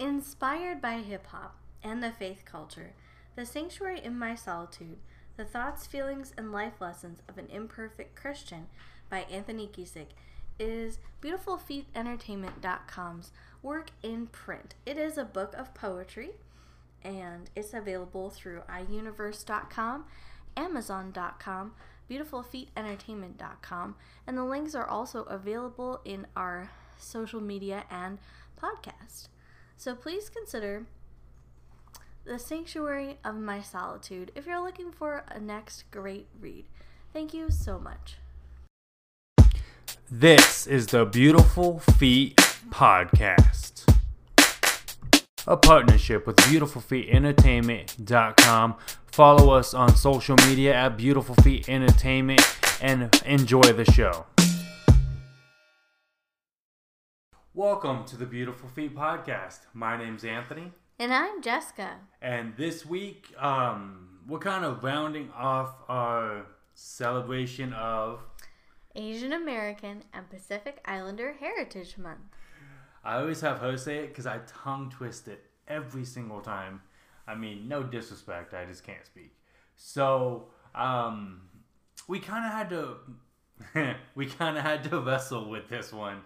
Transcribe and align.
Inspired 0.00 0.80
by 0.80 0.98
hip 0.98 1.26
hop 1.26 1.56
and 1.82 2.00
the 2.00 2.12
faith 2.12 2.44
culture, 2.44 2.92
The 3.34 3.44
Sanctuary 3.44 4.00
in 4.02 4.16
My 4.16 4.36
Solitude, 4.36 4.98
The 5.36 5.44
Thoughts, 5.44 5.86
Feelings, 5.86 6.32
and 6.38 6.52
Life 6.52 6.80
Lessons 6.80 7.18
of 7.28 7.36
an 7.36 7.48
Imperfect 7.48 8.14
Christian 8.14 8.68
by 9.10 9.22
Anthony 9.22 9.66
Giesick 9.66 10.10
is 10.56 11.00
BeautifulFeetEntertainment.com's 11.20 13.32
work 13.60 13.90
in 14.04 14.28
print. 14.28 14.76
It 14.86 14.98
is 14.98 15.18
a 15.18 15.24
book 15.24 15.52
of 15.56 15.74
poetry 15.74 16.30
and 17.02 17.50
it's 17.56 17.74
available 17.74 18.30
through 18.30 18.62
iUniverse.com, 18.70 20.04
Amazon.com, 20.56 21.72
BeautifulFeetEntertainment.com, 22.08 23.96
and 24.28 24.38
the 24.38 24.44
links 24.44 24.76
are 24.76 24.86
also 24.86 25.24
available 25.24 26.00
in 26.04 26.28
our 26.36 26.70
social 26.98 27.40
media 27.40 27.82
and 27.90 28.18
podcast. 28.60 29.26
So 29.78 29.94
please 29.94 30.28
consider 30.28 30.84
The 32.24 32.38
Sanctuary 32.40 33.18
of 33.24 33.36
My 33.36 33.62
Solitude 33.62 34.32
if 34.34 34.44
you're 34.44 34.60
looking 34.60 34.90
for 34.90 35.22
a 35.28 35.38
next 35.38 35.88
great 35.92 36.26
read. 36.40 36.64
Thank 37.12 37.32
you 37.32 37.48
so 37.48 37.78
much. 37.78 38.16
This 40.10 40.66
is 40.66 40.88
the 40.88 41.04
Beautiful 41.04 41.78
Feet 41.78 42.34
Podcast, 42.70 43.84
a 45.46 45.56
partnership 45.56 46.26
with 46.26 46.34
BeautifulFeetEntertainment.com. 46.38 48.74
Follow 49.12 49.52
us 49.52 49.74
on 49.74 49.94
social 49.94 50.34
media 50.48 50.74
at 50.74 50.96
Beautiful 50.96 51.36
Feet 51.36 51.68
Entertainment 51.68 52.42
and 52.80 53.14
enjoy 53.24 53.62
the 53.62 53.84
show. 53.84 54.26
Welcome 57.58 58.04
to 58.04 58.16
the 58.16 58.24
Beautiful 58.24 58.68
Feet 58.68 58.94
Podcast. 58.94 59.62
My 59.74 59.96
name's 59.96 60.24
Anthony, 60.24 60.70
And 60.96 61.12
I'm 61.12 61.42
Jessica. 61.42 61.96
and 62.22 62.56
this 62.56 62.86
week 62.86 63.34
um, 63.36 64.20
we're 64.28 64.38
kind 64.38 64.64
of 64.64 64.84
rounding 64.84 65.32
off 65.36 65.74
our 65.88 66.46
celebration 66.74 67.72
of 67.72 68.20
Asian 68.94 69.32
American 69.32 70.04
and 70.14 70.30
Pacific 70.30 70.80
Islander 70.84 71.34
Heritage 71.40 71.98
Month. 71.98 72.20
I 73.02 73.16
always 73.16 73.40
have 73.40 73.58
her 73.58 73.76
say 73.76 74.04
it 74.04 74.10
because 74.10 74.28
I 74.28 74.38
tongue 74.46 74.88
twist 74.88 75.26
it 75.26 75.44
every 75.66 76.04
single 76.04 76.40
time. 76.40 76.80
I 77.26 77.34
mean, 77.34 77.66
no 77.66 77.82
disrespect, 77.82 78.54
I 78.54 78.66
just 78.66 78.84
can't 78.84 79.04
speak. 79.04 79.34
So, 79.74 80.46
um, 80.76 81.40
we 82.06 82.20
kind 82.20 82.46
of 82.46 82.52
had 82.52 82.70
to, 82.70 83.96
we 84.14 84.26
kind 84.26 84.56
of 84.56 84.62
had 84.62 84.84
to 84.84 85.00
wrestle 85.00 85.50
with 85.50 85.68
this 85.68 85.92
one 85.92 86.22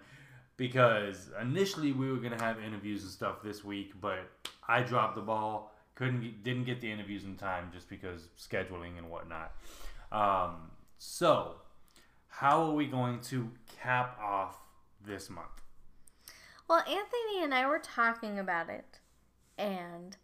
because 0.56 1.30
initially 1.40 1.92
we 1.92 2.10
were 2.10 2.18
gonna 2.18 2.42
have 2.42 2.62
interviews 2.62 3.02
and 3.02 3.10
stuff 3.10 3.42
this 3.42 3.64
week, 3.64 3.92
but 4.00 4.30
I 4.68 4.82
dropped 4.82 5.16
the 5.16 5.22
ball, 5.22 5.74
couldn't, 5.94 6.42
didn't 6.42 6.64
get 6.64 6.80
the 6.80 6.90
interviews 6.90 7.24
in 7.24 7.36
time 7.36 7.70
just 7.72 7.88
because 7.88 8.28
scheduling 8.38 8.98
and 8.98 9.10
whatnot. 9.10 9.52
Um, 10.10 10.70
so, 10.98 11.56
how 12.28 12.62
are 12.62 12.72
we 12.72 12.86
going 12.86 13.20
to 13.22 13.50
cap 13.80 14.18
off 14.20 14.58
this 15.04 15.28
month? 15.28 15.62
Well, 16.68 16.80
Anthony 16.80 17.42
and 17.42 17.52
I 17.52 17.66
were 17.66 17.78
talking 17.78 18.38
about 18.38 18.70
it, 18.70 19.00
and 19.58 20.16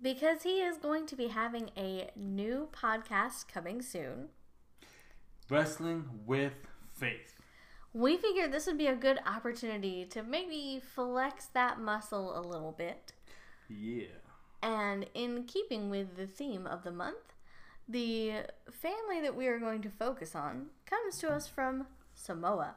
because 0.00 0.42
he 0.42 0.60
is 0.60 0.78
going 0.78 1.06
to 1.06 1.16
be 1.16 1.28
having 1.28 1.70
a 1.76 2.10
new 2.16 2.68
podcast 2.72 3.48
coming 3.48 3.82
soon, 3.82 4.28
Wrestling 5.50 6.08
with 6.24 6.54
Faith. 6.94 7.33
We 7.94 8.16
figured 8.16 8.52
this 8.52 8.66
would 8.66 8.76
be 8.76 8.88
a 8.88 8.96
good 8.96 9.20
opportunity 9.24 10.04
to 10.04 10.22
maybe 10.22 10.82
flex 10.94 11.46
that 11.54 11.80
muscle 11.80 12.36
a 12.36 12.42
little 12.42 12.72
bit. 12.72 13.12
Yeah. 13.68 14.06
And 14.62 15.06
in 15.14 15.44
keeping 15.44 15.90
with 15.90 16.16
the 16.16 16.26
theme 16.26 16.66
of 16.66 16.82
the 16.82 16.90
month, 16.90 17.34
the 17.88 18.32
family 18.70 19.20
that 19.22 19.36
we 19.36 19.46
are 19.46 19.58
going 19.58 19.80
to 19.82 19.90
focus 19.90 20.34
on 20.34 20.66
comes 20.86 21.18
to 21.18 21.30
us 21.30 21.46
from 21.46 21.86
Samoa. 22.14 22.74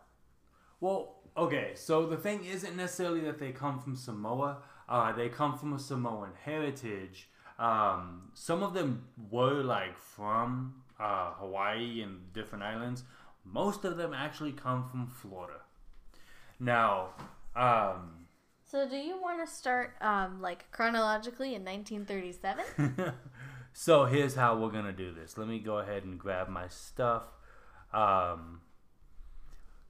Well, 0.79 1.15
okay, 1.35 1.71
so 1.73 2.05
the 2.05 2.17
thing 2.17 2.45
isn't 2.45 2.75
necessarily 2.75 3.21
that 3.21 3.39
they 3.39 3.51
come 3.51 3.79
from 3.79 3.95
Samoa, 3.95 4.57
uh, 4.87 5.13
they 5.13 5.29
come 5.29 5.57
from 5.57 5.73
a 5.73 5.79
Samoan 5.79 6.29
heritage. 6.43 7.27
Um, 7.57 8.29
some 8.35 8.61
of 8.61 8.75
them 8.75 9.05
were 9.31 9.63
like 9.63 9.97
from 9.97 10.83
uh, 10.99 11.31
Hawaii 11.31 12.01
and 12.01 12.31
different 12.33 12.63
islands. 12.63 13.03
Most 13.51 13.85
of 13.85 13.97
them 13.97 14.13
actually 14.13 14.51
come 14.51 14.87
from 14.89 15.07
Florida. 15.07 15.61
Now, 16.59 17.09
um, 17.55 18.27
So, 18.65 18.87
do 18.87 18.97
you 18.97 19.21
want 19.21 19.45
to 19.45 19.51
start 19.51 19.95
um, 20.01 20.41
like 20.41 20.69
chronologically 20.71 21.55
in 21.55 21.63
1937? 21.63 23.13
so 23.73 24.05
here's 24.05 24.35
how 24.35 24.57
we're 24.57 24.71
gonna 24.71 24.91
do 24.91 25.13
this. 25.13 25.37
Let 25.37 25.47
me 25.47 25.59
go 25.59 25.77
ahead 25.77 26.03
and 26.03 26.19
grab 26.19 26.49
my 26.49 26.67
stuff. 26.67 27.23
Um, 27.93 28.61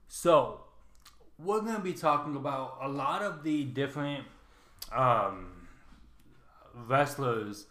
so 0.07 0.61
we're 1.39 1.61
gonna 1.61 1.79
be 1.79 1.93
talking 1.93 2.35
about 2.35 2.77
a 2.81 2.87
lot 2.87 3.21
of 3.21 3.43
the 3.43 3.63
different 3.63 4.25
um, 4.91 5.67
wrestlers 6.73 7.65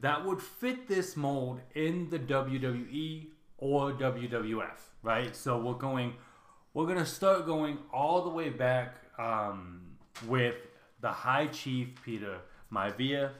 that 0.00 0.24
would 0.24 0.42
fit 0.42 0.88
this 0.88 1.16
mold 1.16 1.60
in 1.74 2.10
the 2.10 2.18
WWE 2.18 3.28
or 3.58 3.92
WWF, 3.92 4.78
right? 5.06 5.34
So 5.36 5.58
we're 5.58 5.74
going, 5.74 6.14
we're 6.74 6.86
gonna 6.86 7.06
start 7.06 7.46
going 7.46 7.78
all 7.92 8.22
the 8.22 8.30
way 8.30 8.50
back 8.50 8.96
um, 9.18 9.82
with 10.26 10.56
the 11.00 11.08
High 11.08 11.46
Chief 11.46 11.88
Peter 12.04 12.38
Maivia. 12.72 13.30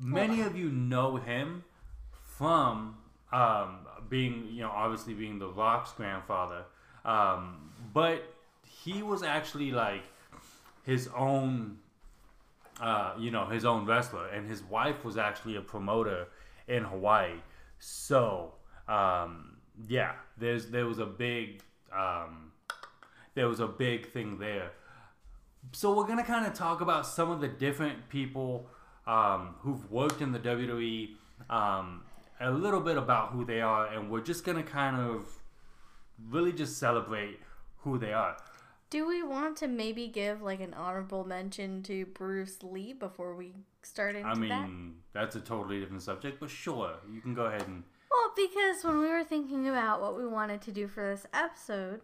Many 0.00 0.40
of 0.40 0.56
you 0.56 0.70
know 0.70 1.16
him 1.16 1.62
from 2.24 2.96
um, 3.32 3.80
being, 4.08 4.48
you 4.50 4.62
know, 4.62 4.70
obviously 4.70 5.12
being 5.12 5.38
The 5.38 5.48
Rock's 5.48 5.92
grandfather, 5.92 6.64
um, 7.04 7.70
but 7.92 8.22
he 8.64 9.02
was 9.02 9.22
actually 9.22 9.72
like 9.72 10.04
his 10.84 11.10
own 11.14 11.78
uh, 12.80 13.12
you 13.18 13.32
know, 13.32 13.44
his 13.46 13.64
own 13.64 13.84
wrestler, 13.84 14.28
and 14.28 14.48
his 14.48 14.62
wife 14.62 15.04
was 15.04 15.16
actually 15.16 15.56
a 15.56 15.60
promoter 15.60 16.28
in 16.68 16.84
Hawaii. 16.84 17.32
So, 17.80 18.54
um, 18.86 19.57
yeah, 19.86 20.12
there's 20.36 20.66
there 20.66 20.86
was 20.86 20.98
a 20.98 21.06
big 21.06 21.62
um, 21.96 22.52
there 23.34 23.48
was 23.48 23.60
a 23.60 23.66
big 23.66 24.10
thing 24.10 24.38
there. 24.38 24.72
So 25.72 25.94
we're 25.94 26.06
gonna 26.06 26.24
kind 26.24 26.46
of 26.46 26.54
talk 26.54 26.80
about 26.80 27.06
some 27.06 27.30
of 27.30 27.40
the 27.40 27.48
different 27.48 28.08
people 28.08 28.68
um, 29.06 29.54
who've 29.60 29.90
worked 29.90 30.20
in 30.20 30.32
the 30.32 30.38
WWE, 30.38 31.10
um, 31.50 32.02
a 32.40 32.50
little 32.50 32.80
bit 32.80 32.96
about 32.96 33.30
who 33.30 33.44
they 33.44 33.60
are, 33.60 33.86
and 33.86 34.10
we're 34.10 34.22
just 34.22 34.44
gonna 34.44 34.62
kind 34.62 34.96
of 34.96 35.26
really 36.30 36.52
just 36.52 36.78
celebrate 36.78 37.38
who 37.78 37.98
they 37.98 38.12
are. 38.12 38.36
Do 38.90 39.06
we 39.06 39.22
want 39.22 39.58
to 39.58 39.68
maybe 39.68 40.08
give 40.08 40.40
like 40.40 40.60
an 40.60 40.72
honorable 40.72 41.24
mention 41.24 41.82
to 41.84 42.06
Bruce 42.06 42.62
Lee 42.62 42.94
before 42.94 43.34
we 43.34 43.52
start 43.82 44.16
into 44.16 44.28
I 44.28 44.34
mean, 44.34 44.48
that? 45.12 45.20
that's 45.20 45.36
a 45.36 45.40
totally 45.40 45.78
different 45.78 46.02
subject, 46.02 46.40
but 46.40 46.48
sure, 46.50 46.94
you 47.12 47.20
can 47.20 47.34
go 47.34 47.44
ahead 47.44 47.62
and. 47.66 47.84
Because 48.38 48.84
when 48.84 49.00
we 49.00 49.08
were 49.08 49.24
thinking 49.24 49.68
about 49.68 50.00
what 50.00 50.16
we 50.16 50.24
wanted 50.24 50.62
to 50.62 50.70
do 50.70 50.86
for 50.86 51.10
this 51.10 51.26
episode, 51.34 52.02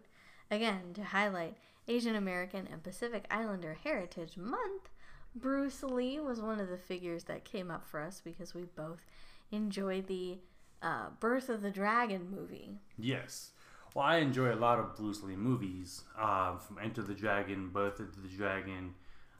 again, 0.51 0.91
to 0.95 1.01
highlight 1.01 1.55
Asian 1.87 2.13
American 2.13 2.67
and 2.69 2.83
Pacific 2.83 3.25
Islander 3.31 3.77
Heritage 3.81 4.35
Month, 4.35 4.89
Bruce 5.33 5.81
Lee 5.81 6.19
was 6.19 6.41
one 6.41 6.59
of 6.59 6.67
the 6.67 6.77
figures 6.77 7.23
that 7.23 7.45
came 7.45 7.71
up 7.71 7.87
for 7.87 8.01
us 8.01 8.21
because 8.21 8.53
we 8.53 8.63
both 8.63 9.05
enjoyed 9.49 10.07
the 10.07 10.39
uh, 10.81 11.05
Birth 11.21 11.47
of 11.47 11.61
the 11.61 11.71
Dragon 11.71 12.27
movie. 12.29 12.79
Yes. 12.97 13.51
Well, 13.93 14.03
I 14.03 14.17
enjoy 14.17 14.53
a 14.53 14.59
lot 14.59 14.77
of 14.77 14.93
Bruce 14.97 15.23
Lee 15.23 15.37
movies, 15.37 16.03
uh, 16.19 16.57
from 16.57 16.79
Enter 16.83 17.01
the 17.01 17.13
Dragon, 17.13 17.69
Birth 17.69 18.01
of 18.01 18.21
the 18.21 18.27
Dragon. 18.27 18.93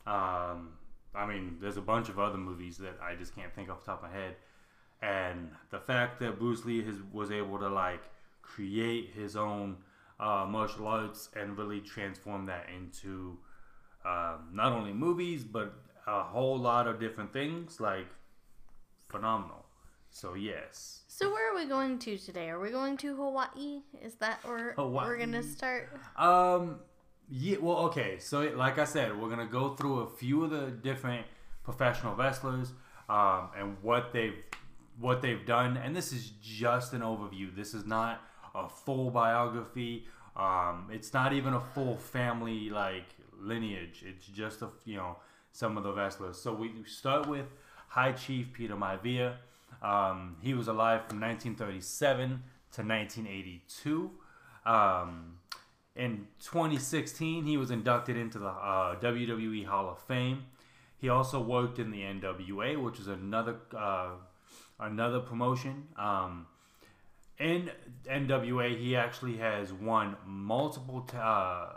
Um, 0.07 0.69
I 1.13 1.25
mean, 1.27 1.57
there's 1.59 1.75
a 1.75 1.81
bunch 1.81 2.07
of 2.07 2.19
other 2.19 2.37
movies 2.37 2.77
that 2.77 2.97
I 3.03 3.15
just 3.15 3.35
can't 3.35 3.53
think 3.53 3.69
off 3.69 3.83
the 3.83 3.91
top 3.91 4.01
of 4.01 4.09
my 4.09 4.17
head. 4.17 4.35
And 5.05 5.51
the 5.69 5.79
fact 5.79 6.19
that 6.21 6.39
Bruce 6.39 6.65
Lee 6.65 6.83
has, 6.83 6.95
was 7.13 7.29
able 7.29 7.59
to 7.59 7.69
like 7.69 8.01
create 8.41 9.11
his 9.13 9.35
own 9.35 9.77
uh, 10.19 10.45
martial 10.49 10.87
arts 10.87 11.29
and 11.35 11.57
really 11.57 11.79
transform 11.79 12.47
that 12.47 12.67
into 12.75 13.37
um, 14.03 14.49
not 14.51 14.71
only 14.71 14.93
movies 14.93 15.43
but 15.43 15.73
a 16.07 16.23
whole 16.23 16.57
lot 16.57 16.87
of 16.87 16.99
different 16.99 17.31
things, 17.33 17.79
like 17.79 18.07
phenomenal. 19.09 19.65
So 20.09 20.33
yes. 20.33 21.01
So 21.07 21.31
where 21.31 21.51
are 21.51 21.55
we 21.55 21.65
going 21.65 21.99
to 21.99 22.17
today? 22.17 22.49
Are 22.49 22.59
we 22.59 22.69
going 22.69 22.97
to 22.97 23.15
Hawaii? 23.15 23.81
Is 24.01 24.15
that 24.15 24.43
where 24.43 24.73
we're 24.77 25.17
gonna 25.17 25.43
start? 25.43 25.89
Um, 26.17 26.79
yeah. 27.29 27.57
Well, 27.59 27.77
okay. 27.87 28.17
So, 28.19 28.41
like 28.55 28.79
I 28.79 28.85
said, 28.85 29.19
we're 29.19 29.29
gonna 29.29 29.45
go 29.45 29.75
through 29.75 30.01
a 30.01 30.07
few 30.07 30.43
of 30.43 30.51
the 30.51 30.71
different 30.71 31.25
professional 31.63 32.15
wrestlers, 32.15 32.71
um, 33.09 33.49
and 33.57 33.77
what 33.81 34.13
they've 34.13 34.35
what 34.99 35.21
they've 35.21 35.45
done. 35.45 35.77
And 35.77 35.95
this 35.95 36.11
is 36.11 36.31
just 36.41 36.93
an 36.93 37.01
overview. 37.01 37.55
This 37.55 37.73
is 37.73 37.85
not 37.85 38.21
a 38.53 38.69
full 38.69 39.11
biography. 39.11 40.07
Um, 40.35 40.89
it's 40.91 41.13
not 41.13 41.33
even 41.33 41.53
a 41.53 41.61
full 41.61 41.97
family 41.97 42.69
like 42.69 43.05
lineage. 43.39 44.03
It's 44.05 44.27
just 44.27 44.61
a 44.61 44.69
you 44.85 44.97
know 44.97 45.17
some 45.51 45.77
of 45.77 45.83
the 45.83 45.93
wrestlers. 45.93 46.41
So 46.41 46.53
we 46.53 46.71
start 46.85 47.27
with 47.27 47.45
High 47.87 48.11
Chief 48.11 48.51
Peter 48.53 48.75
Maivia. 48.75 49.35
Um, 49.81 50.37
he 50.41 50.53
was 50.53 50.67
alive 50.67 51.01
from 51.07 51.19
1937 51.21 52.43
to 52.73 52.81
1982. 52.81 54.11
Um, 54.65 55.37
in 55.95 56.27
2016, 56.39 57.45
he 57.45 57.55
was 57.55 57.71
inducted 57.71 58.17
into 58.17 58.39
the 58.39 58.47
uh, 58.47 58.99
WWE 58.99 59.65
Hall 59.65 59.89
of 59.89 59.99
Fame. 59.99 60.45
He 60.97 61.07
also 61.07 61.39
worked 61.39 61.79
in 61.79 61.91
the 61.91 62.01
NWA, 62.01 62.81
which 62.81 62.99
is 62.99 63.07
another 63.07 63.57
uh, 63.75 64.09
another 64.79 65.19
promotion. 65.19 65.87
Um, 65.97 66.47
in 67.37 67.69
NWA, 68.09 68.77
he 68.77 68.95
actually 68.95 69.37
has 69.37 69.73
won 69.73 70.15
multiple 70.25 71.01
t- 71.01 71.17
uh, 71.17 71.67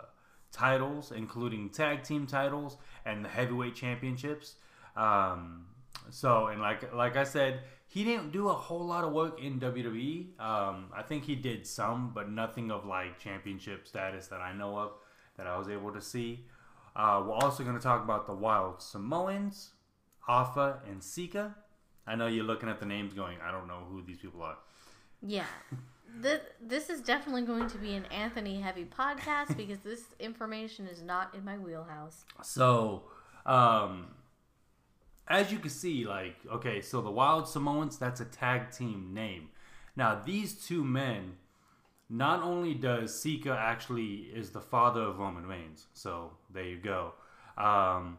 titles, 0.51 1.11
including 1.11 1.69
tag 1.69 2.03
team 2.03 2.25
titles 2.25 2.77
and 3.05 3.23
the 3.23 3.29
heavyweight 3.29 3.75
championships. 3.75 4.55
Um, 4.95 5.65
so, 6.09 6.47
and 6.47 6.61
like 6.61 6.93
like 6.93 7.17
I 7.17 7.23
said, 7.23 7.61
he 7.87 8.03
didn't 8.03 8.31
do 8.31 8.49
a 8.49 8.53
whole 8.53 8.85
lot 8.85 9.03
of 9.03 9.11
work 9.11 9.41
in 9.41 9.59
WWE. 9.59 10.39
Um, 10.39 10.85
I 10.95 11.01
think 11.01 11.25
he 11.25 11.35
did 11.35 11.67
some, 11.67 12.11
but 12.13 12.29
nothing 12.29 12.71
of 12.71 12.85
like 12.85 13.19
championship 13.19 13.87
status 13.87 14.27
that 14.27 14.41
I 14.41 14.53
know 14.53 14.77
of 14.77 14.91
that 15.37 15.47
I 15.47 15.57
was 15.57 15.69
able 15.69 15.91
to 15.93 16.01
see. 16.01 16.45
Uh, 16.95 17.23
we're 17.25 17.35
also 17.35 17.63
going 17.63 17.75
to 17.75 17.81
talk 17.81 18.03
about 18.03 18.27
the 18.27 18.33
Wild 18.33 18.81
Samoans, 18.81 19.71
Afa 20.27 20.79
and 20.87 21.03
Sika. 21.03 21.55
I 22.09 22.15
know 22.15 22.25
you're 22.25 22.43
looking 22.43 22.69
at 22.69 22.79
the 22.79 22.87
names 22.87 23.13
going, 23.13 23.37
I 23.45 23.51
don't 23.51 23.67
know 23.67 23.83
who 23.87 24.01
these 24.01 24.17
people 24.17 24.41
are. 24.41 24.57
Yeah. 25.21 25.45
This, 26.17 26.41
this 26.59 26.89
is 26.89 27.01
definitely 27.01 27.43
going 27.43 27.69
to 27.69 27.77
be 27.77 27.93
an 27.93 28.05
Anthony 28.05 28.59
heavy 28.59 28.85
podcast 28.85 29.55
because 29.55 29.77
this 29.79 30.01
information 30.19 30.87
is 30.87 31.03
not 31.03 31.35
in 31.35 31.45
my 31.45 31.59
wheelhouse. 31.59 32.25
So, 32.41 33.03
um, 33.45 34.07
as 35.27 35.51
you 35.51 35.59
can 35.59 35.69
see, 35.69 36.07
like, 36.07 36.35
okay, 36.51 36.81
so 36.81 36.99
the 37.01 37.11
Wild 37.11 37.47
Samoans, 37.47 37.99
that's 37.99 38.21
a 38.21 38.25
tag 38.25 38.71
team 38.71 39.11
name. 39.13 39.49
Now, 39.95 40.19
these 40.25 40.55
two 40.55 40.83
men, 40.83 41.33
not 42.09 42.41
only 42.41 42.73
does 42.73 43.21
Sika 43.21 43.51
actually 43.51 44.31
is 44.33 44.49
the 44.49 44.61
father 44.61 45.01
of 45.01 45.19
Roman 45.19 45.45
Reigns, 45.45 45.85
so 45.93 46.31
there 46.51 46.63
you 46.63 46.77
go. 46.77 47.13
Um, 47.55 48.17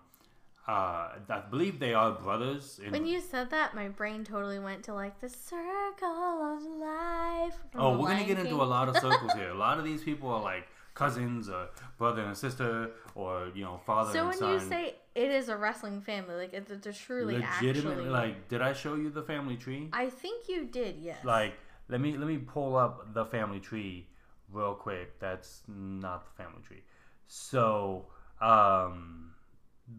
uh, 0.68 1.08
I 1.28 1.42
believe 1.50 1.78
they 1.80 1.94
are 1.94 2.12
brothers. 2.12 2.80
In, 2.84 2.92
When 2.92 3.06
you 3.06 3.20
said 3.20 3.50
that, 3.50 3.74
my 3.74 3.88
brain 3.88 4.24
totally 4.24 4.58
went 4.58 4.84
to 4.84 4.94
like 4.94 5.20
the 5.20 5.28
circle 5.28 6.06
of 6.08 6.62
life. 6.62 7.56
oh, 7.74 7.98
we're 7.98 8.08
gonna 8.08 8.24
get 8.24 8.38
into 8.38 8.56
a 8.56 8.64
lot 8.64 8.88
of 8.88 8.96
circles 9.04 9.32
here. 9.34 9.50
A 9.50 9.54
lot 9.58 9.78
of 9.78 9.84
these 9.84 10.02
people 10.02 10.28
are 10.28 10.42
like 10.42 10.68
cousins, 10.94 11.48
or 11.48 11.68
brother 11.98 12.22
and 12.22 12.36
sister, 12.36 12.90
or 13.14 13.50
you 13.54 13.64
know, 13.64 13.80
father 13.86 14.12
So 14.12 14.18
and 14.20 14.28
when 14.28 14.38
son. 14.38 14.52
you 14.52 14.60
say 14.60 14.94
it 15.14 15.30
is 15.30 15.48
a 15.48 15.56
wrestling 15.56 16.00
family, 16.02 16.34
like 16.34 16.52
it's, 16.52 16.70
it's 16.70 16.86
a 16.86 16.92
truly 16.92 17.38
legitimately, 17.38 17.92
actually, 18.04 18.08
like, 18.10 18.48
did 18.48 18.60
I 18.60 18.72
show 18.72 18.94
you 18.96 19.10
the 19.10 19.22
family 19.22 19.56
tree? 19.56 19.88
I 19.92 20.08
think 20.10 20.48
you 20.48 20.66
did, 20.66 20.96
yes. 21.00 21.24
like 21.24 21.54
let 21.88 22.00
me 22.00 22.16
let 22.16 22.28
me 22.28 22.38
pull 22.38 22.76
up 22.76 23.12
the 23.14 23.24
family 23.24 23.60
tree 23.60 24.06
real 24.52 24.74
quick 24.74 25.18
that's 25.20 25.62
not 25.68 26.24
the 26.24 26.42
family 26.42 26.60
tree 26.66 26.82
so 27.26 28.06
um 28.40 29.32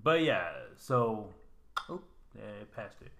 but 0.03 0.21
yeah 0.23 0.49
so 0.77 1.29
oh 1.89 2.01
yeah, 2.35 2.61
it 2.61 2.75
passed 2.75 3.01
it 3.01 3.11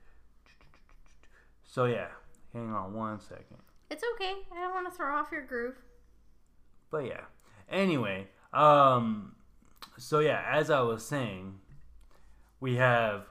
so 1.64 1.86
yeah 1.86 2.08
hang 2.54 2.72
on 2.72 2.94
one 2.94 3.20
second 3.20 3.58
it's 3.90 4.04
okay. 4.16 4.36
I 4.56 4.62
don't 4.62 4.74
want 4.74 4.90
to 4.90 4.96
throw 4.98 5.14
off 5.14 5.34
your 5.34 5.42
groove. 5.42 5.76
but 6.90 7.06
yeah 7.06 7.26
anyway 7.70 8.28
um 8.54 9.36
so 9.98 10.20
yeah 10.20 10.44
as 10.50 10.70
i 10.70 10.82
was 10.82 11.06
saying 11.06 11.60
we 12.60 12.76
have 12.76 13.24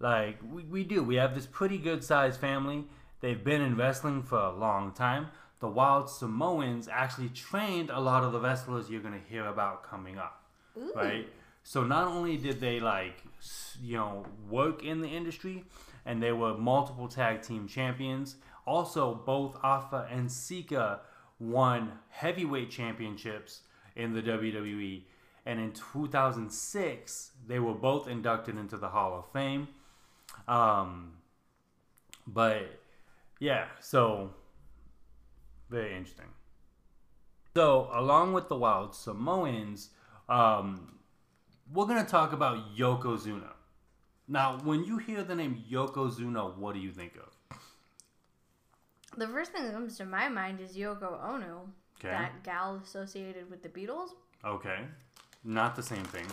like 0.00 0.38
we, 0.52 0.64
we 0.64 0.84
do 0.84 1.02
we 1.02 1.16
have 1.16 1.34
this 1.34 1.46
pretty 1.46 1.78
good 1.78 2.02
sized 2.02 2.40
family 2.40 2.84
they've 3.20 3.44
been 3.44 3.60
in 3.60 3.76
wrestling 3.76 4.22
for 4.22 4.38
a 4.38 4.52
long 4.52 4.92
time 4.92 5.28
the 5.60 5.68
wild 5.68 6.10
samoans 6.10 6.88
actually 6.88 7.28
trained 7.28 7.90
a 7.90 8.00
lot 8.00 8.24
of 8.24 8.32
the 8.32 8.40
wrestlers 8.40 8.90
you're 8.90 9.00
going 9.00 9.14
to 9.18 9.28
hear 9.30 9.46
about 9.46 9.82
coming 9.88 10.18
up 10.18 10.42
Ooh. 10.76 10.92
right 10.96 11.28
so 11.64 11.82
not 11.82 12.06
only 12.06 12.36
did 12.36 12.60
they 12.60 12.78
like 12.78 13.22
you 13.82 13.96
know 13.96 14.24
work 14.48 14.84
in 14.84 15.00
the 15.00 15.08
industry 15.08 15.64
and 16.06 16.22
they 16.22 16.30
were 16.32 16.56
multiple 16.56 17.08
tag 17.08 17.42
team 17.42 17.66
champions 17.66 18.36
also 18.66 19.14
both 19.26 19.56
Afa 19.62 20.06
and 20.10 20.30
Sika 20.30 21.00
won 21.38 21.92
heavyweight 22.10 22.70
championships 22.70 23.62
in 23.96 24.12
the 24.14 24.22
WWE 24.22 25.02
and 25.46 25.60
in 25.60 25.72
2006 25.72 27.30
they 27.46 27.58
were 27.58 27.74
both 27.74 28.08
inducted 28.08 28.56
into 28.56 28.76
the 28.76 28.88
Hall 28.88 29.18
of 29.18 29.30
Fame. 29.32 29.68
Um 30.48 31.14
but 32.26 32.80
yeah 33.40 33.66
so 33.80 34.30
very 35.70 35.94
interesting. 35.94 36.28
So 37.54 37.90
along 37.92 38.32
with 38.32 38.48
the 38.48 38.56
wild 38.56 38.94
Samoans 38.94 39.90
um 40.28 40.98
we're 41.72 41.86
gonna 41.86 42.04
talk 42.04 42.32
about 42.32 42.76
Yokozuna. 42.76 43.52
Now, 44.26 44.58
when 44.64 44.84
you 44.84 44.98
hear 44.98 45.22
the 45.22 45.34
name 45.34 45.62
Yokozuna, 45.70 46.56
what 46.56 46.74
do 46.74 46.80
you 46.80 46.90
think 46.90 47.12
of? 47.16 47.58
The 49.16 49.28
first 49.28 49.52
thing 49.52 49.64
that 49.64 49.72
comes 49.72 49.96
to 49.98 50.04
my 50.04 50.28
mind 50.28 50.60
is 50.60 50.76
Yoko 50.76 51.22
Ono, 51.24 51.68
Okay. 51.98 52.08
that 52.08 52.42
gal 52.42 52.80
associated 52.82 53.48
with 53.50 53.62
the 53.62 53.68
Beatles. 53.68 54.08
Okay. 54.44 54.80
Not 55.44 55.76
the 55.76 55.82
same 55.82 56.04
thing. 56.04 56.26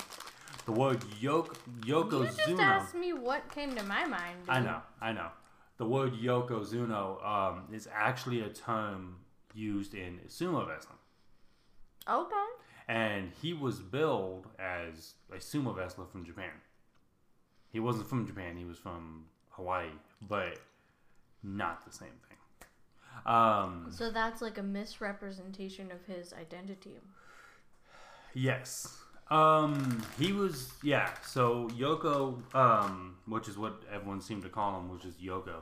The 0.66 0.72
word 0.72 1.04
Yok 1.20 1.58
You 1.86 2.04
just 2.10 2.40
Yokozuna. 2.40 2.60
asked 2.64 2.96
me 2.96 3.14
what 3.14 3.48
came 3.54 3.76
to 3.76 3.84
my 3.84 4.06
mind. 4.06 4.38
I 4.48 4.60
know, 4.62 4.82
I 5.02 5.12
know. 5.12 5.30
The 5.78 5.86
word 5.86 6.14
Yokozuna 6.14 7.24
um, 7.26 7.64
is 7.74 7.88
actually 7.92 8.42
a 8.42 8.50
term 8.50 9.18
used 9.54 9.94
in 9.94 10.20
sumo 10.28 10.68
wrestling. 10.68 10.98
Okay. 12.08 12.46
And 12.92 13.32
he 13.42 13.54
was 13.54 13.80
billed 13.80 14.48
as 14.60 15.14
a 15.32 15.38
sumo 15.38 15.74
wrestler 15.74 16.06
from 16.06 16.26
Japan. 16.26 16.52
He 17.72 17.80
wasn't 17.80 18.10
from 18.10 18.28
Japan, 18.28 18.58
he 18.58 18.66
was 18.66 18.78
from 18.78 19.28
Hawaii, 19.52 19.88
but 20.28 20.58
not 21.42 21.86
the 21.86 21.92
same 21.94 22.10
thing. 22.28 22.38
Um, 23.26 23.88
So 23.92 24.12
that's 24.12 24.42
like 24.42 24.58
a 24.58 24.64
misrepresentation 24.64 25.90
of 25.90 26.06
his 26.06 26.34
identity. 26.34 27.00
Yes. 28.34 28.98
Um, 29.30 30.04
he 30.20 30.34
was 30.34 30.74
yeah. 30.84 31.12
So 31.26 31.70
Yoko, 31.70 32.42
um, 32.54 33.16
which 33.26 33.48
is 33.48 33.58
what 33.58 33.84
everyone 33.90 34.20
seemed 34.20 34.44
to 34.44 34.50
call 34.50 34.78
him, 34.78 34.90
was 34.90 35.02
just 35.02 35.22
Yoko. 35.22 35.62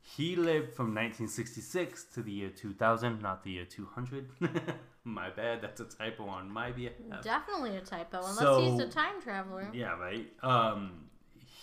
He 0.00 0.36
lived 0.36 0.72
from 0.72 0.94
1966 0.94 2.04
to 2.14 2.22
the 2.22 2.32
year 2.32 2.48
2000, 2.48 3.20
not 3.20 3.44
the 3.44 3.50
year 3.50 3.66
200. 3.66 4.30
my 5.04 5.30
bad, 5.30 5.60
that's 5.60 5.80
a 5.80 5.84
typo 5.84 6.24
on 6.26 6.50
my 6.50 6.70
behalf. 6.70 6.94
Definitely 7.22 7.76
a 7.76 7.80
typo, 7.80 8.18
unless 8.18 8.38
So- 8.38 8.60
he's 8.60 8.78
a 8.80 8.88
time 8.88 9.20
traveler. 9.20 9.68
Yeah, 9.72 9.98
right. 9.98 10.30
Um, 10.42 11.08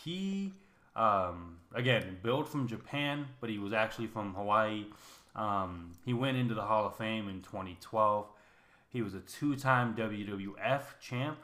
he 0.03 0.53
um, 0.95 1.57
again 1.73 2.17
built 2.21 2.47
from 2.49 2.67
Japan, 2.67 3.27
but 3.39 3.49
he 3.49 3.57
was 3.57 3.73
actually 3.73 4.07
from 4.07 4.33
Hawaii. 4.33 4.87
Um, 5.35 5.93
he 6.05 6.13
went 6.13 6.37
into 6.37 6.53
the 6.53 6.63
Hall 6.63 6.85
of 6.85 6.95
Fame 6.97 7.29
in 7.29 7.41
2012. 7.41 8.27
He 8.89 9.01
was 9.01 9.13
a 9.13 9.19
two-time 9.19 9.95
WWF 9.95 10.99
champ, 10.99 11.37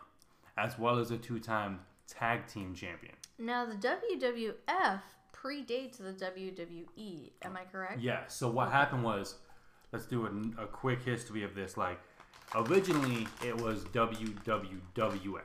as 0.58 0.78
well 0.80 0.98
as 1.00 1.12
a 1.12 1.18
two-time 1.18 1.82
tag 2.08 2.48
team 2.48 2.74
champion. 2.74 3.14
Now 3.38 3.66
the 3.66 3.76
WWF 3.76 5.02
predates 5.32 5.98
the 5.98 6.14
WWE. 6.14 7.32
Am 7.44 7.56
I 7.56 7.64
correct? 7.72 8.02
Yeah. 8.02 8.26
So 8.28 8.50
what 8.50 8.72
happened 8.72 9.04
was, 9.04 9.36
let's 9.92 10.06
do 10.06 10.26
a, 10.26 10.64
a 10.64 10.68
quick 10.68 11.02
history 11.04 11.44
of 11.44 11.56
this. 11.56 11.78
Like, 11.78 12.00
originally 12.54 13.28
it 13.46 13.60
was 13.60 13.84
WWWF, 13.86 15.42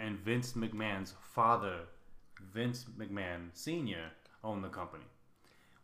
and 0.00 0.18
Vince 0.18 0.52
McMahon's 0.52 1.14
father, 1.34 1.80
Vince 2.52 2.86
McMahon 2.98 3.50
Senior, 3.52 4.10
owned 4.44 4.64
the 4.64 4.68
company. 4.68 5.04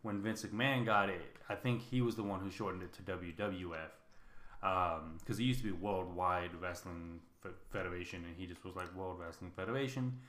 When 0.01 0.21
Vince 0.21 0.43
McMahon 0.43 0.85
got 0.85 1.09
it, 1.09 1.37
I 1.49 1.55
think 1.55 1.81
he 1.81 2.01
was 2.01 2.15
the 2.15 2.23
one 2.23 2.39
who 2.41 2.51
shortened 2.51 2.83
it 2.83 2.93
to 2.93 3.01
WWF, 3.03 3.91
because 4.59 4.99
um, 4.99 5.19
it 5.27 5.39
used 5.39 5.59
to 5.59 5.65
be 5.65 5.71
Worldwide 5.71 6.51
Wrestling 6.61 7.19
Federation, 7.71 8.23
and 8.25 8.35
he 8.37 8.45
just 8.45 8.63
was 8.63 8.75
like 8.75 8.93
World 8.95 9.19
Wrestling 9.19 9.51
Federation. 9.55 10.19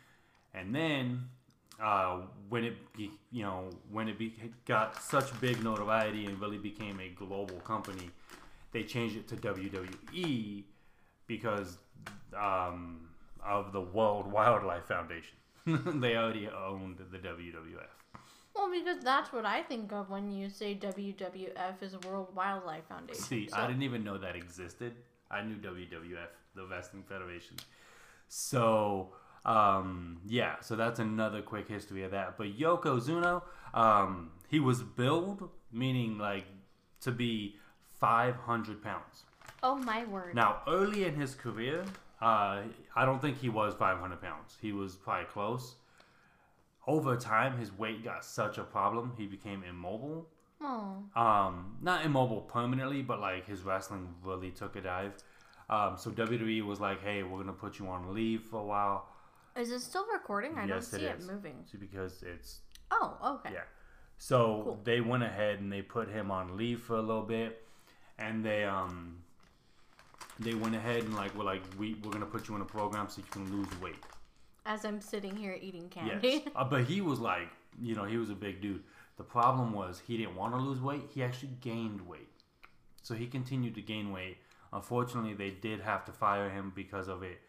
And 0.53 0.75
then 0.75 1.29
uh, 1.83 2.21
when 2.49 2.65
it 2.65 2.93
be, 2.97 3.11
you 3.31 3.43
know 3.43 3.69
when 3.91 4.09
it 4.09 4.19
be, 4.19 4.35
got 4.67 5.03
such 5.03 5.39
big 5.41 5.63
notoriety 5.63 6.27
and 6.27 6.41
really 6.41 6.59
became 6.59 7.01
a 7.01 7.09
global 7.11 7.57
company, 7.61 8.11
they 8.73 8.83
changed 8.83 9.17
it 9.17 9.29
to 9.29 9.37
WWE 9.37 10.65
because 11.27 11.79
um, 12.37 13.09
of 13.45 13.73
the 13.73 13.81
World 13.81 14.31
Wildlife 14.31 14.85
Foundation. 14.85 15.37
they 15.67 16.17
already 16.17 16.49
owned 16.49 16.99
the 17.11 17.19
WWF. 17.19 18.21
Well, 18.55 18.71
because 18.71 19.03
that's 19.03 19.33
what 19.33 19.45
I 19.45 19.63
think 19.63 19.93
of 19.93 20.11
when 20.11 20.31
you 20.31 20.49
say 20.49 20.75
WWF 20.77 21.83
is 21.83 21.97
World 22.07 22.29
Wildlife 22.35 22.85
Foundation. 22.89 23.23
See, 23.23 23.49
So- 23.49 23.57
I 23.57 23.67
didn't 23.67 23.83
even 23.83 24.05
know 24.05 24.19
that 24.19 24.37
existed. 24.37 24.95
I 25.31 25.43
knew 25.43 25.57
WWF, 25.57 26.29
the 26.55 26.67
Wrestling 26.67 27.03
Federation. 27.09 27.57
So, 28.29 29.13
Um, 29.45 30.21
yeah, 30.27 30.61
so 30.61 30.77
that's 30.77 30.99
another 30.99 31.43
quick 31.43 31.69
history 31.69 32.03
of 32.05 32.11
that. 32.13 32.37
But 32.39 32.59
Yokozuna, 32.59 33.43
um, 33.75 34.31
he 34.49 34.61
was 34.61 34.83
billed, 34.83 35.51
meaning 35.73 36.19
like 36.19 36.47
to 37.03 37.13
be 37.13 37.57
500 38.01 38.83
pounds. 38.83 39.25
Oh 39.63 39.77
my 39.77 40.05
word. 40.05 40.35
Now, 40.35 40.63
early 40.67 41.05
in 41.05 41.15
his 41.15 41.35
career, 41.35 41.85
uh, 42.21 42.63
I 42.97 43.05
don't 43.05 43.21
think 43.21 43.39
he 43.39 43.49
was 43.49 43.75
500 43.75 44.21
pounds. 44.21 44.57
He 44.61 44.73
was 44.73 44.97
probably 44.97 45.27
close. 45.27 45.77
Over 46.87 47.17
time, 47.17 47.59
his 47.59 47.77
weight 47.77 48.05
got 48.05 48.25
such 48.25 48.59
a 48.59 48.63
problem, 48.63 49.15
he 49.17 49.27
became 49.27 49.63
immobile. 49.65 50.29
Um, 51.17 51.77
not 51.83 52.05
immobile 52.05 52.43
permanently, 52.43 53.03
but 53.03 53.21
like 53.21 53.47
his 53.47 53.63
wrestling 53.63 54.15
really 54.23 54.51
took 54.51 54.77
a 54.77 54.81
dive. 54.81 55.13
Um, 55.69 55.97
so 55.97 56.11
WWE 56.11 56.63
was 56.65 56.81
like, 56.81 57.03
"Hey, 57.03 57.23
we're 57.23 57.39
gonna 57.39 57.53
put 57.53 57.79
you 57.79 57.89
on 57.89 58.13
leave 58.15 58.43
for 58.43 58.61
a 58.61 58.65
while." 58.65 59.09
Is 59.57 59.71
it 59.71 59.81
still 59.81 60.07
recording? 60.13 60.57
I 60.59 60.65
yes, 60.67 60.91
don't 60.91 61.01
see 61.01 61.07
it, 61.07 61.19
is. 61.19 61.27
moving. 61.31 61.55
See, 61.71 61.79
because 61.79 62.23
it's 62.23 62.61
Oh, 62.91 63.17
okay. 63.45 63.55
yeah. 63.55 63.63
So 64.19 64.63
Cool. 64.65 64.81
they 64.85 65.01
went 65.01 65.23
ahead 65.23 65.61
and 65.61 65.73
they 65.73 65.83
put 65.83 66.09
him 66.09 66.31
on 66.31 66.57
leave 66.57 66.81
for 66.81 66.97
a 66.97 67.03
little 67.03 67.23
bit, 67.23 67.63
and 68.19 68.45
they 68.45 68.65
um 68.65 69.19
they 70.39 70.55
went 70.55 70.75
ahead 70.75 71.03
and 71.05 71.15
like 71.15 71.35
were 71.37 71.45
like 71.45 71.63
we 71.79 71.95
we're 72.03 72.11
gonna 72.13 72.27
put 72.27 72.49
you 72.49 72.55
in 72.57 72.61
a 72.63 72.65
program 72.67 73.09
so 73.09 73.19
you 73.19 73.27
can 73.31 73.51
lose 73.57 73.69
weight. 73.81 74.03
As 74.67 74.85
I'm 74.85 75.01
sitting 75.01 75.37
here 75.37 75.57
eating 75.61 75.89
candy. 75.89 76.43
Yes, 76.45 76.49
uh, 76.57 76.65
but 76.65 76.85
he 76.85 77.01
was 77.01 77.19
like 77.21 77.49
you 77.81 77.95
know 77.95 78.05
he 78.05 78.17
was 78.17 78.31
a 78.31 78.35
big 78.35 78.61
dude. 78.61 78.83
The 79.17 79.25
problem 79.25 79.73
was 79.73 80.01
he 80.05 80.17
didn't 80.17 80.35
want 80.37 80.55
to 80.55 80.61
lose 80.61 80.81
weight. 80.81 81.03
He 81.15 81.23
actually 81.23 81.53
gained 81.61 82.01
weight, 82.07 82.29
so 83.03 83.15
he 83.15 83.27
continued 83.27 83.75
to 83.77 83.83
gain 83.83 84.11
weight. 84.13 84.39
Unfortunately, 84.73 85.35
they 85.35 85.51
did 85.51 85.81
have 85.81 86.05
to 86.07 86.13
fire 86.13 86.51
him 86.51 86.73
because 86.75 87.07
of 87.07 87.23
it. 87.23 87.41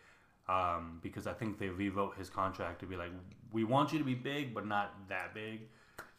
Um, 0.48 1.00
because 1.02 1.25
I 1.25 1.34
think 1.34 1.58
they 1.58 1.70
rewrote 1.70 2.18
his 2.18 2.30
contract 2.30 2.80
to 2.82 2.86
be 2.86 2.96
like, 2.96 3.10
we 3.52 3.64
want 3.64 3.92
you 3.92 4.00
to 4.00 4.06
be 4.06 4.14
big, 4.14 4.54
but 4.54 4.68
not 4.68 4.94
that 5.10 5.34
big. 5.34 5.62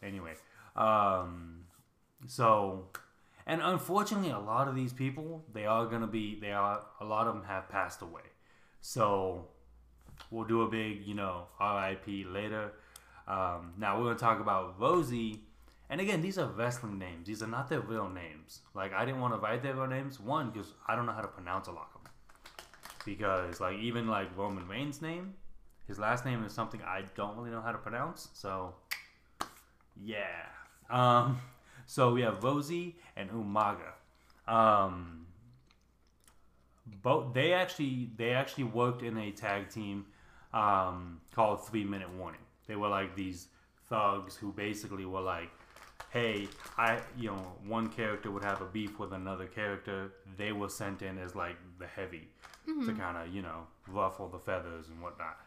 Anyway, 0.02 0.34
um, 0.74 1.60
so, 2.26 2.88
and 3.46 3.60
unfortunately, 3.62 4.30
a 4.30 4.38
lot 4.38 4.66
of 4.66 4.74
these 4.74 4.92
people, 4.92 5.44
they 5.52 5.64
are 5.64 5.86
gonna 5.86 6.06
be, 6.08 6.38
they 6.40 6.52
are, 6.52 6.82
a 7.00 7.04
lot 7.04 7.28
of 7.28 7.34
them 7.34 7.44
have 7.44 7.68
passed 7.68 8.02
away. 8.02 8.22
So, 8.80 9.46
we'll 10.30 10.46
do 10.46 10.62
a 10.62 10.68
big, 10.68 11.06
you 11.06 11.14
know, 11.14 11.46
RIP 11.60 12.26
later. 12.26 12.72
Um, 13.28 13.74
now 13.78 13.98
we're 13.98 14.06
gonna 14.06 14.18
talk 14.18 14.40
about 14.40 14.80
Rosey, 14.80 15.40
and 15.88 16.00
again, 16.00 16.20
these 16.20 16.38
are 16.38 16.46
wrestling 16.46 16.98
names. 16.98 17.26
These 17.26 17.42
are 17.42 17.46
not 17.46 17.68
their 17.68 17.80
real 17.80 18.08
names. 18.08 18.60
Like 18.74 18.92
I 18.92 19.04
didn't 19.04 19.20
want 19.20 19.34
to 19.34 19.38
write 19.38 19.62
their 19.62 19.74
real 19.74 19.86
names. 19.86 20.18
One, 20.18 20.50
because 20.50 20.72
I 20.86 20.96
don't 20.96 21.06
know 21.06 21.12
how 21.12 21.20
to 21.20 21.28
pronounce 21.28 21.68
a 21.68 21.72
lot. 21.72 21.90
Because 23.06 23.60
like 23.60 23.78
even 23.78 24.08
like 24.08 24.36
Roman 24.36 24.68
Reigns' 24.68 25.00
name, 25.00 25.34
his 25.86 25.98
last 25.98 26.26
name 26.26 26.44
is 26.44 26.52
something 26.52 26.82
I 26.82 27.04
don't 27.14 27.36
really 27.36 27.50
know 27.50 27.62
how 27.62 27.72
to 27.72 27.78
pronounce. 27.78 28.28
So, 28.34 28.74
yeah. 30.04 30.46
Um, 30.90 31.40
so 31.86 32.12
we 32.12 32.22
have 32.22 32.40
Rosey 32.40 32.94
and 33.16 33.30
Umaga. 33.30 33.92
Um, 34.52 35.26
both 37.02 37.32
they 37.34 37.52
actually 37.52 38.10
they 38.16 38.32
actually 38.32 38.64
worked 38.64 39.02
in 39.02 39.16
a 39.16 39.30
tag 39.30 39.70
team 39.70 40.06
um, 40.52 41.20
called 41.32 41.66
Three 41.66 41.84
Minute 41.84 42.12
Warning. 42.14 42.40
They 42.66 42.76
were 42.76 42.88
like 42.88 43.14
these 43.14 43.48
thugs 43.88 44.36
who 44.36 44.52
basically 44.52 45.04
were 45.04 45.20
like, 45.20 45.50
"Hey, 46.10 46.48
I 46.76 47.00
you 47.16 47.30
know 47.30 47.52
one 47.66 47.88
character 47.88 48.30
would 48.30 48.44
have 48.44 48.60
a 48.60 48.66
beef 48.66 48.98
with 48.98 49.12
another 49.12 49.46
character. 49.46 50.12
They 50.36 50.52
were 50.52 50.68
sent 50.68 51.02
in 51.02 51.18
as 51.18 51.34
like 51.34 51.56
the 51.78 51.86
heavy 51.86 52.28
to 52.66 52.92
kind 52.94 53.16
of 53.16 53.34
you 53.34 53.42
know 53.42 53.66
ruffle 53.88 54.28
the 54.28 54.38
feathers 54.38 54.88
and 54.88 55.00
whatnot." 55.02 55.38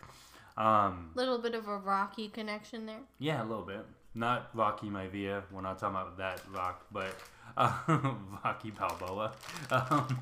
Um, 0.57 1.11
Little 1.15 1.37
bit 1.37 1.53
of 1.55 1.67
a 1.67 1.77
rocky 1.77 2.27
connection 2.27 2.85
there. 2.85 2.99
yeah, 3.19 3.41
a 3.41 3.45
little 3.45 3.63
bit. 3.63 3.85
Not 4.15 4.49
Rocky 4.53 4.87
Maivia. 4.87 5.43
We're 5.51 5.61
not 5.61 5.79
talking 5.79 5.95
about 5.95 6.17
that 6.17 6.41
Rock, 6.51 6.85
but 6.91 7.15
uh, 7.55 7.71
Rocky 8.43 8.71
Balboa. 8.71 9.31
Um, 9.71 10.19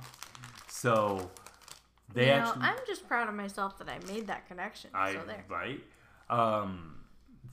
so 0.68 1.32
they 2.14 2.26
you 2.28 2.32
actually. 2.34 2.60
know, 2.62 2.66
I'm 2.68 2.78
just 2.86 3.08
proud 3.08 3.30
of 3.30 3.36
myself 3.36 3.78
that 3.80 3.90
I 3.90 4.00
made 4.12 4.28
that 4.28 4.48
connection. 4.48 4.92
I 4.94 5.14
so 5.14 5.22
there. 5.26 5.44
right. 5.50 5.80
Um, 6.30 6.98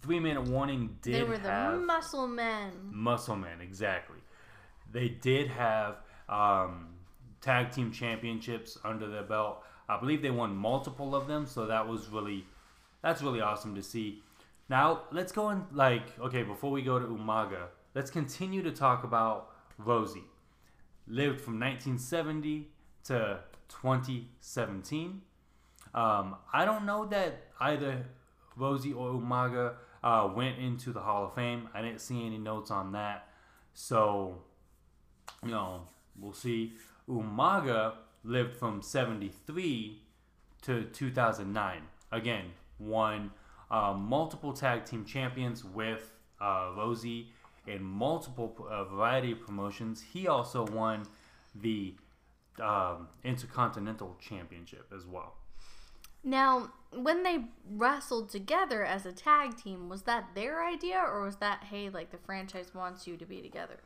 three 0.03 0.19
minute 0.21 0.43
warning 0.43 0.97
did 1.01 1.15
They 1.15 1.23
were 1.23 1.39
the 1.39 1.81
muscle 1.87 2.27
men. 2.27 2.73
muscle 2.91 3.37
man 3.37 3.61
exactly. 3.61 4.19
They 4.93 5.09
did 5.09 5.49
have 5.49 5.97
um, 6.29 6.89
tag 7.45 7.71
team 7.71 7.93
championships 7.93 8.79
under 8.85 9.09
their 9.09 9.23
belt. 9.23 9.63
I 9.89 10.01
believe 10.01 10.23
they 10.23 10.31
won 10.31 10.57
multiple 10.57 11.15
of 11.15 11.27
them, 11.27 11.47
so 11.47 11.67
that 11.67 11.87
was 11.87 12.09
really 12.09 12.47
that's 13.03 13.21
really 13.21 13.43
awesome 13.43 13.75
to 13.75 13.83
see. 13.83 14.23
Now 14.71 15.03
let's 15.13 15.31
go 15.31 15.49
and 15.49 15.65
like 15.73 16.19
okay 16.19 16.43
before 16.43 16.71
we 16.71 16.81
go 16.83 16.99
to 16.99 17.07
Umaga, 17.07 17.67
let's 17.95 18.11
continue 18.11 18.63
to 18.63 18.73
talk 18.73 19.05
about 19.05 19.51
Rosey. 19.79 20.25
Lived 21.07 21.41
from 21.41 21.61
1970 21.61 22.69
to 23.05 23.41
2017. 23.69 25.21
Um, 25.95 26.37
I 26.53 26.65
don't 26.65 26.87
know 26.87 27.05
that 27.07 27.43
either 27.61 28.07
Rosey 28.59 28.97
or 28.97 29.13
Umaga 29.13 29.75
uh, 30.03 30.31
went 30.35 30.59
into 30.59 30.93
the 30.93 31.01
Hall 31.01 31.27
of 31.27 31.35
Fame. 31.35 31.69
I 31.75 31.83
didn't 31.83 32.01
see 32.01 32.25
any 32.25 32.39
notes 32.39 32.71
on 32.71 32.93
that. 32.93 33.29
So, 33.75 34.43
you 35.45 35.51
know, 35.51 35.83
we'll 36.19 36.33
see. 36.33 36.73
Umaga 37.09 37.95
lived 38.23 38.57
from 38.57 38.83
73 38.83 40.01
to 40.63 40.85
2009. 40.85 41.83
Again, 42.13 42.45
won 42.79 43.31
uh, 43.71 43.93
multiple 43.93 44.53
tag 44.53 44.85
team 44.85 45.05
champions 45.05 45.65
with 45.65 46.13
uh, 46.41 46.71
Rosey 46.77 47.27
in 47.67 47.83
multiple 47.83 48.67
uh, 48.71 48.85
variety 48.85 49.33
of 49.33 49.41
promotions. 49.41 50.03
He 50.13 50.29
also 50.29 50.67
won 50.67 51.05
the 51.55 51.95
um, 52.61 53.09
Intercontinental 53.23 54.17
Championship 54.21 54.93
as 54.95 55.07
well. 55.07 55.35
Now, 56.23 56.73
when 56.93 57.23
they 57.23 57.45
wrestled 57.69 58.31
together 58.31 58.83
as 58.85 59.05
a 59.05 59.13
tag 59.13 59.57
team, 59.57 59.89
was 59.89 60.03
that 60.03 60.35
their 60.35 60.65
idea 60.65 60.99
or 60.99 61.23
was 61.23 61.37
that 61.37 61.65
hey, 61.65 61.91
like 61.91 62.11
the 62.11 62.19
franchise 62.19 62.73
wants 62.75 63.07
you 63.07 63.17
to 63.17 63.27
be 63.27 63.43
together? 63.43 63.81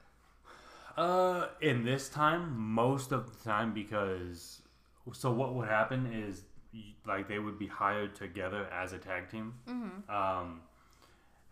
Uh, 0.98 1.46
in 1.60 1.84
this 1.84 2.08
time, 2.08 2.58
most 2.58 3.12
of 3.12 3.30
the 3.30 3.48
time, 3.48 3.72
because 3.72 4.62
so 5.12 5.30
what 5.30 5.54
would 5.54 5.68
happen 5.68 6.12
is 6.12 6.42
like 7.06 7.28
they 7.28 7.38
would 7.38 7.56
be 7.56 7.68
hired 7.68 8.16
together 8.16 8.66
as 8.72 8.92
a 8.92 8.98
tag 8.98 9.30
team. 9.30 9.54
Mm-hmm. 9.68 10.10
Um, 10.10 10.62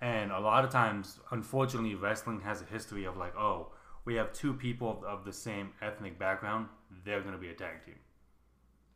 and 0.01 0.33
a 0.33 0.41
lot 0.41 0.65
of 0.65 0.71
times, 0.71 1.21
unfortunately, 1.31 1.95
wrestling 1.95 2.41
has 2.41 2.61
a 2.61 2.65
history 2.65 3.05
of 3.05 3.17
like, 3.17 3.37
oh, 3.37 3.69
we 4.05 4.17
have 4.17 4.33
two 4.33 4.53
people 4.53 4.91
of, 4.91 5.05
of 5.05 5.25
the 5.25 5.33
same 5.33 5.71
ethnic 5.81 6.19
background, 6.19 6.67
they're 7.05 7.23
gonna 7.23 7.39
be 7.39 7.51
a 7.51 7.55
tag 7.55 7.85
team, 7.85 8.01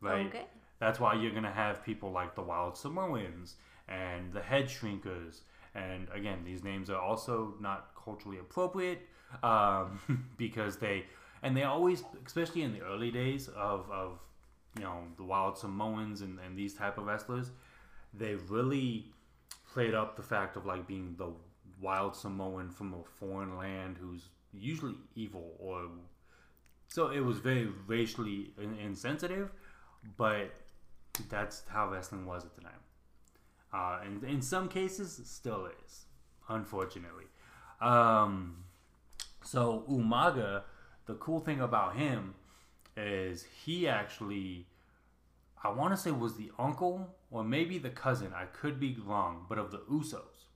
right? 0.01 0.27
Okay. 0.27 0.47
That's 0.81 0.99
why 0.99 1.15
you're 1.15 1.33
gonna 1.33 1.53
have 1.53 1.85
people 1.85 2.11
like 2.11 2.35
the 2.35 2.43
Wild 2.43 2.77
Samoans 2.77 3.55
and 3.89 4.33
the 4.33 4.43
Head 4.43 4.67
Shrinkers, 4.67 5.43
and 5.77 6.09
again, 6.13 6.41
these 6.45 6.65
names 6.65 6.91
are 6.91 7.01
also 7.01 7.55
not 7.61 7.93
culturally 7.95 8.39
appropriate 8.39 9.07
um, 9.43 10.01
because 10.37 10.77
they 10.77 11.05
and 11.43 11.57
they 11.57 11.63
always, 11.63 12.05
especially 12.27 12.63
in 12.63 12.73
the 12.73 12.81
early 12.81 13.11
days 13.11 13.49
of, 13.49 13.91
of 13.91 14.19
you 14.77 14.85
know 14.85 14.99
the 15.17 15.25
Wild 15.25 15.59
Samoans 15.59 16.21
and, 16.21 16.39
and 16.45 16.57
these 16.57 16.75
type 16.75 16.99
of 16.99 17.07
wrestlers, 17.07 17.51
they 18.13 18.35
really 18.35 19.07
played 19.73 19.95
up 19.95 20.17
the 20.17 20.23
fact 20.23 20.57
of 20.57 20.67
like 20.67 20.87
being 20.87 21.15
the 21.17 21.29
wild 21.81 22.15
Samoan 22.15 22.69
from 22.71 22.93
a 22.93 23.03
foreign 23.19 23.57
land 23.57 23.97
who's 23.99 24.29
usually 24.53 24.95
evil 25.15 25.55
or 25.59 25.89
so 26.91 27.09
it 27.09 27.21
was 27.21 27.39
very 27.39 27.69
racially 27.87 28.53
in- 28.61 28.77
insensitive, 28.79 29.53
but 30.17 30.51
that's 31.29 31.63
how 31.69 31.89
wrestling 31.89 32.27
was 32.27 32.45
at 32.45 32.55
the 32.57 32.63
time. 32.63 32.73
Uh, 33.73 34.01
and 34.05 34.25
in 34.25 34.43
some 34.43 34.69
cases, 34.69 35.21
still 35.25 35.69
is, 35.85 36.07
unfortunately. 36.49 37.27
Um, 37.81 38.65
so 39.43 39.85
Umaga, 39.89 40.63
the 41.07 41.15
cool 41.15 41.41
thing 41.41 41.61
about 41.61 41.97
him 41.97 42.35
is 42.97 43.45
he 43.65 43.89
actually, 43.89 44.67
I 45.63 45.71
want 45.71 45.95
to 45.95 45.97
say 45.97 46.11
was 46.11 46.37
the 46.37 46.51
uncle 46.59 47.17
or 47.31 47.45
maybe 47.45 47.79
the 47.79 47.91
cousin. 47.91 48.33
I 48.35 48.45
could 48.47 48.79
be 48.79 48.97
wrong, 49.05 49.47
but 49.49 49.59
of 49.59 49.71
the 49.71 49.79
Usos. 49.91 50.47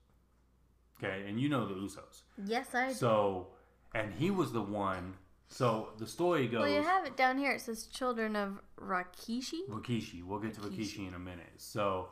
Okay, 0.98 1.24
and 1.28 1.40
you 1.40 1.48
know 1.48 1.66
the 1.66 1.74
Usos. 1.74 2.22
Yes, 2.44 2.74
I 2.74 2.88
do. 2.88 2.94
So, 2.94 3.48
and 3.94 4.12
he 4.14 4.30
was 4.30 4.52
the 4.52 4.62
one. 4.62 5.14
So 5.48 5.90
the 5.98 6.06
story 6.06 6.46
goes. 6.46 6.60
Well, 6.62 6.70
you 6.70 6.82
have 6.82 7.06
it 7.06 7.16
down 7.16 7.38
here. 7.38 7.52
It 7.52 7.60
says 7.60 7.86
children 7.86 8.36
of 8.36 8.60
Rakishi. 8.80 9.68
Rikishi. 9.68 10.24
We'll 10.24 10.38
get 10.38 10.54
to 10.54 10.60
Rikishi. 10.60 10.78
Rikishi 10.78 11.08
in 11.08 11.14
a 11.14 11.18
minute. 11.18 11.52
So, 11.58 12.08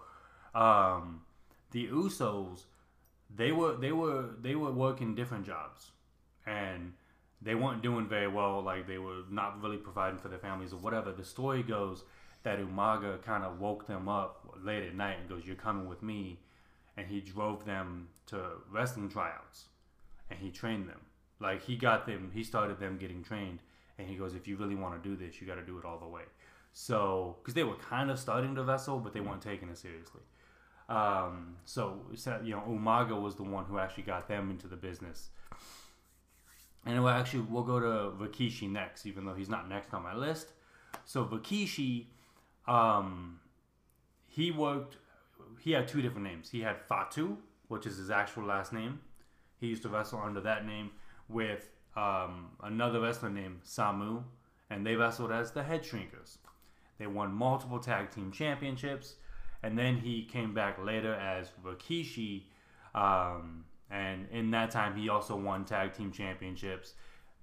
um, 0.54 1.22
the 1.70 1.88
Usos, 1.88 2.64
they 3.34 3.52
were 3.52 3.76
they 3.76 3.92
were 3.92 4.30
they 4.40 4.54
were 4.54 4.72
working 4.72 5.14
different 5.14 5.46
jobs, 5.46 5.92
and 6.46 6.92
they 7.40 7.54
weren't 7.54 7.82
doing 7.82 8.08
very 8.08 8.28
well. 8.28 8.62
Like 8.62 8.86
they 8.86 8.98
were 8.98 9.22
not 9.30 9.60
really 9.62 9.76
providing 9.76 10.18
for 10.18 10.28
their 10.28 10.38
families 10.38 10.72
or 10.72 10.76
whatever. 10.76 11.12
The 11.12 11.24
story 11.24 11.62
goes 11.62 12.04
that 12.42 12.58
Umaga 12.58 13.22
kind 13.22 13.44
of 13.44 13.60
woke 13.60 13.86
them 13.86 14.08
up 14.08 14.56
late 14.62 14.84
at 14.84 14.94
night 14.94 15.18
and 15.20 15.28
goes, 15.28 15.46
"You're 15.46 15.56
coming 15.56 15.88
with 15.88 16.02
me," 16.02 16.40
and 16.96 17.06
he 17.06 17.20
drove 17.20 17.64
them 17.64 18.08
to 18.26 18.42
wrestling 18.70 19.08
tryouts, 19.08 19.66
and 20.30 20.38
he 20.38 20.50
trained 20.50 20.88
them. 20.88 21.00
Like 21.40 21.62
he 21.62 21.76
got 21.76 22.06
them, 22.06 22.30
he 22.34 22.44
started 22.44 22.78
them 22.78 22.98
getting 22.98 23.22
trained, 23.22 23.60
and 23.98 24.08
he 24.08 24.16
goes, 24.16 24.34
"If 24.34 24.46
you 24.46 24.56
really 24.56 24.74
want 24.76 25.02
to 25.02 25.08
do 25.08 25.16
this, 25.16 25.40
you 25.40 25.46
got 25.46 25.56
to 25.56 25.66
do 25.66 25.78
it 25.78 25.84
all 25.84 25.98
the 25.98 26.08
way." 26.08 26.24
So, 26.72 27.36
because 27.40 27.54
they 27.54 27.64
were 27.64 27.74
kind 27.76 28.10
of 28.10 28.18
starting 28.18 28.54
to 28.54 28.62
wrestle, 28.62 28.98
but 28.98 29.12
they 29.12 29.20
weren't 29.20 29.42
taking 29.42 29.68
it 29.68 29.76
seriously. 29.76 30.22
Um, 30.88 31.56
so, 31.64 32.00
you 32.42 32.54
know, 32.54 32.62
Umaga 32.68 33.20
was 33.20 33.36
the 33.36 33.42
one 33.42 33.64
who 33.66 33.78
actually 33.78 34.04
got 34.04 34.26
them 34.28 34.50
into 34.50 34.66
the 34.66 34.76
business. 34.76 35.30
And 36.84 37.02
we'll 37.02 37.12
actually, 37.12 37.42
we'll 37.48 37.62
go 37.62 37.78
to 37.78 38.16
Rikishi 38.16 38.70
next, 38.70 39.06
even 39.06 39.24
though 39.24 39.34
he's 39.34 39.48
not 39.48 39.68
next 39.68 39.94
on 39.94 40.02
my 40.02 40.14
list. 40.14 40.48
So 41.04 41.24
Rikishi, 41.24 42.06
um, 42.66 43.40
he 44.26 44.50
worked, 44.50 44.96
he 45.60 45.72
had 45.72 45.86
two 45.86 46.02
different 46.02 46.26
names. 46.26 46.50
He 46.50 46.60
had 46.60 46.76
Fatu, 46.88 47.36
which 47.68 47.86
is 47.86 47.96
his 47.98 48.10
actual 48.10 48.44
last 48.44 48.72
name. 48.72 49.00
He 49.60 49.68
used 49.68 49.82
to 49.82 49.88
wrestle 49.88 50.20
under 50.20 50.40
that 50.40 50.66
name 50.66 50.90
with 51.28 51.68
um, 51.96 52.50
another 52.62 53.00
wrestler 53.00 53.30
named 53.30 53.60
Samu, 53.64 54.24
and 54.70 54.84
they 54.84 54.96
wrestled 54.96 55.30
as 55.30 55.52
the 55.52 55.62
Head 55.62 55.82
Shrinkers. 55.82 56.38
They 56.98 57.06
won 57.06 57.32
multiple 57.32 57.78
tag 57.78 58.10
team 58.10 58.32
championships, 58.32 59.14
and 59.62 59.78
then 59.78 59.96
he 59.96 60.24
came 60.24 60.52
back 60.52 60.84
later 60.84 61.14
as 61.14 61.52
Rikishi. 61.64 62.44
Um, 62.94 63.64
and 63.92 64.26
in 64.32 64.50
that 64.52 64.70
time, 64.70 64.96
he 64.96 65.08
also 65.08 65.36
won 65.36 65.64
tag 65.64 65.92
team 65.94 66.10
championships, 66.10 66.94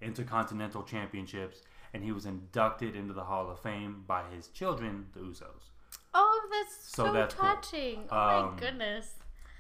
intercontinental 0.02 0.84
championships, 0.84 1.62
and 1.94 2.04
he 2.04 2.12
was 2.12 2.26
inducted 2.26 2.96
into 2.96 3.14
the 3.14 3.24
Hall 3.24 3.50
of 3.50 3.60
Fame 3.60 4.04
by 4.08 4.24
his 4.36 4.48
children, 4.48 5.06
the 5.14 5.20
Usos. 5.22 5.70
Oh, 6.14 6.50
that's 6.52 6.76
So 6.90 7.06
so, 7.06 7.14
that's 7.14 7.36
cool. 7.36 7.50
touching. 7.50 8.04
Oh 8.12 8.18
Um, 8.18 8.54
my 8.54 8.60
goodness. 8.60 9.14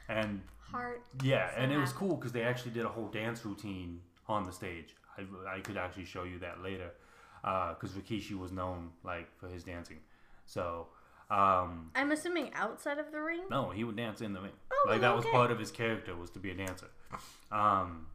And 0.07 0.41
Heart. 0.71 1.03
yeah, 1.23 1.51
and 1.55 1.71
it 1.71 1.77
was 1.77 1.91
cool 1.93 2.15
because 2.15 2.31
they 2.31 2.43
actually 2.43 2.71
did 2.71 2.85
a 2.85 2.89
whole 2.89 3.07
dance 3.07 3.45
routine 3.45 4.01
on 4.27 4.43
the 4.43 4.51
stage. 4.51 4.95
I, 5.17 5.55
I 5.55 5.59
could 5.59 5.77
actually 5.77 6.05
show 6.05 6.23
you 6.23 6.39
that 6.39 6.61
later 6.63 6.91
because 7.41 7.91
Rikishi 7.91 8.37
was 8.37 8.51
known 8.51 8.89
like 9.03 9.27
for 9.39 9.47
his 9.47 9.63
dancing. 9.63 9.99
So 10.45 10.87
um, 11.29 11.91
I'm 11.95 12.11
assuming 12.11 12.51
outside 12.53 12.97
of 12.97 13.11
the 13.11 13.19
ring. 13.19 13.41
no, 13.49 13.69
he 13.69 13.83
would 13.83 13.95
dance 13.95 14.21
in 14.21 14.33
the 14.33 14.41
ring. 14.41 14.51
Oh, 14.71 14.89
like 14.89 15.01
that 15.01 15.15
was 15.15 15.25
part 15.25 15.51
of 15.51 15.59
his 15.59 15.71
character 15.71 16.15
was 16.15 16.31
to 16.31 16.39
be 16.39 16.51
a 16.51 16.55
dancer. 16.55 16.87
Um, 17.51 18.07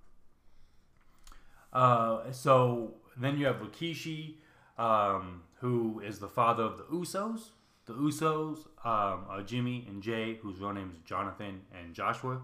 uh, 1.72 2.32
so 2.32 2.94
then 3.16 3.38
you 3.38 3.46
have 3.46 3.56
Rikishi, 3.56 4.34
um, 4.78 5.42
who 5.60 6.00
is 6.00 6.18
the 6.18 6.28
father 6.28 6.62
of 6.64 6.78
the 6.78 6.84
Usos. 6.84 7.50
The 7.86 7.94
Usos 7.94 8.66
um, 8.84 9.26
are 9.28 9.42
Jimmy 9.44 9.84
and 9.88 10.02
Jey, 10.02 10.38
whose 10.42 10.58
real 10.58 10.72
names 10.72 10.96
Jonathan 11.04 11.62
and 11.78 11.94
Joshua, 11.94 12.40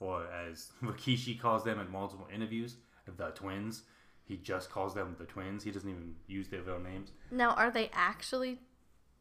or 0.00 0.26
as 0.26 0.70
Rikishi 0.82 1.38
calls 1.38 1.64
them 1.64 1.78
in 1.78 1.90
multiple 1.90 2.26
interviews, 2.34 2.76
the 3.16 3.30
twins. 3.30 3.82
He 4.24 4.36
just 4.36 4.70
calls 4.70 4.94
them 4.94 5.16
the 5.18 5.24
twins. 5.24 5.64
He 5.64 5.70
doesn't 5.72 5.88
even 5.88 6.14
use 6.28 6.48
their 6.48 6.62
real 6.62 6.78
names. 6.78 7.10
Now, 7.32 7.50
are 7.50 7.70
they 7.70 7.90
actually 7.92 8.58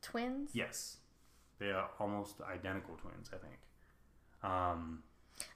twins? 0.01 0.51
Yes, 0.53 0.97
they 1.59 1.71
are 1.71 1.89
almost 1.99 2.35
identical 2.41 2.95
twins. 2.95 3.29
I 3.33 3.37
think. 3.37 3.59
Um, 4.43 5.03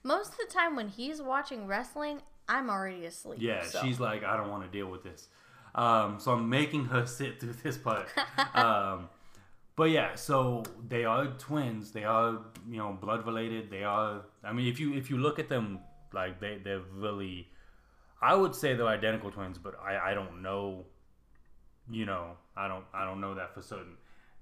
Most 0.04 0.32
of 0.34 0.38
the 0.38 0.54
time 0.54 0.76
when 0.76 0.90
he's 0.90 1.22
watching 1.22 1.68
wrestling, 1.68 2.22
I'm 2.50 2.70
already 2.70 3.06
asleep. 3.06 3.40
Yeah, 3.42 3.64
so. 3.64 3.82
she's 3.82 4.00
like, 4.00 4.24
I 4.24 4.36
don't 4.38 4.50
want 4.50 4.64
to 4.64 4.70
deal 4.70 4.88
with 4.88 5.04
this. 5.04 5.30
Um, 5.76 6.20
so 6.20 6.32
I'm 6.34 6.50
making 6.50 6.86
her 6.86 7.06
sit 7.20 7.40
through 7.40 7.54
this 7.64 7.78
part. 7.78 8.08
um, 8.54 9.10
but 9.76 9.90
yeah, 9.90 10.16
so 10.16 10.64
they 10.88 11.06
are 11.06 11.28
twins. 11.38 11.92
They 11.92 12.04
are, 12.04 12.40
you 12.70 12.78
know, 12.78 12.98
blood 13.00 13.26
related. 13.26 13.72
They 13.72 13.84
are. 13.84 14.22
I 14.44 14.54
mean, 14.54 14.68
if 14.68 14.80
you 14.80 14.94
if 14.94 15.10
you 15.10 15.18
look 15.18 15.40
at 15.40 15.50
them, 15.50 15.80
like 16.14 16.40
they 16.40 16.60
they're 16.64 16.82
really. 16.94 17.48
I 18.22 18.36
would 18.36 18.56
say 18.56 18.74
they're 18.74 18.88
identical 18.88 19.32
twins, 19.32 19.58
but 19.58 19.76
I 19.84 20.12
I 20.12 20.14
don't 20.14 20.42
know. 20.42 20.86
You 21.90 22.06
know, 22.06 22.38
I 22.56 22.68
don't 22.68 22.86
I 22.94 23.04
don't 23.04 23.20
know 23.20 23.34
that 23.34 23.54
for 23.54 23.62
certain. 23.62 23.98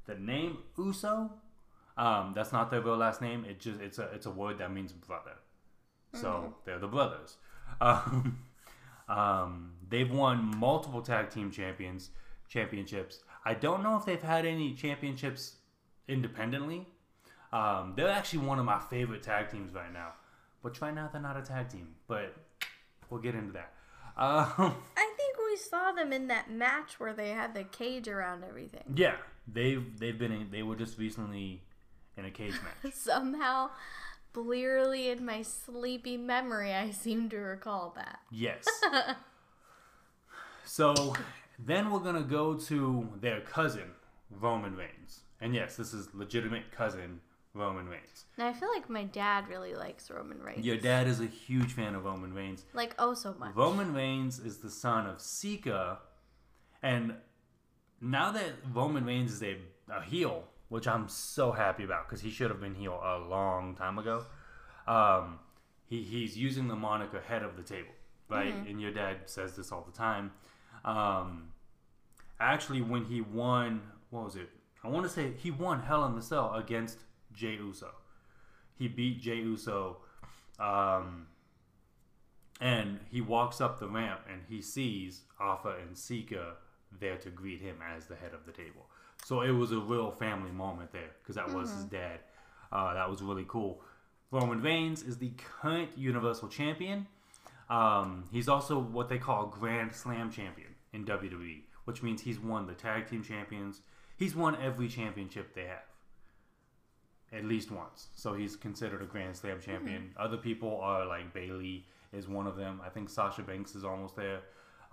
The 0.05 0.15
name 0.15 0.57
Uso, 0.77 1.31
um, 1.97 2.33
that's 2.35 2.51
not 2.51 2.71
their 2.71 2.81
real 2.81 2.97
last 2.97 3.21
name. 3.21 3.45
It 3.45 3.59
just 3.59 3.79
it's 3.79 3.99
a 3.99 4.03
it's 4.13 4.25
a 4.25 4.31
word 4.31 4.57
that 4.59 4.71
means 4.71 4.91
brother. 4.91 5.33
So 6.13 6.55
they're 6.65 6.79
the 6.79 6.87
brothers. 6.87 7.37
Um, 7.79 8.43
um, 9.07 9.71
they've 9.89 10.11
won 10.11 10.57
multiple 10.57 11.01
tag 11.01 11.29
team 11.29 11.51
champions 11.51 12.09
championships. 12.49 13.19
I 13.45 13.53
don't 13.53 13.81
know 13.81 13.95
if 13.97 14.05
they've 14.05 14.21
had 14.21 14.45
any 14.45 14.73
championships 14.73 15.55
independently. 16.09 16.85
Um, 17.53 17.93
they're 17.95 18.09
actually 18.09 18.45
one 18.45 18.59
of 18.59 18.65
my 18.65 18.79
favorite 18.79 19.23
tag 19.23 19.49
teams 19.49 19.73
right 19.73 19.91
now. 19.91 20.13
Which 20.61 20.81
right 20.81 20.93
now 20.93 21.09
they're 21.11 21.21
not 21.21 21.37
a 21.37 21.41
tag 21.41 21.69
team, 21.69 21.95
but 22.07 22.35
we'll 23.09 23.21
get 23.21 23.33
into 23.35 23.53
that. 23.53 23.73
Um, 24.17 24.75
I 24.97 25.13
think 25.17 25.37
we 25.49 25.57
saw 25.57 25.91
them 25.93 26.13
in 26.13 26.27
that 26.27 26.51
match 26.51 26.99
where 26.99 27.13
they 27.13 27.29
had 27.29 27.53
the 27.55 27.63
cage 27.63 28.07
around 28.07 28.43
everything. 28.43 28.83
yeah, 28.95 29.15
they've 29.47 29.99
they've 29.99 30.17
been 30.17 30.31
in, 30.31 30.51
they 30.51 30.63
were 30.63 30.75
just 30.75 30.97
recently 30.97 31.61
in 32.17 32.25
a 32.25 32.31
cage 32.31 32.53
match. 32.53 32.93
Somehow, 32.93 33.69
blearily 34.33 35.09
in 35.09 35.25
my 35.25 35.41
sleepy 35.41 36.17
memory, 36.17 36.73
I 36.73 36.91
seem 36.91 37.29
to 37.29 37.37
recall 37.37 37.93
that. 37.95 38.19
Yes. 38.31 38.65
so 40.65 41.15
then 41.59 41.91
we're 41.91 41.99
gonna 41.99 42.21
go 42.23 42.55
to 42.55 43.09
their 43.19 43.41
cousin 43.41 43.91
Roman 44.29 44.75
Reigns, 44.75 45.21
and 45.39 45.53
yes, 45.53 45.75
this 45.75 45.93
is 45.93 46.09
legitimate 46.13 46.71
cousin 46.71 47.21
Roman 47.53 47.87
Reigns. 47.87 48.25
Now, 48.37 48.47
I 48.47 48.53
feel 48.53 48.69
like 48.73 48.89
my 48.89 49.03
dad 49.03 49.47
really 49.49 49.75
likes 49.75 50.09
Roman 50.09 50.39
Reigns. 50.39 50.65
Your 50.65 50.77
dad 50.77 51.07
is 51.07 51.19
a 51.19 51.25
huge 51.25 51.73
fan 51.73 51.95
of 51.95 52.05
Roman 52.05 52.33
Reigns. 52.33 52.63
Like, 52.73 52.95
oh, 52.97 53.13
so 53.13 53.35
much. 53.37 53.55
Roman 53.55 53.93
Reigns 53.93 54.39
is 54.39 54.59
the 54.59 54.69
son 54.69 55.05
of 55.05 55.19
Sika, 55.19 55.99
and 56.81 57.15
now 58.01 58.31
that 58.31 58.53
Roman 58.73 59.05
Reigns 59.05 59.31
is 59.31 59.43
a, 59.43 59.57
a 59.89 60.01
heel, 60.01 60.43
which 60.69 60.87
I'm 60.87 61.07
so 61.07 61.51
happy 61.51 61.83
about 61.83 62.07
because 62.07 62.21
he 62.21 62.31
should 62.31 62.49
have 62.49 62.59
been 62.59 62.75
heel 62.75 62.99
a 63.01 63.19
long 63.19 63.75
time 63.75 63.99
ago. 63.99 64.25
Um, 64.87 65.39
he, 65.85 66.01
he's 66.01 66.37
using 66.37 66.67
the 66.67 66.75
moniker 66.75 67.21
head 67.21 67.43
of 67.43 67.55
the 67.55 67.63
table, 67.63 67.93
right? 68.29 68.53
And 68.67 68.81
your 68.81 68.91
dad 68.91 69.17
says 69.25 69.55
this 69.55 69.71
all 69.71 69.85
the 69.89 69.95
time. 69.95 70.31
Um, 70.83 71.49
actually, 72.39 72.81
when 72.81 73.05
he 73.05 73.21
won, 73.21 73.81
what 74.09 74.25
was 74.25 74.35
it? 74.35 74.49
I 74.83 74.87
want 74.87 75.05
to 75.05 75.11
say 75.11 75.33
he 75.37 75.51
won 75.51 75.81
Hell 75.81 76.05
in 76.05 76.15
the 76.15 76.21
Cell 76.21 76.53
against 76.55 76.99
Jey 77.33 77.53
Uso. 77.55 77.91
He 78.77 78.87
beat 78.87 79.21
Jey 79.21 79.37
Uso. 79.37 79.97
Um, 80.59 81.27
and 82.59 82.99
he 83.09 83.21
walks 83.21 83.59
up 83.59 83.79
the 83.79 83.87
ramp 83.87 84.21
and 84.31 84.41
he 84.47 84.61
sees 84.61 85.23
Afa 85.39 85.75
and 85.81 85.97
Sika 85.97 86.55
there 86.99 87.17
to 87.17 87.29
greet 87.29 87.61
him 87.61 87.77
as 87.95 88.05
the 88.05 88.15
head 88.15 88.33
of 88.33 88.45
the 88.45 88.51
table. 88.51 88.87
So 89.25 89.41
it 89.41 89.51
was 89.51 89.71
a 89.71 89.79
real 89.79 90.11
family 90.11 90.51
moment 90.51 90.91
there 90.91 91.11
because 91.21 91.35
that 91.35 91.53
was 91.53 91.71
his 91.71 91.85
dad. 91.85 92.19
Uh, 92.71 92.93
that 92.93 93.09
was 93.09 93.21
really 93.21 93.45
cool. 93.47 93.81
Roman 94.31 94.61
Reigns 94.61 95.03
is 95.03 95.17
the 95.17 95.31
current 95.61 95.89
Universal 95.97 96.47
Champion. 96.49 97.07
Um, 97.69 98.25
he's 98.31 98.49
also 98.49 98.79
what 98.79 99.09
they 99.09 99.17
call 99.17 99.47
Grand 99.47 99.93
Slam 99.93 100.31
Champion 100.31 100.69
in 100.93 101.05
WWE, 101.05 101.61
which 101.85 102.01
means 102.01 102.21
he's 102.21 102.39
won 102.39 102.65
the 102.65 102.73
Tag 102.73 103.09
Team 103.09 103.23
Champions. 103.23 103.81
He's 104.17 104.35
won 104.35 104.57
every 104.61 104.87
championship 104.87 105.53
they 105.53 105.65
have 105.65 105.83
at 107.33 107.45
least 107.45 107.71
once. 107.71 108.07
So 108.15 108.33
he's 108.33 108.55
considered 108.55 109.01
a 109.01 109.05
Grand 109.05 109.35
Slam 109.35 109.59
champion. 109.61 110.11
Other 110.17 110.37
people 110.37 110.79
are 110.81 111.05
like 111.05 111.33
Bayley 111.33 111.85
is 112.13 112.27
one 112.27 112.47
of 112.47 112.55
them. 112.55 112.81
I 112.85 112.89
think 112.89 113.09
Sasha 113.09 113.41
Banks 113.41 113.75
is 113.75 113.83
almost 113.83 114.15
there. 114.15 114.41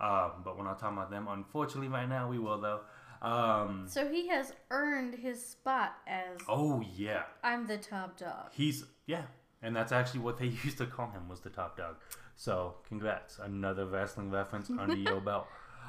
Um, 0.01 0.31
but 0.45 0.57
we're 0.57 0.63
not 0.63 0.79
talking 0.79 0.97
about 0.97 1.11
them. 1.11 1.27
Unfortunately, 1.29 1.89
right 1.89 2.07
now 2.07 2.29
we 2.29 2.39
will 2.39 2.59
though. 2.59 2.81
Um, 3.21 3.85
So 3.87 4.07
he 4.07 4.29
has 4.29 4.53
earned 4.71 5.15
his 5.15 5.45
spot 5.45 5.95
as 6.07 6.39
oh 6.47 6.81
yeah, 6.95 7.23
I'm 7.43 7.67
the 7.67 7.77
top 7.77 8.17
dog. 8.17 8.51
he's 8.53 8.85
yeah, 9.07 9.23
and 9.61 9.75
that's 9.75 9.91
actually 9.91 10.21
what 10.21 10.37
they 10.37 10.45
used 10.63 10.77
to 10.77 10.85
call 10.85 11.09
him 11.11 11.27
was 11.27 11.41
the 11.41 11.49
top 11.49 11.75
dog. 11.77 11.97
So 12.35 12.75
congrats, 12.87 13.37
another 13.39 13.85
wrestling 13.85 14.31
reference 14.31 14.69
under 14.69 14.95
your 14.95 15.19
belt. 15.29 15.47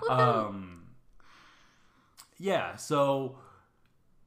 Um, 0.09 0.89
yeah. 2.39 2.75
So 2.77 3.39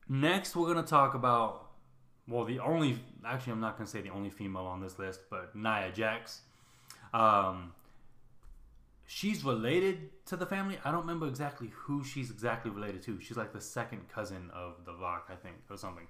next 0.08 0.56
we're 0.56 0.68
gonna 0.74 0.88
talk 0.88 1.14
about 1.14 1.72
well 2.28 2.46
the 2.46 2.60
only 2.60 3.00
actually 3.26 3.52
I'm 3.54 3.60
not 3.60 3.78
gonna 3.78 3.90
say 3.90 4.00
the 4.02 4.12
only 4.12 4.30
female 4.30 4.66
on 4.66 4.82
this 4.82 4.98
list, 4.98 5.22
but 5.30 5.54
Nia 5.56 5.92
Jax. 5.94 6.42
Um, 7.14 7.74
she's 9.06 9.44
related 9.44 10.10
to 10.26 10.36
the 10.36 10.46
family. 10.46 10.78
I 10.84 10.92
don't 10.92 11.02
remember 11.02 11.28
exactly 11.28 11.72
who 11.74 12.04
she's 12.04 12.32
exactly 12.32 12.72
related 12.72 13.02
to. 13.04 13.20
She's 13.22 13.38
like 13.38 13.54
the 13.54 13.62
second 13.62 14.08
cousin 14.10 14.50
of 14.54 14.86
The 14.86 14.94
Rock, 14.94 15.30
I 15.32 15.36
think, 15.36 15.56
or 15.70 15.78
something. 15.78 16.08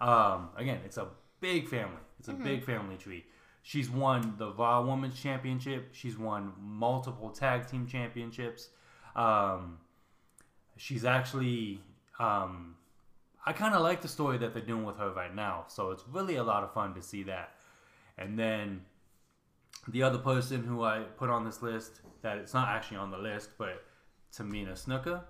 Um, 0.00 0.50
again, 0.56 0.80
it's 0.84 0.96
a 0.96 1.08
big 1.40 1.68
family. 1.68 2.00
It's 2.18 2.28
a 2.28 2.32
big 2.32 2.64
family 2.64 2.96
tree. 2.96 3.24
She's 3.62 3.88
won 3.88 4.34
the 4.36 4.52
Raw 4.52 4.82
Women's 4.82 5.18
Championship. 5.20 5.88
She's 5.92 6.18
won 6.18 6.52
multiple 6.60 7.30
tag 7.30 7.66
team 7.66 7.86
championships. 7.86 8.68
Um, 9.16 9.78
she's 10.76 11.04
actually, 11.04 11.80
um, 12.18 12.76
I 13.46 13.54
kind 13.54 13.74
of 13.74 13.82
like 13.82 14.02
the 14.02 14.08
story 14.08 14.36
that 14.38 14.52
they're 14.52 14.62
doing 14.62 14.84
with 14.84 14.98
her 14.98 15.10
right 15.10 15.34
now. 15.34 15.64
So 15.68 15.90
it's 15.92 16.04
really 16.10 16.36
a 16.36 16.44
lot 16.44 16.62
of 16.62 16.74
fun 16.74 16.94
to 16.94 17.02
see 17.02 17.22
that. 17.22 17.54
And 18.18 18.38
then 18.38 18.82
the 19.88 20.02
other 20.02 20.18
person 20.18 20.64
who 20.64 20.82
I 20.82 21.00
put 21.16 21.30
on 21.30 21.44
this 21.44 21.62
list 21.62 22.00
that 22.22 22.38
it's 22.38 22.54
not 22.54 22.68
actually 22.68 22.96
on 22.98 23.10
the 23.10 23.18
list, 23.18 23.50
but 23.58 23.84
Tamina 24.34 24.72
Snuka. 24.72 25.22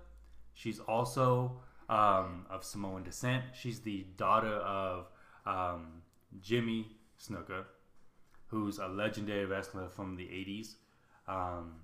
She's 0.53 0.79
also 0.79 1.59
um, 1.89 2.45
of 2.49 2.63
Samoan 2.63 3.03
descent. 3.03 3.43
She's 3.53 3.81
the 3.81 4.05
daughter 4.17 4.55
of 4.55 5.07
um, 5.45 6.01
Jimmy 6.41 6.87
Snuka, 7.21 7.65
who's 8.47 8.79
a 8.79 8.87
legendary 8.87 9.45
wrestler 9.45 9.89
from 9.89 10.15
the 10.15 10.23
80s. 10.23 10.75
Um, 11.27 11.75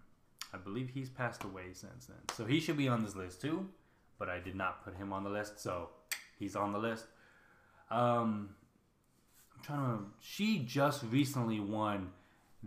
I 0.54 0.58
believe 0.58 0.90
he's 0.90 1.10
passed 1.10 1.44
away 1.44 1.74
since 1.74 2.08
then. 2.08 2.18
So 2.34 2.46
he 2.46 2.60
should 2.60 2.78
be 2.78 2.88
on 2.88 3.04
this 3.04 3.16
list 3.16 3.42
too, 3.42 3.68
but 4.18 4.30
I 4.30 4.40
did 4.40 4.56
not 4.56 4.84
put 4.84 4.96
him 4.96 5.14
on 5.14 5.24
the 5.24 5.30
list, 5.30 5.60
so 5.60 5.90
he's 6.40 6.56
on 6.56 6.74
the 6.74 6.80
list. 6.80 7.06
Um, 7.90 8.56
I'm 9.56 9.64
trying 9.64 9.80
to 9.80 9.84
remember. 9.84 10.10
She 10.20 10.60
just 10.60 11.04
recently 11.10 11.60
won 11.60 12.12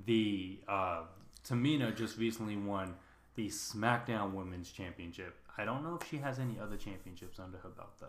the, 0.07 0.61
uh, 0.69 1.03
Tamina 1.47 1.95
just 1.95 2.19
recently 2.19 2.57
won 2.57 2.95
the 3.35 3.49
SmackDown 3.49 4.33
Women's 4.33 4.71
Championship. 4.71 5.37
I 5.57 5.65
don't 5.65 5.83
know 5.83 5.99
if 6.01 6.09
she 6.09 6.19
has 6.19 6.39
any 6.39 6.59
other 6.59 6.77
championships 6.77 7.39
under 7.39 7.59
her 7.59 7.69
belt 7.69 7.93
though, 8.01 8.07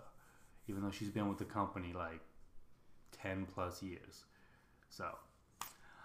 even 0.68 0.82
though 0.82 0.92
she's 0.92 1.10
been 1.10 1.28
with 1.28 1.38
the 1.38 1.46
company 1.46 1.94
like 1.94 2.22
10 3.22 3.48
plus 3.54 3.84
years. 3.84 4.24
So, 4.90 5.06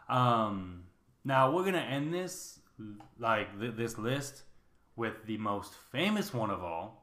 um, 0.09 0.85
now 1.25 1.51
we're 1.51 1.64
gonna 1.64 1.79
end 1.79 2.12
this 2.12 2.59
like 3.19 3.59
th- 3.59 3.75
this 3.77 3.99
list 3.99 4.43
with 4.97 5.25
the 5.27 5.38
most 5.38 5.73
famous 5.93 6.35
one 6.35 6.51
of 6.51 6.62
all. 6.62 6.99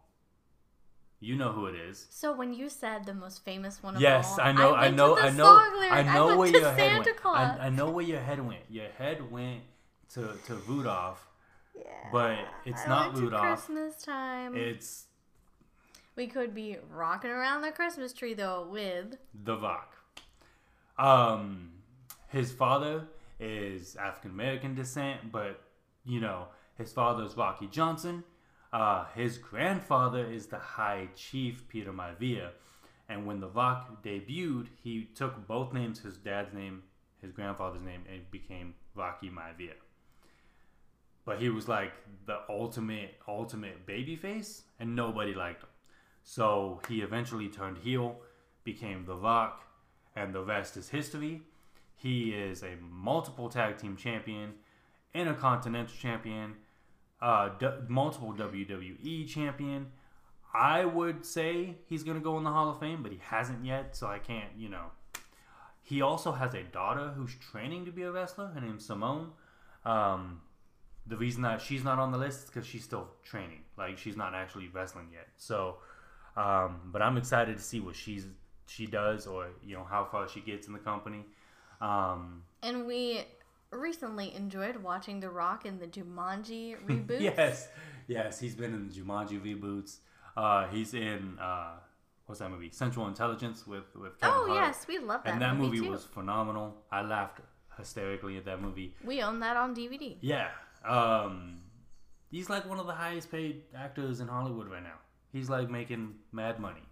You 1.20 1.36
know 1.36 1.52
who 1.52 1.66
it 1.66 1.76
is. 1.76 2.06
So 2.12 2.36
when 2.36 2.54
you 2.54 2.70
said 2.70 3.06
the 3.06 3.14
most 3.14 3.44
famous 3.44 3.82
one 3.82 3.96
of 3.96 4.02
Yes, 4.02 4.34
all, 4.34 4.42
I 4.42 4.52
know, 4.52 4.76
I, 4.76 4.90
to 4.90 4.96
know, 4.96 5.18
I 5.18 5.30
know. 5.32 5.60
I 5.90 6.04
know 6.04 6.38
where 6.38 6.48
your 6.48 6.72
head 6.72 7.06
went. 7.06 7.26
I, 7.26 7.58
I 7.60 7.70
know 7.70 7.90
where 7.90 8.06
your 8.06 8.20
head 8.20 8.46
went. 8.46 8.62
Your 8.70 8.90
head 8.98 9.32
went 9.32 9.62
to 10.14 10.34
to 10.46 10.56
Rudolph. 10.68 11.28
Yeah, 11.76 11.84
but 12.12 12.38
it's 12.66 12.82
I 12.86 12.88
not 12.88 13.18
Rudolph. 13.18 13.42
Christmas 13.42 13.96
time. 14.02 14.56
It's 14.56 15.06
we 16.16 16.28
could 16.28 16.54
be 16.54 16.78
rocking 16.92 17.32
around 17.32 17.62
the 17.62 17.72
Christmas 17.72 18.14
tree 18.14 18.36
though 18.36 18.68
with 18.70 19.18
the 19.34 19.58
Rock. 19.58 19.96
Um, 21.00 21.72
his 22.30 22.52
father 22.52 23.08
is 23.40 23.96
African 23.96 24.32
American 24.32 24.76
descent, 24.76 25.32
but 25.32 25.62
you 26.06 26.20
know 26.20 26.48
his 26.78 26.94
father 26.94 27.24
is 27.24 27.36
Rocky 27.36 27.68
Johnson. 27.68 28.24
Uh, 28.74 29.06
his 29.16 29.38
grandfather 29.38 30.26
is 30.26 30.48
the 30.48 30.58
High 30.58 31.08
Chief 31.16 31.68
Peter 31.70 31.94
Maivia, 31.94 32.50
and 33.08 33.26
when 33.26 33.40
the 33.40 33.48
Rock 33.48 34.04
debuted, 34.04 34.68
he 34.84 35.08
took 35.16 35.48
both 35.48 35.74
names, 35.74 36.00
his 36.00 36.18
dad's 36.18 36.54
name, 36.54 36.84
his 37.22 37.32
grandfather's 37.32 37.82
name, 37.82 38.04
and 38.12 38.30
became 38.30 38.74
Rocky 38.94 39.30
Maivia. 39.30 39.74
But 41.24 41.40
he 41.40 41.50
was 41.50 41.68
like 41.68 41.94
the 42.26 42.40
ultimate, 42.50 43.16
ultimate 43.28 43.86
babyface, 43.86 44.62
and 44.80 44.96
nobody 44.96 45.34
liked 45.34 45.64
him. 45.64 45.70
So 46.24 46.82
he 46.90 47.02
eventually 47.02 47.48
turned 47.48 47.78
heel, 47.78 48.18
became 48.66 49.06
The 49.06 49.16
Rock, 49.16 49.64
and 50.16 50.34
the 50.36 50.44
rest 50.44 50.76
is 50.76 50.90
history. 50.90 51.42
He 51.96 52.32
is 52.32 52.64
a 52.64 52.76
multiple 52.82 53.50
tag 53.50 53.78
team 53.78 53.96
champion, 53.96 54.56
intercontinental 55.14 55.96
champion, 55.96 56.56
uh, 57.22 57.50
d- 57.60 57.68
multiple 57.88 58.34
WWE 58.34 59.28
champion. 59.28 59.88
I 60.54 60.86
would 60.86 61.26
say 61.26 61.76
he's 61.88 62.04
going 62.04 62.18
to 62.18 62.24
go 62.24 62.38
in 62.38 62.44
the 62.44 62.50
Hall 62.50 62.70
of 62.70 62.80
Fame, 62.80 63.04
but 63.04 63.12
he 63.12 63.20
hasn't 63.22 63.66
yet, 63.66 63.96
so 63.96 64.08
I 64.08 64.20
can't, 64.20 64.50
you 64.58 64.70
know. 64.70 64.86
He 65.82 66.02
also 66.02 66.32
has 66.32 66.54
a 66.54 66.64
daughter 66.64 67.14
who's 67.16 67.36
training 67.36 67.86
to 67.86 67.92
be 67.92 68.04
a 68.04 68.12
wrestler. 68.12 68.48
Her 68.48 68.60
name's 68.60 68.86
Simone. 68.86 69.32
Um, 69.86 70.42
the 71.06 71.16
reason 71.16 71.42
that 71.44 71.62
she's 71.62 71.84
not 71.84 72.00
on 72.00 72.12
the 72.12 72.18
list 72.18 72.40
is 72.40 72.46
because 72.46 72.66
she's 72.66 72.84
still 72.84 73.08
training. 73.24 73.62
Like 73.78 73.98
she's 73.98 74.18
not 74.18 74.34
actually 74.34 74.68
wrestling 74.68 75.08
yet. 75.14 75.28
So, 75.38 75.78
um, 76.36 76.82
but 76.92 77.02
I'm 77.02 77.18
excited 77.18 77.56
to 77.58 77.64
see 77.64 77.80
what 77.80 77.96
she's 77.96 78.26
she 78.68 78.86
does 78.86 79.28
or 79.28 79.48
you 79.64 79.76
know 79.76 79.86
how 79.90 80.04
far 80.04 80.28
she 80.28 80.42
gets 80.42 80.68
in 80.68 80.74
the 80.74 80.80
company. 80.80 81.24
Um, 81.80 82.44
and 82.64 82.86
we 82.86 83.22
recently 83.72 84.34
enjoyed 84.34 84.78
watching 84.78 85.20
The 85.20 85.30
Rock 85.30 85.66
in 85.66 85.80
the 85.80 85.88
Jumanji 85.88 86.76
reboot. 86.88 87.20
yes, 87.22 87.68
yes, 88.08 88.40
he's 88.40 88.56
been 88.56 88.74
in 88.74 88.88
the 88.90 88.94
Jumanji 88.94 89.40
reboots. 89.42 89.98
Uh, 90.36 90.68
he's 90.68 90.94
in 90.94 91.38
uh, 91.40 91.74
what's 92.26 92.40
that 92.40 92.50
movie? 92.52 92.70
Central 92.72 93.08
Intelligence 93.08 93.66
with 93.68 93.96
with 93.96 94.20
Kevin 94.20 94.36
Oh 94.38 94.48
Hart. 94.48 94.58
yes, 94.68 94.86
we 94.88 95.00
love 95.00 95.24
that. 95.24 95.34
and 95.34 95.42
that 95.42 95.56
movie, 95.58 95.80
too. 95.80 95.90
was 95.92 96.04
phenomenal. 96.06 96.76
I 96.92 97.02
laughed 97.02 97.40
hysterically 97.78 98.38
at 98.38 98.46
that 98.46 98.62
movie. 98.62 98.96
We 99.04 99.22
own 99.22 99.40
that 99.42 99.58
on 99.58 99.76
DVD. 99.76 100.18
Yeah. 100.22 100.50
Um, 100.88 101.60
he's 102.32 102.50
like 102.50 102.68
one 102.68 102.80
of 102.80 102.88
the 102.88 102.94
highest 102.94 103.32
paid 103.32 103.64
actors 103.76 104.20
in 104.20 104.28
Hollywood 104.28 104.70
right 104.70 104.84
now. 104.84 105.00
He's 105.34 105.50
like 105.50 105.70
making 105.70 106.16
mad 106.32 106.60
money. 106.60 106.84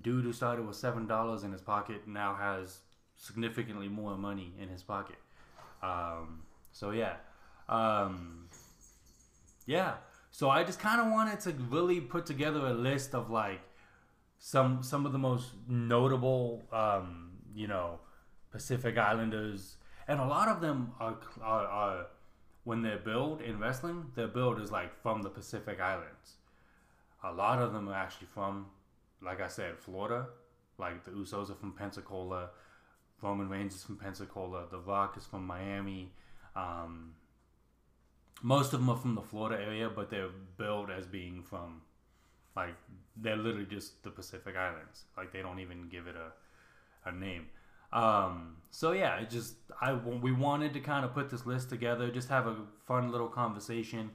Dude 0.00 0.24
who 0.24 0.32
started 0.32 0.66
with 0.66 0.76
seven 0.76 1.06
dollars 1.06 1.44
in 1.44 1.52
his 1.52 1.60
pocket 1.60 2.06
now 2.06 2.34
has 2.34 2.80
significantly 3.16 3.88
more 3.88 4.16
money 4.18 4.52
in 4.60 4.68
his 4.68 4.82
pocket. 4.82 5.16
Um, 5.84 6.42
so 6.72 6.90
yeah, 6.90 7.16
um, 7.68 8.48
yeah. 9.66 9.94
So 10.30 10.50
I 10.50 10.64
just 10.64 10.80
kind 10.80 11.00
of 11.00 11.12
wanted 11.12 11.40
to 11.40 11.52
really 11.70 12.00
put 12.00 12.26
together 12.26 12.66
a 12.66 12.72
list 12.72 13.14
of 13.14 13.30
like 13.30 13.60
some 14.38 14.82
some 14.82 15.06
of 15.06 15.12
the 15.12 15.18
most 15.18 15.50
notable, 15.68 16.64
um, 16.72 17.32
you 17.54 17.66
know, 17.66 18.00
Pacific 18.50 18.96
Islanders, 18.98 19.76
and 20.08 20.20
a 20.20 20.26
lot 20.26 20.48
of 20.48 20.60
them 20.60 20.92
are, 21.00 21.16
are, 21.42 21.66
are 21.66 22.06
when 22.64 22.82
they're 22.82 22.98
billed 22.98 23.42
in 23.42 23.58
wrestling, 23.58 24.06
their 24.14 24.26
build 24.26 24.60
is 24.60 24.70
like 24.70 25.00
from 25.02 25.22
the 25.22 25.30
Pacific 25.30 25.80
Islands. 25.80 26.36
A 27.22 27.32
lot 27.32 27.60
of 27.60 27.72
them 27.72 27.88
are 27.88 27.94
actually 27.94 28.26
from, 28.34 28.66
like 29.22 29.40
I 29.40 29.48
said, 29.48 29.78
Florida. 29.78 30.26
Like 30.78 31.04
the 31.04 31.12
Usos 31.12 31.50
are 31.50 31.54
from 31.54 31.72
Pensacola, 31.72 32.50
Roman 33.22 33.48
Reigns 33.48 33.74
is 33.74 33.82
from 33.82 33.96
Pensacola, 33.96 34.66
The 34.70 34.78
Rock 34.78 35.16
is 35.16 35.24
from 35.24 35.46
Miami. 35.46 36.12
Um, 36.54 37.14
most 38.42 38.72
of 38.72 38.80
them 38.80 38.90
are 38.90 38.96
from 38.96 39.14
the 39.14 39.22
Florida 39.22 39.62
area, 39.62 39.88
but 39.88 40.10
they're 40.10 40.28
billed 40.58 40.90
as 40.90 41.06
being 41.06 41.42
from, 41.42 41.80
like, 42.54 42.74
they're 43.16 43.36
literally 43.36 43.66
just 43.66 44.02
the 44.02 44.10
Pacific 44.10 44.56
Islands. 44.56 45.04
Like 45.16 45.32
they 45.32 45.40
don't 45.42 45.60
even 45.60 45.88
give 45.88 46.06
it 46.06 46.16
a, 46.16 47.08
a 47.08 47.12
name. 47.12 47.46
Um, 47.92 48.56
so 48.70 48.90
yeah, 48.90 49.20
it 49.20 49.30
just 49.30 49.54
I 49.80 49.92
we 49.92 50.32
wanted 50.32 50.74
to 50.74 50.80
kind 50.80 51.04
of 51.04 51.14
put 51.14 51.30
this 51.30 51.46
list 51.46 51.70
together, 51.70 52.10
just 52.10 52.28
have 52.28 52.48
a 52.48 52.56
fun 52.86 53.12
little 53.12 53.28
conversation. 53.28 54.10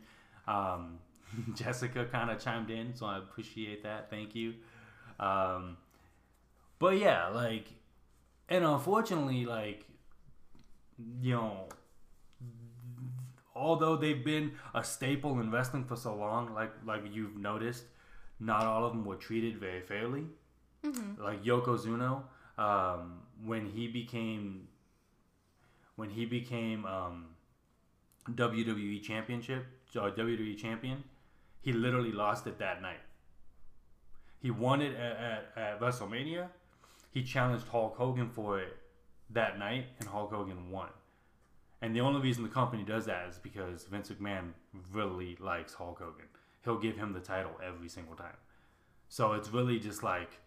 Um, 0.48 1.00
Jessica 1.56 2.06
kind 2.06 2.30
of 2.30 2.40
chimed 2.40 2.70
in, 2.70 2.94
so 2.96 3.06
I 3.06 3.18
appreciate 3.20 3.84
that. 3.84 4.10
Thank 4.10 4.36
you. 4.36 4.56
Um, 5.20 5.78
but 6.78 6.98
yeah, 6.98 7.28
like, 7.30 7.68
and 8.50 8.66
unfortunately, 8.66 9.46
like, 9.46 9.86
you 11.22 11.36
know, 11.36 11.70
although 13.56 13.96
they've 13.96 14.24
been 14.24 14.54
a 14.74 14.84
staple 14.84 15.40
in 15.40 15.52
wrestling 15.52 15.86
for 15.86 15.96
so 15.96 16.16
long, 16.16 16.54
like 16.54 16.72
like 16.86 17.04
you've 17.12 17.38
noticed, 17.38 17.86
not 18.40 18.64
all 18.66 18.86
of 18.86 18.94
them 18.94 19.06
were 19.06 19.16
treated 19.16 19.60
very 19.60 19.82
fairly. 19.82 20.26
Mm-hmm. 20.84 21.22
Like 21.22 21.44
Yokozuna, 21.44 22.24
um, 22.58 23.22
when 23.44 23.66
he 23.66 23.88
became 23.88 24.68
when 25.96 26.10
he 26.10 26.26
became 26.26 26.86
um, 26.86 27.26
WWE 28.30 29.04
championship 29.04 29.66
or 29.96 30.12
WWE 30.12 30.58
champion, 30.58 31.04
he 31.62 31.74
literally 31.74 32.12
lost 32.12 32.48
it 32.48 32.58
that 32.60 32.82
night. 32.82 33.02
He 34.42 34.50
won 34.50 34.82
it 34.82 34.96
at, 34.96 35.18
at, 35.18 35.52
at 35.58 35.80
WrestleMania. 35.82 36.48
He 37.12 37.24
challenged 37.24 37.67
Hulk 37.67 37.95
Hogan 37.98 38.30
for 38.30 38.60
it 38.60 38.78
that 39.32 39.58
night, 39.60 39.86
and 40.00 40.08
Hulk 40.10 40.32
Hogan 40.32 40.69
won. 40.72 40.89
And 41.82 41.95
the 41.95 42.02
only 42.02 42.22
reason 42.22 42.43
the 42.43 42.50
company 42.50 42.84
does 42.84 43.06
that 43.06 43.28
is 43.30 43.38
because 43.38 43.86
Vince 43.86 44.10
McMahon 44.10 44.52
really 44.91 45.38
likes 45.39 45.74
Hulk 45.74 46.00
Hogan. 46.00 46.26
He'll 46.63 46.78
give 46.80 46.98
him 46.98 47.13
the 47.13 47.19
title 47.22 47.52
every 47.65 47.88
single 47.88 48.15
time. 48.15 48.36
So 49.08 49.34
it's 49.34 49.50
really 49.50 49.80
just 49.80 50.04
like 50.04 50.39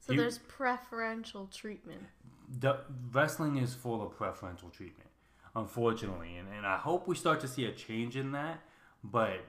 So 0.00 0.12
You- 0.14 0.20
there's 0.20 0.38
preferential 0.38 1.46
treatment. 1.46 2.08
the 2.48 2.80
wrestling 3.12 3.56
is 3.58 3.72
full 3.74 4.02
of 4.04 4.16
preferential 4.16 4.68
treatment, 4.70 5.08
unfortunately, 5.54 6.36
and, 6.38 6.48
and 6.52 6.66
I 6.66 6.76
hope 6.76 7.06
we 7.06 7.14
start 7.14 7.38
to 7.40 7.48
see 7.48 7.66
a 7.66 7.72
change 7.72 8.16
in 8.16 8.32
that. 8.32 8.60
But 9.04 9.44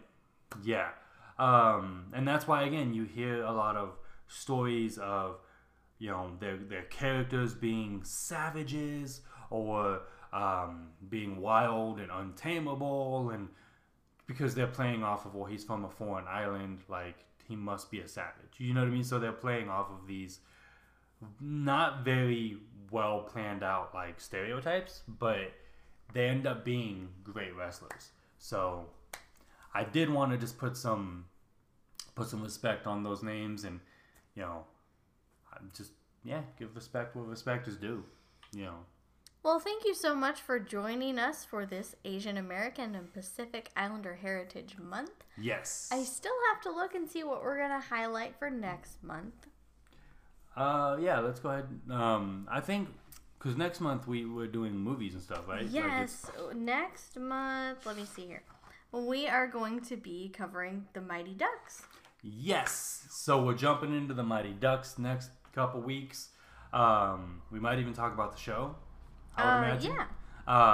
yeah, 0.61 0.91
um, 1.39 2.11
and 2.13 2.27
that's 2.27 2.47
why 2.47 2.63
again 2.63 2.93
you 2.93 3.05
hear 3.05 3.41
a 3.43 3.51
lot 3.51 3.75
of 3.75 3.97
stories 4.27 4.99
of 4.99 5.39
you 6.03 6.09
know 6.09 6.31
their 6.41 6.57
their 6.57 6.83
characters 6.83 7.53
being 7.53 8.01
savages 8.03 9.21
or 9.49 10.01
um, 10.33 10.89
being 11.09 11.39
wild 11.39 11.97
and 11.97 12.11
untamable, 12.11 13.29
and 13.29 13.47
because 14.27 14.53
they're 14.53 14.67
playing 14.67 15.01
off 15.01 15.25
of 15.25 15.33
well 15.33 15.45
he's 15.45 15.63
from 15.63 15.85
a 15.85 15.89
foreign 15.89 16.27
island, 16.27 16.79
like 16.89 17.15
he 17.47 17.55
must 17.55 17.89
be 17.89 18.01
a 18.01 18.07
savage. 18.09 18.55
You 18.57 18.73
know 18.73 18.81
what 18.81 18.87
I 18.87 18.91
mean? 18.91 19.05
So 19.05 19.17
they're 19.17 19.31
playing 19.31 19.69
off 19.69 19.91
of 19.91 20.05
these 20.05 20.39
not 21.39 22.03
very 22.03 22.57
well 22.91 23.21
planned 23.21 23.63
out 23.63 23.95
like 23.95 24.19
stereotypes, 24.19 25.03
but 25.07 25.53
they 26.11 26.27
end 26.27 26.45
up 26.45 26.65
being 26.65 27.07
great 27.23 27.55
wrestlers. 27.55 28.09
So 28.39 28.87
I 29.73 29.85
did 29.85 30.09
want 30.09 30.33
to 30.33 30.37
just 30.37 30.57
put 30.57 30.75
some 30.75 31.27
put 32.13 32.27
some 32.27 32.43
respect 32.43 32.87
on 32.87 33.03
those 33.03 33.23
names 33.23 33.63
and 33.63 33.79
you 34.35 34.41
know 34.41 34.65
just 35.75 35.91
yeah 36.23 36.41
give 36.57 36.75
respect 36.75 37.15
what 37.15 37.27
respect 37.27 37.67
is 37.67 37.77
due. 37.77 38.03
You 38.55 38.65
know. 38.65 38.75
Well, 39.43 39.59
thank 39.59 39.83
you 39.83 39.93
so 39.93 40.15
much 40.15 40.39
for 40.39 40.57
joining 40.57 41.19
us 41.19 41.43
for 41.43 41.65
this 41.65 41.95
Asian 42.05 42.37
American 42.37 42.95
and 42.95 43.11
Pacific 43.13 43.71
Islander 43.75 44.15
Heritage 44.15 44.77
Month. 44.79 45.25
Yes. 45.37 45.89
I 45.91 46.03
still 46.03 46.31
have 46.53 46.61
to 46.63 46.71
look 46.71 46.95
and 46.95 47.09
see 47.09 47.25
what 47.25 47.43
we're 47.43 47.57
going 47.57 47.81
to 47.81 47.85
highlight 47.85 48.35
for 48.39 48.49
next 48.49 49.03
month. 49.03 49.33
Uh, 50.55 50.97
yeah, 51.01 51.19
let's 51.19 51.41
go 51.41 51.49
ahead. 51.49 51.67
Um, 51.89 52.47
I 52.49 52.61
think 52.61 52.87
because 53.37 53.57
next 53.57 53.81
month 53.81 54.07
we 54.07 54.25
were 54.25 54.47
doing 54.47 54.77
movies 54.77 55.13
and 55.13 55.21
stuff, 55.21 55.47
right? 55.47 55.63
Like 55.63 55.73
Yes, 55.73 56.25
next 56.55 57.17
month, 57.19 57.85
let 57.85 57.97
me 57.97 58.05
see 58.05 58.25
here. 58.27 58.43
We 58.93 59.27
are 59.27 59.47
going 59.47 59.81
to 59.81 59.97
be 59.97 60.29
covering 60.29 60.85
the 60.93 61.01
Mighty 61.01 61.33
Ducks. 61.33 61.81
yes. 62.21 63.07
So 63.09 63.43
we're 63.43 63.55
jumping 63.55 63.93
into 63.93 64.13
the 64.13 64.23
Mighty 64.23 64.53
Ducks 64.53 64.97
next 64.97 65.31
couple 65.53 65.81
weeks. 65.81 66.29
Um, 66.73 67.41
we 67.51 67.59
might 67.59 67.79
even 67.79 67.93
talk 67.93 68.13
about 68.13 68.31
the 68.35 68.39
show. 68.41 68.75
I 69.37 69.43
would 69.45 69.49
Uh, 69.63 69.67
imagine. 69.67 69.95
yeah. 69.95 70.05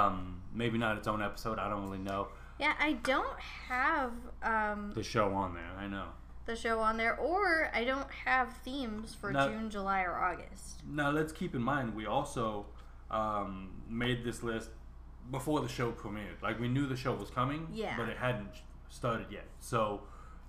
Um, 0.06 0.42
maybe 0.52 0.78
not 0.78 0.96
its 0.96 1.06
own 1.06 1.22
episode. 1.22 1.58
I 1.58 1.68
don't 1.68 1.82
really 1.84 1.98
know 1.98 2.28
Yeah, 2.58 2.74
I 2.78 2.94
don't 2.94 3.38
have 3.68 4.12
um, 4.42 4.92
the 4.94 5.02
show 5.02 5.32
on 5.32 5.54
there. 5.54 5.70
I 5.78 5.86
know. 5.86 6.06
the 6.46 6.56
show 6.56 6.80
on 6.80 6.96
there, 6.96 7.16
or 7.16 7.70
I 7.72 7.84
don't 7.84 8.10
have 8.26 8.52
themes 8.64 9.14
for 9.14 9.30
No. 9.30 9.48
June, 9.48 9.70
July, 9.70 10.02
or 10.02 10.14
August. 10.16 10.82
Now 10.84 11.10
let's 11.10 11.32
keep 11.32 11.54
in 11.54 11.62
mind 11.62 11.94
we 11.94 12.06
also 12.06 12.66
um, 13.10 13.70
made 13.88 14.24
this 14.24 14.42
list 14.42 14.70
before 15.30 15.60
the 15.60 15.68
show 15.68 15.92
premiered. 15.92 16.42
Like 16.42 16.58
we 16.58 16.66
knew 16.68 16.86
the 16.86 16.96
show 16.96 17.14
was 17.14 17.30
coming, 17.30 17.68
Yeah. 17.72 17.96
but 17.96 18.08
it 18.08 18.16
hadn't 18.18 18.50
started 18.88 19.26
yet. 19.30 19.46
So 19.60 20.02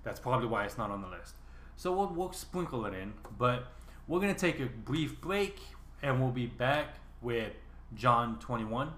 that's 0.04 0.20
probably 0.20 0.48
why 0.48 0.65
it's 0.65 0.78
not 0.78 0.89
on 0.89 1.02
the 1.02 1.08
list. 1.08 1.36
So 1.78 1.91
we'll, 1.96 2.08
we'll 2.08 2.32
sprinkle 2.34 2.86
it 2.88 2.94
in, 2.96 3.13
but 3.38 3.67
we're 4.08 4.20
gonna 4.20 4.34
take 4.34 4.60
a 4.60 4.66
brief 4.66 5.22
break 5.22 5.60
and 6.02 6.20
we'll 6.22 6.32
be 6.32 6.48
back 6.48 6.96
with 7.22 7.54
John 7.96 8.40
21. 8.40 8.92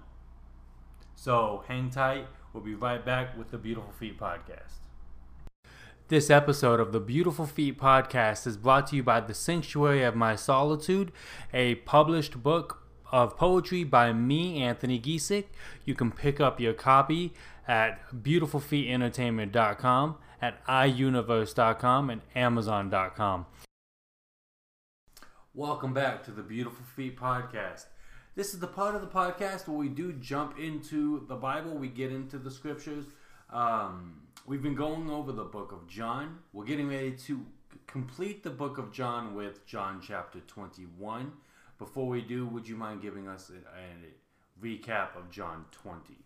So 1.14 1.64
hang 1.68 1.90
tight. 1.90 2.26
We'll 2.52 2.62
be 2.62 2.74
right 2.74 3.04
back 3.04 3.36
with 3.36 3.50
the 3.50 3.58
Beautiful 3.58 3.92
Feet 3.92 4.18
podcast. 4.18 4.78
This 6.08 6.30
episode 6.30 6.80
of 6.80 6.92
the 6.92 7.00
Beautiful 7.00 7.46
Feet 7.46 7.78
podcast 7.80 8.46
is 8.46 8.56
brought 8.56 8.86
to 8.88 8.96
you 8.96 9.02
by 9.02 9.20
The 9.20 9.34
Sanctuary 9.34 10.02
of 10.02 10.14
My 10.14 10.36
Solitude, 10.36 11.12
a 11.52 11.74
published 11.76 12.42
book 12.42 12.82
of 13.10 13.36
poetry 13.36 13.84
by 13.84 14.12
me, 14.12 14.62
Anthony 14.62 15.00
Giesick. 15.00 15.46
You 15.84 15.94
can 15.94 16.12
pick 16.12 16.40
up 16.40 16.60
your 16.60 16.74
copy 16.74 17.32
at 17.66 18.00
beautifulfeetentertainment.com, 18.12 20.16
at 20.42 20.66
iuniverse.com, 20.66 22.10
and 22.10 22.20
amazon.com. 22.34 23.46
Welcome 25.56 25.94
back 25.94 26.24
to 26.24 26.32
the 26.32 26.42
Beautiful 26.42 26.84
Feet 26.96 27.16
podcast. 27.16 27.84
This 28.34 28.54
is 28.54 28.58
the 28.58 28.66
part 28.66 28.96
of 28.96 29.02
the 29.02 29.06
podcast 29.06 29.68
where 29.68 29.78
we 29.78 29.88
do 29.88 30.12
jump 30.14 30.58
into 30.58 31.24
the 31.28 31.36
Bible, 31.36 31.76
we 31.76 31.86
get 31.86 32.10
into 32.10 32.38
the 32.38 32.50
scriptures. 32.50 33.04
Um, 33.50 34.22
we've 34.46 34.64
been 34.64 34.74
going 34.74 35.08
over 35.08 35.30
the 35.30 35.44
book 35.44 35.70
of 35.70 35.86
John. 35.86 36.40
We're 36.52 36.64
getting 36.64 36.88
ready 36.88 37.12
to 37.12 37.46
complete 37.86 38.42
the 38.42 38.50
book 38.50 38.78
of 38.78 38.90
John 38.90 39.36
with 39.36 39.64
John 39.64 40.00
chapter 40.04 40.40
21. 40.40 41.30
Before 41.78 42.08
we 42.08 42.20
do, 42.20 42.46
would 42.46 42.66
you 42.66 42.74
mind 42.74 43.00
giving 43.00 43.28
us 43.28 43.52
a, 43.52 43.78
a 43.78 44.66
recap 44.66 45.16
of 45.16 45.30
John 45.30 45.66
20? 45.70 46.18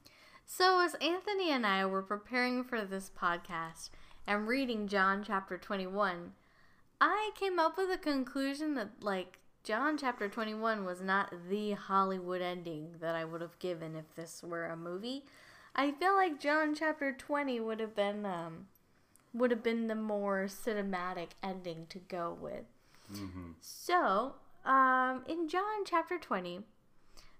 So, 0.47 0.81
as 0.81 0.95
Anthony 1.03 1.51
and 1.51 1.67
I 1.67 1.85
were 1.85 2.01
preparing 2.01 2.64
for 2.64 2.83
this 2.83 3.11
podcast 3.11 3.91
and 4.27 4.49
reading 4.49 4.88
John 4.88 5.23
chapter 5.23 5.59
21, 5.59 6.33
I 7.01 7.31
came 7.35 7.59
up 7.59 7.77
with 7.77 7.91
a 7.91 7.99
conclusion 7.99 8.75
that, 8.75 8.91
like, 9.03 9.39
John 9.63 9.99
chapter 9.99 10.29
21 10.29 10.85
was 10.85 11.01
not 11.01 11.33
the 11.49 11.73
Hollywood 11.73 12.41
ending 12.41 12.95
that 13.01 13.15
I 13.15 13.25
would 13.25 13.41
have 13.41 13.59
given 13.59 13.95
if 13.95 14.15
this 14.15 14.43
were 14.43 14.67
a 14.67 14.77
movie. 14.77 15.25
I 15.75 15.93
feel 15.93 16.15
like 16.15 16.41
John 16.41 16.75
chapter 16.75 17.13
20 17.13 17.61
would 17.61 17.79
have 17.79 17.95
been 17.95 18.25
um 18.25 18.67
would 19.35 19.51
have 19.51 19.63
been 19.63 19.87
the 19.87 19.95
more 19.95 20.47
cinematic 20.47 21.29
ending 21.43 21.87
to 21.91 21.99
go 21.99 22.37
with. 22.41 22.65
Mm-hmm. 23.13 23.51
So, 23.61 24.35
um, 24.65 25.23
in 25.29 25.49
John 25.49 25.85
chapter 25.85 26.19
20, 26.19 26.61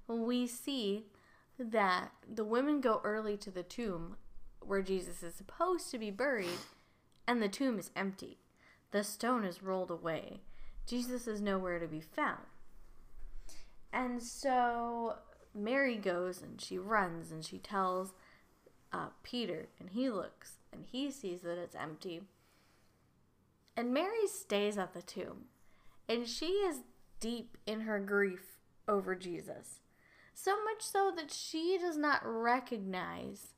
we 0.07 0.47
see 0.47 1.07
that 1.59 2.13
the 2.31 2.45
women 2.45 2.81
go 2.81 3.01
early 3.05 3.37
to 3.39 3.51
the 3.51 3.63
tomb 3.63 4.17
where 4.61 4.83
Jesus 4.83 5.23
is 5.23 5.35
supposed 5.35 5.91
to 5.91 5.99
be 5.99 6.11
buried, 6.11 6.59
and 7.27 7.43
the 7.43 7.49
tomb 7.49 7.79
is 7.79 7.91
empty. 7.97 8.39
The 8.91 9.05
stone 9.05 9.45
is 9.45 9.63
rolled 9.63 9.91
away. 9.91 10.41
Jesus 10.87 11.27
is 11.27 11.41
nowhere 11.41 11.79
to 11.79 11.87
be 11.87 12.01
found. 12.01 12.47
And 13.93 14.23
so 14.23 15.17
Mary 15.55 15.97
goes 15.97 16.41
and 16.41 16.61
she 16.61 16.79
runs 16.79 17.31
and 17.31 17.45
she 17.45 17.59
tells 17.59 18.15
uh, 18.93 19.09
Peter, 19.23 19.69
and 19.79 19.91
he 19.91 20.09
looks 20.09 20.53
and 20.73 20.85
he 20.91 21.11
sees 21.11 21.43
that 21.43 21.59
it's 21.59 21.75
empty. 21.75 22.23
And 23.77 23.93
Mary 23.93 24.27
stays 24.27 24.77
at 24.77 24.93
the 24.93 25.03
tomb, 25.03 25.45
and 26.09 26.27
she 26.27 26.47
is 26.47 26.81
deep 27.21 27.57
in 27.67 27.83
her 27.83 28.01
grief 28.01 28.59
over 28.89 29.15
Jesus. 29.15 29.81
So 30.35 30.53
much 30.65 30.83
so 30.83 31.13
that 31.17 31.33
she 31.33 31.79
does 31.81 31.97
not 31.97 32.21
recognize 32.25 33.55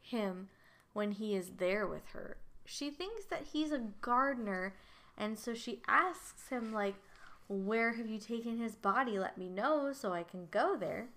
him 0.00 0.48
when 0.92 1.12
he 1.12 1.34
is 1.34 1.52
there 1.58 1.86
with 1.86 2.06
her. 2.12 2.36
She 2.70 2.90
thinks 2.90 3.24
that 3.24 3.48
he's 3.52 3.72
a 3.72 3.86
gardener, 4.02 4.74
and 5.16 5.38
so 5.38 5.54
she 5.54 5.80
asks 5.88 6.48
him, 6.48 6.70
like, 6.70 6.96
Where 7.48 7.94
have 7.94 8.06
you 8.06 8.18
taken 8.18 8.58
his 8.58 8.76
body? 8.76 9.18
Let 9.18 9.38
me 9.38 9.48
know 9.48 9.94
so 9.94 10.12
I 10.12 10.22
can 10.22 10.48
go 10.50 10.76
there. 10.76 11.08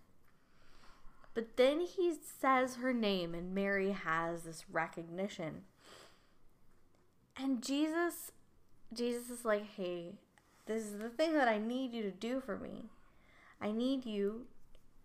But 1.34 1.58
then 1.58 1.82
he 1.82 2.14
says 2.40 2.76
her 2.76 2.94
name, 2.94 3.34
and 3.34 3.54
Mary 3.54 3.92
has 3.92 4.44
this 4.44 4.64
recognition. 4.72 5.64
And 7.36 7.62
Jesus, 7.62 8.32
Jesus 8.94 9.30
is 9.30 9.44
like, 9.44 9.66
hey, 9.76 10.14
this 10.68 10.84
is 10.84 11.00
the 11.00 11.10
thing 11.10 11.34
that 11.34 11.50
I 11.50 11.58
need 11.58 11.94
you 11.94 12.04
to 12.04 12.12
do 12.12 12.40
for 12.40 12.58
me. 12.58 12.86
I 13.62 13.72
need 13.72 14.06
you, 14.06 14.46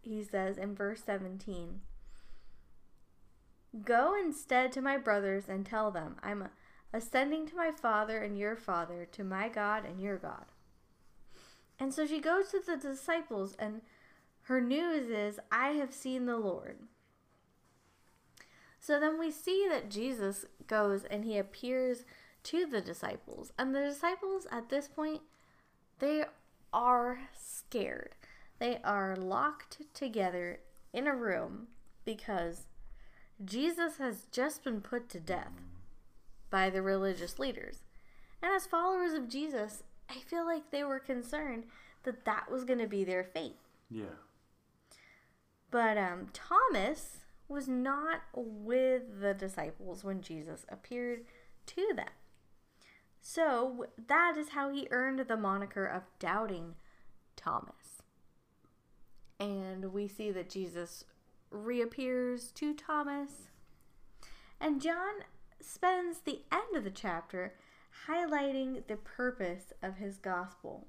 he 0.01 0.23
says 0.23 0.59
in 0.59 0.77
verse 0.77 1.03
17. 1.05 1.81
Go 3.85 4.15
instead 4.15 4.73
to 4.73 4.81
my 4.81 4.97
brothers 4.97 5.49
and 5.49 5.67
tell 5.67 5.91
them, 5.91 6.17
I'm 6.23 6.49
ascending 6.93 7.47
to 7.49 7.57
my 7.57 7.71
Father 7.71 8.19
and 8.19 8.39
your 8.39 8.57
Father, 8.57 9.07
to 9.13 9.25
my 9.25 9.49
God 9.49 9.85
and 9.85 10.01
your 10.01 10.17
God. 10.17 10.47
And 11.79 11.93
so 11.93 12.07
she 12.07 12.21
goes 12.21 12.49
to 12.49 12.61
the 12.65 12.77
disciples, 12.77 13.55
and 13.59 13.83
her 14.43 14.61
news 14.61 15.11
is, 15.11 15.39
I 15.51 15.71
have 15.71 15.93
seen 15.93 16.27
the 16.27 16.39
Lord. 16.39 16.79
So 18.79 19.01
then 19.01 19.19
we 19.19 19.33
see 19.33 19.67
that 19.69 19.91
Jesus 19.91 20.45
goes 20.69 21.03
and 21.05 21.25
he 21.25 21.37
appears 21.37 22.05
to 22.45 22.67
the 22.67 22.81
disciples. 22.81 23.53
And 23.59 23.75
the 23.75 23.81
disciples 23.81 24.47
at 24.53 24.69
this 24.69 24.87
point, 24.87 25.23
they 25.99 26.25
are 26.73 27.19
scared. 27.37 28.15
They 28.61 28.79
are 28.85 29.17
locked 29.17 29.83
together 29.93 30.61
in 30.93 31.09
a 31.09 31.17
room 31.17 31.67
because 32.05 32.67
Jesus 33.45 33.99
has 33.99 34.27
just 34.33 34.65
been 34.65 34.81
put 34.81 35.09
to 35.11 35.21
death 35.21 35.53
by 36.51 36.71
the 36.71 36.83
religious 36.83 37.39
leaders. 37.39 37.81
And 38.43 38.53
as 38.53 38.67
followers 38.67 39.13
of 39.13 39.29
Jesus, 39.29 39.83
I 40.09 40.21
feel 40.21 40.45
like 40.45 40.71
they 40.71 40.85
were 40.85 40.99
concerned 40.99 41.65
that 42.05 42.25
that 42.25 42.51
was 42.51 42.65
going 42.65 42.79
to 42.79 42.87
be 42.87 43.05
their 43.05 43.25
fate. 43.25 43.57
Yeah. 43.91 44.05
But 45.71 45.99
um, 45.99 46.29
Thomas 46.33 47.19
was 47.49 47.69
not 47.69 48.23
with 48.35 49.21
the 49.21 49.35
disciples 49.35 50.05
when 50.05 50.21
Jesus 50.21 50.65
appeared 50.69 51.25
to 51.67 51.93
them. 51.95 52.09
So 53.21 53.87
that 54.07 54.37
is 54.37 54.51
how 54.51 54.71
he 54.71 54.89
earned 54.91 55.21
the 55.27 55.37
moniker 55.37 55.85
of 55.85 56.03
Doubting 56.19 56.75
Thomas. 57.35 58.03
And 59.39 59.93
we 59.93 60.09
see 60.09 60.31
that 60.31 60.49
Jesus 60.49 61.05
reappears 61.51 62.51
to 62.53 62.75
Thomas. 62.75 63.49
And 64.61 64.81
John 64.81 65.25
spends 65.61 66.19
the 66.19 66.43
end 66.53 66.77
of 66.77 66.85
the 66.85 66.91
chapter 66.91 67.55
highlighting 68.09 68.87
the 68.87 68.97
purpose 68.97 69.73
of 69.83 69.97
his 69.97 70.19
gospel. 70.19 70.87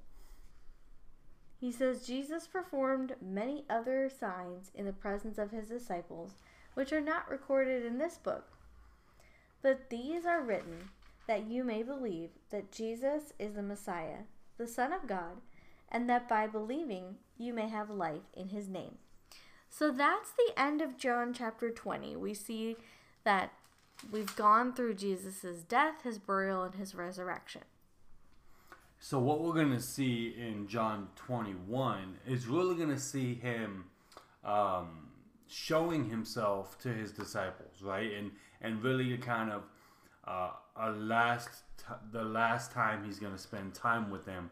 He 1.60 1.72
says 1.72 2.06
Jesus 2.06 2.46
performed 2.46 3.16
many 3.20 3.64
other 3.68 4.08
signs 4.08 4.70
in 4.74 4.84
the 4.84 4.92
presence 4.92 5.38
of 5.38 5.50
his 5.50 5.68
disciples, 5.68 6.34
which 6.74 6.92
are 6.92 7.00
not 7.00 7.28
recorded 7.28 7.84
in 7.84 7.98
this 7.98 8.16
book. 8.16 8.52
But 9.60 9.90
these 9.90 10.24
are 10.24 10.40
written 10.40 10.90
that 11.26 11.46
you 11.46 11.64
may 11.64 11.82
believe 11.82 12.30
that 12.50 12.70
Jesus 12.70 13.32
is 13.38 13.54
the 13.54 13.62
Messiah, 13.62 14.20
the 14.56 14.68
Son 14.68 14.92
of 14.92 15.08
God, 15.08 15.40
and 15.90 16.08
that 16.08 16.28
by 16.28 16.46
believing 16.46 17.16
you 17.36 17.52
may 17.52 17.68
have 17.68 17.90
life 17.90 18.22
in 18.34 18.48
his 18.48 18.68
name. 18.68 18.98
So 19.68 19.90
that's 19.90 20.30
the 20.32 20.52
end 20.60 20.80
of 20.80 20.96
John 20.96 21.32
chapter 21.32 21.70
20. 21.70 22.16
We 22.16 22.34
see 22.34 22.76
that 23.24 23.52
we've 24.10 24.34
gone 24.36 24.72
through 24.72 24.94
Jesus' 24.94 25.62
death, 25.62 26.02
his 26.02 26.18
burial, 26.18 26.62
and 26.64 26.74
his 26.74 26.94
resurrection. 26.94 27.62
So 29.00 29.18
what 29.20 29.42
we're 29.42 29.54
gonna 29.54 29.80
see 29.80 30.34
in 30.36 30.66
John 30.66 31.08
21 31.14 32.18
is 32.26 32.46
really 32.46 32.74
gonna 32.74 32.98
see 32.98 33.34
him 33.34 33.84
um, 34.44 35.08
showing 35.46 36.10
himself 36.10 36.78
to 36.80 36.88
his 36.88 37.12
disciples, 37.12 37.82
right? 37.82 38.12
And 38.12 38.32
and 38.60 38.82
really 38.82 39.16
kind 39.18 39.52
of 39.52 39.62
uh, 40.26 40.50
a 40.76 40.90
last 40.90 41.62
t- 41.78 41.94
the 42.10 42.24
last 42.24 42.72
time 42.72 43.04
he's 43.04 43.20
gonna 43.20 43.38
spend 43.38 43.72
time 43.72 44.10
with 44.10 44.24
them 44.24 44.50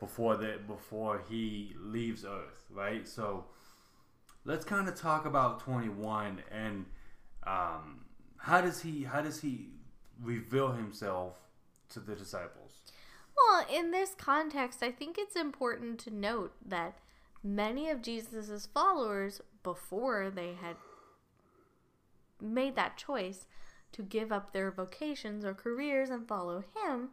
before 0.00 0.36
that 0.38 0.66
before 0.66 1.22
he 1.28 1.74
leaves 1.78 2.24
Earth, 2.24 2.64
right? 2.70 3.06
So 3.06 3.44
let's 4.44 4.64
kind 4.64 4.88
of 4.88 4.94
talk 4.94 5.26
about 5.26 5.60
21 5.60 6.42
and 6.50 6.86
um, 7.46 8.04
how 8.38 8.60
does 8.60 8.82
he 8.82 9.04
how 9.04 9.20
does 9.20 9.40
he 9.40 9.68
reveal 10.20 10.72
himself 10.72 11.34
to 11.90 12.00
the 12.00 12.14
disciples? 12.14 12.80
Well, 13.36 13.66
in 13.72 13.90
this 13.90 14.14
context, 14.16 14.82
I 14.82 14.90
think 14.90 15.16
it's 15.18 15.36
important 15.36 15.98
to 16.00 16.10
note 16.10 16.52
that 16.64 16.98
many 17.42 17.90
of 17.90 18.02
Jesus' 18.02 18.68
followers, 18.72 19.40
before 19.62 20.30
they 20.30 20.54
had 20.60 20.76
made 22.40 22.76
that 22.76 22.96
choice 22.96 23.46
to 23.92 24.02
give 24.02 24.30
up 24.30 24.52
their 24.52 24.70
vocations 24.70 25.44
or 25.44 25.54
careers 25.54 26.10
and 26.10 26.28
follow 26.28 26.64
him, 26.76 27.10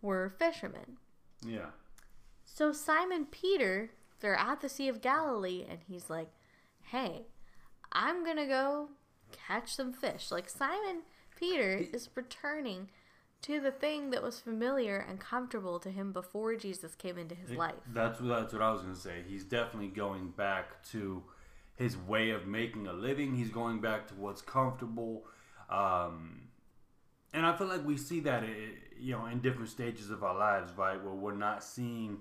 were 0.00 0.34
fishermen. 0.38 0.98
Yeah. 1.46 1.70
So 2.44 2.72
Simon 2.72 3.26
Peter, 3.26 3.90
they're 4.20 4.38
at 4.38 4.60
the 4.60 4.68
Sea 4.68 4.88
of 4.88 5.00
Galilee, 5.00 5.64
and 5.68 5.80
he's 5.88 6.08
like, 6.08 6.28
hey, 6.90 7.26
I'm 7.92 8.24
going 8.24 8.36
to 8.36 8.46
go 8.46 8.88
catch 9.32 9.74
some 9.74 9.92
fish. 9.92 10.30
Like 10.30 10.48
Simon 10.48 11.02
Peter 11.36 11.84
is 11.92 12.08
returning 12.14 12.88
to 13.42 13.60
the 13.60 13.70
thing 13.70 14.10
that 14.10 14.22
was 14.22 14.40
familiar 14.40 14.96
and 14.96 15.20
comfortable 15.20 15.78
to 15.78 15.90
him 15.90 16.12
before 16.12 16.56
Jesus 16.56 16.94
came 16.94 17.18
into 17.18 17.34
his 17.34 17.50
life. 17.50 17.74
That's 17.92 18.18
that's 18.20 18.54
what 18.54 18.62
I 18.62 18.72
was 18.72 18.80
gonna 18.80 18.94
say. 18.94 19.22
He's 19.28 19.44
definitely 19.44 19.88
going 19.88 20.30
back 20.30 20.82
to 20.92 21.22
his 21.76 21.96
way 21.96 22.30
of 22.30 22.46
making 22.46 22.86
a 22.86 22.94
living. 22.94 23.36
He's 23.36 23.50
going 23.50 23.82
back 23.82 24.08
to 24.08 24.14
what's 24.14 24.40
comfortable, 24.40 25.24
um, 25.68 26.48
and 27.34 27.44
I 27.44 27.54
feel 27.54 27.66
like 27.66 27.84
we 27.84 27.98
see 27.98 28.20
that 28.20 28.44
you 28.98 29.12
know 29.12 29.26
in 29.26 29.40
different 29.40 29.68
stages 29.68 30.08
of 30.08 30.24
our 30.24 30.38
lives, 30.38 30.72
right? 30.74 31.02
Where 31.02 31.12
we're 31.12 31.34
not 31.34 31.62
seeing 31.62 32.20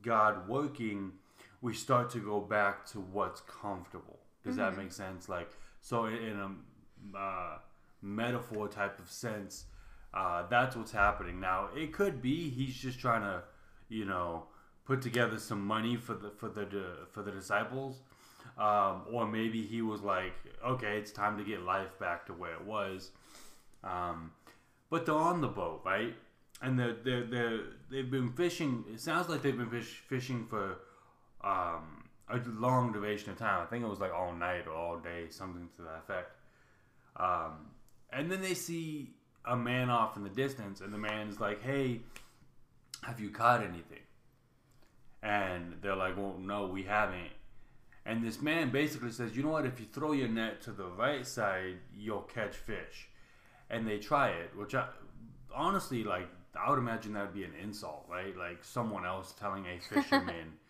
God 0.00 0.48
working, 0.48 1.12
we 1.62 1.72
start 1.72 2.10
to 2.10 2.18
go 2.18 2.40
back 2.40 2.84
to 2.86 2.98
what's 2.98 3.40
comfortable. 3.42 4.18
Does 4.44 4.56
mm-hmm. 4.56 4.64
that 4.64 4.76
make 4.76 4.92
sense? 4.92 5.28
Like 5.28 5.50
so, 5.80 6.04
in 6.06 6.38
a 7.14 7.18
uh, 7.18 7.58
metaphor 8.02 8.68
type 8.68 8.98
of 8.98 9.10
sense 9.10 9.64
uh, 10.14 10.46
that's 10.48 10.76
what's 10.76 10.92
happening 10.92 11.40
now. 11.40 11.68
It 11.74 11.92
could 11.92 12.20
be 12.20 12.50
he's 12.50 12.74
just 12.74 12.98
trying 12.98 13.22
to, 13.22 13.42
you 13.88 14.04
know, 14.04 14.44
put 14.84 15.00
together 15.00 15.38
some 15.38 15.64
money 15.64 15.96
for 15.96 16.14
the 16.14 16.30
for 16.30 16.48
the 16.48 16.66
for 17.12 17.22
the 17.22 17.30
disciples, 17.30 18.00
um, 18.58 19.02
or 19.10 19.26
maybe 19.26 19.62
he 19.62 19.80
was 19.80 20.02
like, 20.02 20.34
okay, 20.64 20.98
it's 20.98 21.12
time 21.12 21.38
to 21.38 21.44
get 21.44 21.62
life 21.62 21.98
back 21.98 22.26
to 22.26 22.32
where 22.32 22.54
it 22.54 22.64
was. 22.64 23.10
Um, 23.82 24.32
but 24.90 25.06
they're 25.06 25.14
on 25.14 25.40
the 25.40 25.48
boat, 25.48 25.80
right? 25.84 26.14
And 26.60 26.78
they're, 26.78 26.92
they're, 26.92 27.24
they're, 27.24 27.60
they've 27.90 28.08
been 28.08 28.30
fishing. 28.34 28.84
It 28.92 29.00
sounds 29.00 29.28
like 29.28 29.42
they've 29.42 29.56
been 29.56 29.70
fish, 29.70 30.02
fishing 30.06 30.46
for 30.46 30.76
um, 31.44 32.04
a 32.28 32.40
long 32.48 32.92
duration 32.92 33.30
of 33.30 33.38
time. 33.38 33.62
I 33.62 33.66
think 33.66 33.84
it 33.84 33.88
was 33.88 34.00
like 34.00 34.12
all 34.12 34.32
night 34.32 34.66
or 34.66 34.72
all 34.72 34.98
day, 34.98 35.26
something 35.28 35.68
to 35.76 35.82
that 35.82 35.98
effect. 36.04 36.32
Um, 37.16 37.70
and 38.10 38.30
then 38.30 38.40
they 38.40 38.54
see 38.54 39.10
a 39.44 39.56
man 39.56 39.90
off 39.90 40.16
in 40.16 40.22
the 40.22 40.30
distance, 40.30 40.80
and 40.80 40.92
the 40.92 40.98
man's 40.98 41.40
like, 41.40 41.62
"Hey, 41.62 42.00
have 43.02 43.20
you 43.20 43.30
caught 43.30 43.62
anything?" 43.62 44.04
And 45.22 45.76
they're 45.82 45.96
like, 45.96 46.16
"Well, 46.16 46.36
no, 46.38 46.66
we 46.66 46.84
haven't." 46.84 47.32
And 48.04 48.24
this 48.24 48.40
man 48.40 48.70
basically 48.70 49.12
says, 49.12 49.36
"You 49.36 49.42
know 49.42 49.50
what? 49.50 49.66
If 49.66 49.78
you 49.78 49.86
throw 49.86 50.12
your 50.12 50.28
net 50.28 50.60
to 50.62 50.72
the 50.72 50.86
right 50.86 51.26
side, 51.26 51.78
you'll 51.94 52.22
catch 52.22 52.56
fish." 52.56 53.08
And 53.70 53.86
they 53.86 53.98
try 53.98 54.28
it, 54.30 54.56
which 54.56 54.74
I 54.74 54.88
honestly 55.54 56.04
like. 56.04 56.28
I 56.54 56.68
would 56.68 56.78
imagine 56.78 57.14
that 57.14 57.22
would 57.22 57.34
be 57.34 57.44
an 57.44 57.54
insult, 57.54 58.04
right? 58.10 58.36
Like 58.36 58.62
someone 58.62 59.06
else 59.06 59.32
telling 59.32 59.64
a 59.66 59.80
fisherman, 59.80 60.52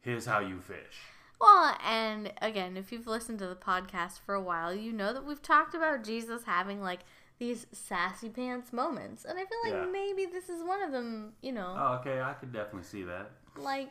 "Here's 0.00 0.26
how 0.26 0.40
you 0.40 0.60
fish." 0.60 0.98
Well, 1.40 1.76
and 1.84 2.32
again, 2.42 2.76
if 2.76 2.92
you've 2.92 3.06
listened 3.06 3.38
to 3.38 3.46
the 3.46 3.56
podcast 3.56 4.20
for 4.20 4.34
a 4.34 4.42
while, 4.42 4.74
you 4.74 4.92
know 4.92 5.14
that 5.14 5.24
we've 5.24 5.40
talked 5.40 5.74
about 5.74 6.04
Jesus 6.04 6.44
having 6.44 6.82
like 6.82 7.00
these 7.40 7.66
sassy 7.72 8.28
pants 8.28 8.72
moments. 8.72 9.24
And 9.24 9.38
I 9.38 9.44
feel 9.46 9.58
like 9.64 9.72
yeah. 9.72 9.90
maybe 9.90 10.26
this 10.26 10.48
is 10.48 10.62
one 10.62 10.82
of 10.82 10.92
them, 10.92 11.32
you 11.40 11.52
know. 11.52 11.74
Oh, 11.76 11.98
okay, 12.00 12.20
I 12.20 12.34
could 12.34 12.52
definitely 12.52 12.84
see 12.86 13.02
that. 13.04 13.30
Like, 13.56 13.88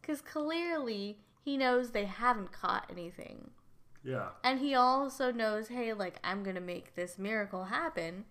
because 0.00 0.22
clearly 0.22 1.18
he 1.44 1.56
knows 1.56 1.90
they 1.90 2.06
haven't 2.06 2.50
caught 2.50 2.86
anything. 2.90 3.50
Yeah. 4.02 4.28
And 4.42 4.58
he 4.58 4.74
also 4.74 5.30
knows, 5.30 5.68
hey, 5.68 5.92
like, 5.92 6.18
I'm 6.24 6.42
going 6.42 6.56
to 6.56 6.62
make 6.62 6.94
this 6.94 7.18
miracle 7.18 7.64
happen. 7.64 8.24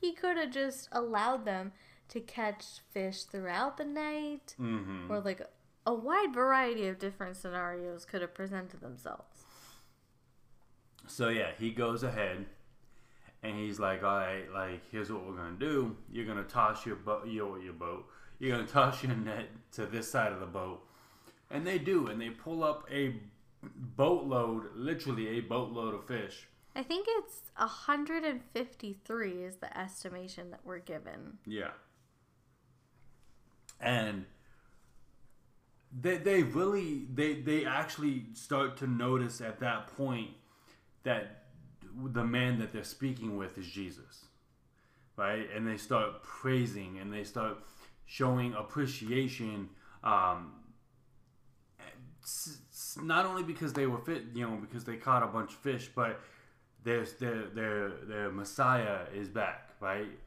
He 0.00 0.12
could 0.12 0.38
have 0.38 0.52
just 0.52 0.88
allowed 0.90 1.44
them 1.44 1.72
to 2.08 2.20
catch 2.20 2.64
fish 2.90 3.24
throughout 3.24 3.76
the 3.76 3.84
night, 3.84 4.54
mm-hmm. 4.58 5.12
or 5.12 5.20
like 5.20 5.42
a 5.88 5.94
wide 5.94 6.34
variety 6.34 6.86
of 6.86 6.98
different 6.98 7.34
scenarios 7.34 8.04
could 8.04 8.20
have 8.20 8.34
presented 8.34 8.82
themselves. 8.82 9.46
So, 11.06 11.30
yeah, 11.30 11.52
he 11.58 11.70
goes 11.70 12.02
ahead 12.02 12.44
and 13.42 13.56
he's 13.56 13.80
like, 13.80 14.02
"All 14.02 14.18
right, 14.18 14.52
like 14.52 14.82
here's 14.90 15.10
what 15.10 15.24
we're 15.24 15.36
gonna 15.36 15.56
do. 15.56 15.96
You're 16.12 16.26
gonna 16.26 16.44
toss 16.44 16.84
your 16.84 16.96
boat, 16.96 17.26
your 17.26 17.58
your 17.58 17.72
boat. 17.72 18.06
You're 18.38 18.54
gonna 18.54 18.68
toss 18.78 19.02
your 19.02 19.16
net 19.16 19.48
to 19.72 19.86
this 19.86 20.10
side 20.10 20.30
of 20.30 20.40
the 20.40 20.46
boat." 20.46 20.86
And 21.50 21.66
they 21.66 21.78
do, 21.78 22.08
and 22.08 22.20
they 22.20 22.28
pull 22.28 22.62
up 22.62 22.86
a 22.92 23.14
boatload, 23.96 24.76
literally 24.76 25.38
a 25.38 25.40
boatload 25.40 25.94
of 25.94 26.06
fish. 26.06 26.48
I 26.76 26.82
think 26.82 27.06
it's 27.08 27.40
153 27.56 29.42
is 29.42 29.56
the 29.56 29.78
estimation 29.78 30.50
that 30.50 30.60
we're 30.64 30.80
given. 30.80 31.38
Yeah. 31.46 31.70
And 33.80 34.26
they 35.92 36.16
they 36.18 36.42
really 36.42 37.06
they 37.12 37.34
they 37.34 37.64
actually 37.64 38.26
start 38.34 38.76
to 38.78 38.86
notice 38.86 39.40
at 39.40 39.60
that 39.60 39.96
point 39.96 40.30
that 41.04 41.44
the 42.04 42.24
man 42.24 42.58
that 42.58 42.72
they're 42.72 42.84
speaking 42.84 43.36
with 43.36 43.56
is 43.58 43.66
Jesus, 43.66 44.26
right? 45.16 45.48
And 45.54 45.66
they 45.66 45.76
start 45.76 46.22
praising 46.22 46.98
and 46.98 47.12
they 47.12 47.24
start 47.24 47.58
showing 48.06 48.54
appreciation. 48.54 49.70
Um, 50.04 50.52
not 53.02 53.24
only 53.24 53.42
because 53.42 53.72
they 53.72 53.86
were 53.86 53.98
fit, 53.98 54.24
you 54.34 54.46
know, 54.46 54.56
because 54.56 54.84
they 54.84 54.96
caught 54.96 55.22
a 55.22 55.26
bunch 55.26 55.52
of 55.52 55.58
fish, 55.58 55.90
but 55.94 56.20
their 56.84 57.04
their 57.18 57.46
their 57.46 57.90
their 58.06 58.30
Messiah 58.30 59.06
is 59.14 59.28
back, 59.28 59.70
right? 59.80 60.18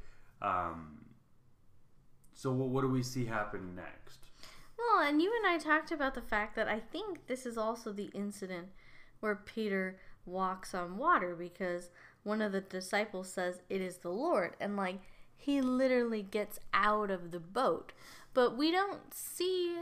Um, 0.42 1.06
so 2.34 2.52
what, 2.52 2.70
what 2.70 2.82
do 2.82 2.90
we 2.90 3.04
see 3.04 3.26
happen 3.26 3.76
next? 3.76 4.31
Well, 4.82 5.08
and 5.08 5.22
you 5.22 5.32
and 5.36 5.46
I 5.46 5.58
talked 5.58 5.92
about 5.92 6.16
the 6.16 6.22
fact 6.22 6.56
that 6.56 6.68
I 6.68 6.80
think 6.80 7.28
this 7.28 7.46
is 7.46 7.58
also 7.58 7.92
the 7.92 8.10
incident 8.14 8.70
where 9.20 9.36
Peter 9.36 10.00
walks 10.26 10.74
on 10.74 10.98
water 10.98 11.36
because 11.36 11.90
one 12.24 12.42
of 12.42 12.52
the 12.52 12.62
disciples 12.62 13.32
says 13.32 13.62
it 13.70 13.82
is 13.82 13.98
the 13.98 14.10
Lord 14.10 14.56
and 14.60 14.78
like 14.78 15.00
he 15.36 15.62
literally 15.62 16.22
gets 16.22 16.60
out 16.74 17.10
of 17.12 17.32
the 17.32 17.40
boat. 17.40 17.94
But 18.34 18.58
we 18.58 18.72
don't 18.72 19.14
see 19.14 19.78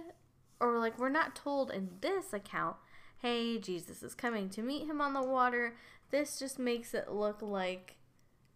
or 0.59 0.79
like 0.79 0.97
we're 0.99 1.09
not 1.09 1.35
told 1.35 1.71
in 1.71 1.89
this 2.01 2.33
account, 2.33 2.75
hey, 3.21 3.57
Jesus 3.57 4.03
is 4.03 4.15
coming 4.15 4.49
to 4.49 4.61
meet 4.61 4.87
him 4.87 5.01
on 5.01 5.13
the 5.13 5.23
water. 5.23 5.75
This 6.11 6.39
just 6.39 6.59
makes 6.59 6.93
it 6.93 7.11
look 7.11 7.41
like 7.41 7.95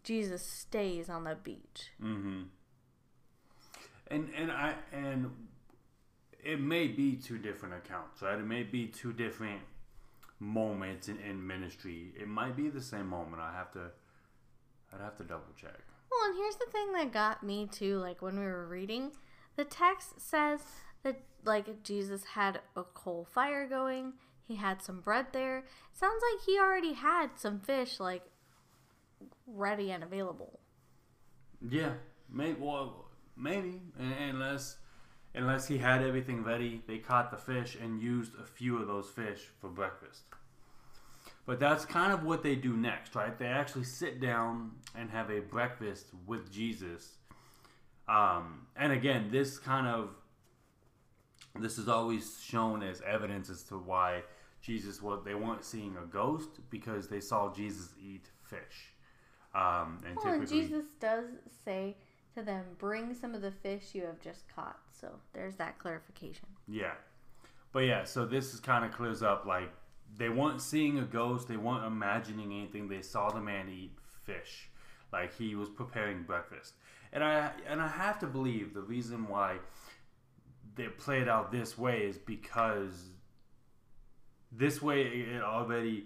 Jesus 0.03 0.45
stays 0.45 1.09
on 1.09 1.23
the 1.23 1.35
beach. 1.35 1.91
Mhm. 2.01 2.47
And 4.07 4.29
and 4.35 4.51
I 4.51 4.75
and 4.91 5.31
it 6.43 6.59
may 6.59 6.87
be 6.87 7.15
two 7.15 7.37
different 7.37 7.75
accounts, 7.75 8.21
right? 8.21 8.37
It 8.37 8.45
may 8.45 8.63
be 8.63 8.87
two 8.87 9.13
different 9.13 9.61
moments 10.39 11.07
in, 11.07 11.19
in 11.19 11.45
ministry. 11.45 12.13
It 12.19 12.27
might 12.27 12.55
be 12.55 12.69
the 12.69 12.81
same 12.81 13.07
moment. 13.07 13.41
I 13.41 13.53
have 13.53 13.71
to 13.73 13.91
I'd 14.93 15.01
have 15.01 15.17
to 15.17 15.23
double 15.23 15.53
check. 15.59 15.79
Well, 16.11 16.29
and 16.29 16.37
here's 16.37 16.55
the 16.55 16.71
thing 16.71 16.93
that 16.93 17.11
got 17.11 17.43
me 17.43 17.67
too, 17.71 17.97
like 17.97 18.21
when 18.21 18.39
we 18.39 18.45
were 18.45 18.67
reading, 18.67 19.11
the 19.55 19.65
text 19.65 20.21
says 20.21 20.61
that 21.03 21.21
like 21.43 21.83
Jesus 21.83 22.23
had 22.23 22.61
a 22.75 22.83
coal 22.83 23.27
fire 23.31 23.67
going, 23.67 24.13
he 24.47 24.55
had 24.55 24.81
some 24.81 24.99
bread 25.01 25.27
there. 25.33 25.59
It 25.59 25.65
sounds 25.93 26.21
like 26.31 26.45
he 26.45 26.59
already 26.59 26.93
had 26.93 27.31
some 27.35 27.59
fish 27.59 27.99
like 27.99 28.23
ready 29.47 29.91
and 29.91 30.03
available. 30.03 30.59
Yeah, 31.67 31.93
Maybe. 32.33 32.59
Well, 32.59 33.05
maybe 33.37 33.79
unless 33.99 34.77
unless 35.35 35.67
he 35.67 35.77
had 35.77 36.03
everything 36.03 36.43
ready. 36.43 36.81
They 36.87 36.97
caught 36.97 37.31
the 37.31 37.37
fish 37.37 37.75
and 37.81 38.01
used 38.01 38.33
a 38.39 38.45
few 38.45 38.77
of 38.77 38.87
those 38.87 39.09
fish 39.09 39.49
for 39.59 39.69
breakfast. 39.69 40.23
But 41.45 41.59
that's 41.59 41.85
kind 41.85 42.13
of 42.13 42.23
what 42.23 42.43
they 42.43 42.55
do 42.55 42.77
next, 42.77 43.15
right? 43.15 43.37
They 43.37 43.47
actually 43.47 43.83
sit 43.83 44.21
down 44.21 44.71
and 44.95 45.09
have 45.09 45.29
a 45.29 45.39
breakfast 45.39 46.07
with 46.25 46.51
Jesus. 46.51 47.17
Um, 48.07 48.67
and 48.75 48.93
again, 48.93 49.29
this 49.31 49.57
kind 49.57 49.87
of 49.87 50.09
this 51.59 51.77
is 51.77 51.87
always 51.87 52.39
shown 52.43 52.81
as 52.81 53.01
evidence 53.01 53.49
as 53.49 53.63
to 53.63 53.77
why 53.77 54.23
Jesus 54.61 55.01
was 55.01 55.23
they 55.23 55.35
weren't 55.35 55.63
seeing 55.63 55.95
a 56.01 56.05
ghost 56.05 56.49
because 56.69 57.07
they 57.07 57.19
saw 57.19 57.53
Jesus 57.53 57.89
eat 58.01 58.29
fish. 58.43 58.93
Um, 59.53 60.01
and 60.07 60.15
well, 60.15 60.33
and 60.33 60.47
Jesus 60.47 60.85
does 60.99 61.25
say 61.63 61.95
to 62.35 62.43
them, 62.43 62.65
"Bring 62.77 63.13
some 63.13 63.35
of 63.35 63.41
the 63.41 63.51
fish 63.51 63.93
you 63.93 64.03
have 64.03 64.19
just 64.19 64.47
caught." 64.53 64.79
So 64.91 65.19
there's 65.33 65.55
that 65.57 65.79
clarification. 65.79 66.47
Yeah, 66.67 66.93
but 67.71 67.79
yeah, 67.79 68.03
so 68.03 68.25
this 68.25 68.53
is 68.53 68.59
kind 68.59 68.85
of 68.85 68.91
clears 68.91 69.23
up 69.23 69.45
like 69.45 69.71
they 70.17 70.29
weren't 70.29 70.61
seeing 70.61 70.99
a 70.99 71.03
ghost, 71.03 71.47
they 71.47 71.57
weren't 71.57 71.85
imagining 71.85 72.51
anything. 72.53 72.87
They 72.87 73.01
saw 73.01 73.29
the 73.29 73.41
man 73.41 73.67
eat 73.69 73.91
fish, 74.25 74.69
like 75.11 75.35
he 75.35 75.55
was 75.55 75.69
preparing 75.69 76.23
breakfast. 76.23 76.73
And 77.11 77.23
I 77.23 77.51
and 77.67 77.81
I 77.81 77.87
have 77.87 78.19
to 78.19 78.27
believe 78.27 78.73
the 78.73 78.81
reason 78.81 79.27
why 79.27 79.57
they 80.75 80.87
played 80.87 81.27
out 81.27 81.51
this 81.51 81.77
way 81.77 82.01
is 82.01 82.17
because 82.17 83.09
this 84.51 84.81
way 84.81 85.01
it 85.03 85.41
already 85.41 86.05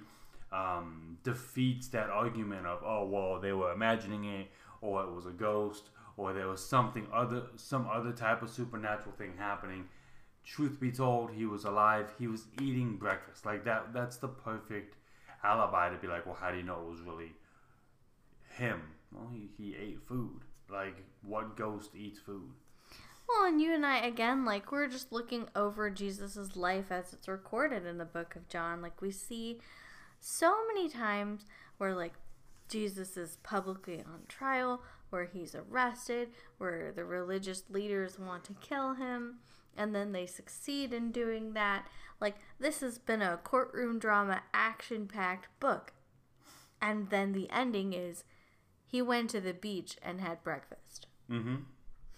um, 0.51 1.17
defeats 1.23 1.87
that 1.89 2.09
argument 2.09 2.65
of 2.65 2.79
oh 2.83 3.05
well 3.05 3.39
they 3.39 3.53
were 3.53 3.71
imagining 3.71 4.25
it 4.25 4.47
or 4.81 5.03
it 5.03 5.11
was 5.11 5.25
a 5.25 5.31
ghost 5.31 5.89
or 6.17 6.33
there 6.33 6.47
was 6.47 6.65
something 6.65 7.07
other 7.13 7.43
some 7.55 7.87
other 7.87 8.11
type 8.11 8.41
of 8.41 8.49
supernatural 8.49 9.15
thing 9.17 9.33
happening 9.37 9.85
truth 10.43 10.79
be 10.79 10.91
told 10.91 11.31
he 11.31 11.45
was 11.45 11.65
alive. 11.65 12.07
He 12.17 12.27
was 12.27 12.45
eating 12.61 12.95
breakfast. 12.95 13.45
Like 13.45 13.63
that 13.65 13.93
that's 13.93 14.17
the 14.17 14.27
perfect 14.27 14.95
alibi 15.43 15.89
to 15.89 15.97
be 15.97 16.07
like 16.07 16.25
well 16.25 16.37
how 16.39 16.51
do 16.51 16.57
you 16.57 16.63
know 16.63 16.81
it 16.81 16.89
was 16.89 17.01
really 17.01 17.33
him? 18.55 18.81
Well 19.11 19.29
he, 19.31 19.49
he 19.57 19.75
ate 19.75 20.01
food. 20.07 20.41
Like 20.69 20.97
what 21.21 21.55
ghost 21.55 21.91
eats 21.95 22.19
food? 22.19 22.51
Well, 23.27 23.45
and 23.45 23.61
you 23.61 23.73
and 23.73 23.85
I, 23.85 23.97
again, 24.05 24.45
like, 24.45 24.71
we're 24.71 24.87
just 24.87 25.11
looking 25.11 25.49
over 25.53 25.89
Jesus's 25.89 26.55
life 26.55 26.85
as 26.91 27.11
it's 27.11 27.27
recorded 27.27 27.85
in 27.85 27.97
the 27.97 28.05
book 28.05 28.37
of 28.37 28.47
John. 28.47 28.81
Like, 28.81 29.01
we 29.01 29.11
see 29.11 29.59
so 30.21 30.55
many 30.67 30.87
times 30.87 31.45
where, 31.77 31.93
like, 31.93 32.13
Jesus 32.69 33.17
is 33.17 33.37
publicly 33.43 33.99
on 33.99 34.21
trial, 34.29 34.81
where 35.09 35.25
he's 35.25 35.55
arrested, 35.55 36.29
where 36.57 36.91
the 36.91 37.05
religious 37.05 37.63
leaders 37.69 38.19
want 38.19 38.43
to 38.45 38.55
kill 38.61 38.95
him, 38.95 39.39
and 39.75 39.93
then 39.93 40.11
they 40.11 40.25
succeed 40.25 40.93
in 40.93 41.11
doing 41.11 41.53
that. 41.53 41.87
Like, 42.19 42.35
this 42.59 42.81
has 42.81 42.97
been 42.97 43.21
a 43.21 43.37
courtroom 43.37 43.99
drama, 43.99 44.41
action 44.53 45.07
packed 45.07 45.47
book. 45.59 45.93
And 46.81 47.09
then 47.09 47.33
the 47.33 47.49
ending 47.51 47.93
is 47.93 48.23
he 48.85 49.01
went 49.01 49.29
to 49.31 49.41
the 49.41 49.53
beach 49.53 49.97
and 50.01 50.21
had 50.21 50.43
breakfast. 50.43 51.07
Mm 51.29 51.43
hmm. 51.43 51.55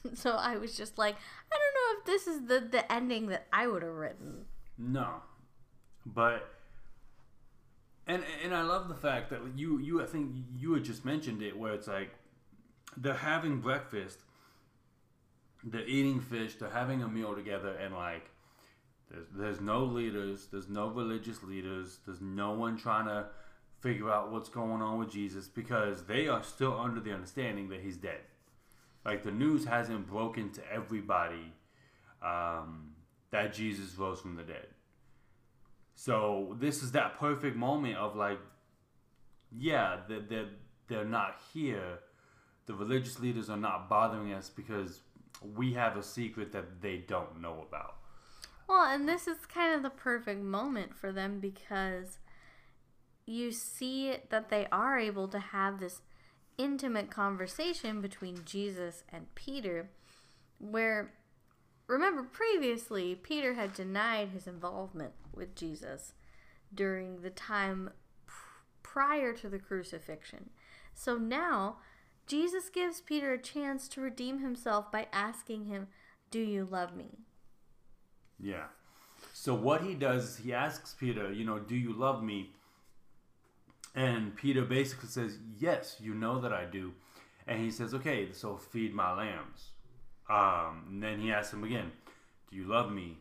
So 0.14 0.32
I 0.32 0.56
was 0.56 0.78
just 0.78 0.98
like, 0.98 1.16
I 1.52 1.58
don't 1.58 1.76
know 1.76 2.00
if 2.00 2.06
this 2.06 2.28
is 2.28 2.48
the 2.48 2.60
the 2.62 2.90
ending 2.90 3.28
that 3.28 3.48
I 3.52 3.68
would 3.68 3.84
have 3.84 3.94
written. 3.94 4.46
No, 4.78 5.16
but 6.06 6.50
and 8.08 8.24
and 8.44 8.56
I 8.56 8.62
love 8.62 8.88
the 8.88 8.96
fact 8.96 9.30
that 9.32 9.42
you 9.56 9.78
you 9.80 10.02
I 10.02 10.06
think 10.06 10.32
you 10.56 10.74
had 10.74 10.86
just 10.86 11.04
mentioned 11.04 11.42
it 11.42 11.58
where 11.58 11.74
it's 11.74 11.88
like 11.88 12.12
they're 12.98 13.14
having 13.14 13.60
breakfast, 13.60 14.20
they're 15.64 15.88
eating 15.88 16.20
fish, 16.20 16.56
they're 16.56 16.70
having 16.70 17.04
a 17.04 17.08
meal 17.08 17.36
together, 17.36 17.76
and 17.76 17.94
like 17.94 18.30
there's 19.10 19.28
there's 19.34 19.62
no 19.62 19.84
leaders, 19.84 20.48
there's 20.52 20.70
no 20.70 20.88
religious 20.88 21.44
leaders, 21.44 22.00
there's 22.06 22.22
no 22.22 22.52
one 22.52 22.78
trying 22.78 23.06
to 23.06 23.28
figure 23.82 24.12
out 24.12 24.32
what's 24.32 24.50
going 24.50 24.82
on 24.82 25.00
with 25.00 25.12
Jesus 25.12 25.48
because 25.48 26.04
they 26.04 26.28
are 26.28 26.44
still 26.44 26.78
under 26.78 27.00
the 27.00 27.14
understanding 27.14 27.70
that 27.70 27.80
he's 27.80 27.98
dead. 27.98 28.20
Like 29.06 29.24
the 29.24 29.32
news 29.32 29.66
hasn't 29.66 30.08
broken 30.08 30.52
to 30.52 30.62
everybody 30.72 31.54
um, 32.22 32.92
that 33.32 33.54
Jesus 33.54 33.98
rose 33.98 34.20
from 34.20 34.36
the 34.36 34.44
dead. 34.44 34.68
So 35.96 36.56
this 36.60 36.84
is 36.84 36.92
that 36.94 37.18
perfect 37.20 37.56
moment 37.56 37.98
of 37.98 38.16
like, 38.16 38.40
yeah, 39.58 39.98
they're, 40.08 40.22
they're, 40.22 40.50
they're 40.88 41.06
not 41.06 41.40
here. 41.54 42.00
The 42.70 42.76
religious 42.76 43.20
leaders 43.20 43.49
are 43.49 43.57
not 43.57 43.89
bothering 43.89 44.32
us 44.32 44.47
because 44.47 45.01
we 45.55 45.74
have 45.74 45.97
a 45.97 46.03
secret 46.03 46.51
that 46.51 46.84
they 46.84 46.97
don't 46.97 47.41
know 47.41 47.65
about. 47.67 47.95
Well, 48.67 48.86
and 48.86 49.09
this 49.09 49.28
is 49.28 49.47
kind 49.47 49.74
of 49.74 49.82
the 49.82 49.89
perfect 49.89 50.43
moment 50.43 50.95
for 50.95 51.11
them 51.11 51.39
because 51.39 52.20
you 53.26 53.51
see 53.51 54.17
that 54.30 54.49
they 54.51 54.67
are 54.72 54.99
able 54.99 55.28
to 55.30 55.39
have 55.39 55.80
this 55.80 56.01
intimate 56.59 57.09
conversation 57.09 58.01
between 58.01 58.45
Jesus 58.45 59.03
and 59.11 59.34
Peter, 59.34 59.89
where, 60.59 61.13
remember, 61.88 62.22
previously, 62.22 63.15
Peter 63.15 63.55
had 63.55 63.74
denied 63.74 64.30
his 64.30 64.45
involvement 64.45 65.13
with 65.34 65.55
Jesus 65.55 66.13
during 66.72 67.22
the 67.22 67.32
time 67.32 67.89
prior 68.84 69.34
to 69.34 69.49
the 69.49 69.57
crucifixion. 69.57 70.51
So 70.93 71.17
now, 71.17 71.78
Jesus 72.30 72.70
gives 72.70 73.02
Peter 73.02 73.34
a 73.34 73.42
chance 73.42 73.88
to 73.88 74.02
redeem 74.02 74.38
himself 74.38 74.92
by 74.92 75.08
asking 75.12 75.66
him, 75.66 75.88
Do 76.30 76.40
you 76.40 76.68
love 76.70 76.96
me? 76.96 77.18
Yeah. 78.40 78.66
So 79.34 79.56
what 79.56 79.82
he 79.82 79.96
does 79.96 80.38
he 80.38 80.54
asks 80.54 80.96
Peter, 80.98 81.34
you 81.34 81.44
know, 81.44 81.58
do 81.58 81.76
you 81.76 81.92
love 81.92 82.24
me? 82.24 82.52
And 83.96 84.36
Peter 84.36 84.64
basically 84.64 85.10
says, 85.10 85.40
Yes, 85.58 85.98
you 86.00 86.14
know 86.14 86.40
that 86.40 86.54
I 86.54 86.66
do. 86.66 86.94
And 87.48 87.60
he 87.60 87.72
says, 87.72 87.96
Okay, 87.96 88.32
so 88.32 88.58
feed 88.58 88.94
my 88.94 89.12
lambs. 89.12 89.70
Um, 90.30 90.86
and 90.88 91.02
then 91.02 91.20
he 91.20 91.32
asks 91.32 91.52
him 91.52 91.64
again, 91.64 91.92
Do 92.52 92.58
you 92.58 92.66
love 92.66 92.92
me? 92.92 93.18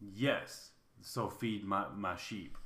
Yes, 0.00 0.70
so 1.00 1.28
feed 1.28 1.64
my, 1.64 1.86
my 1.96 2.14
sheep. 2.14 2.56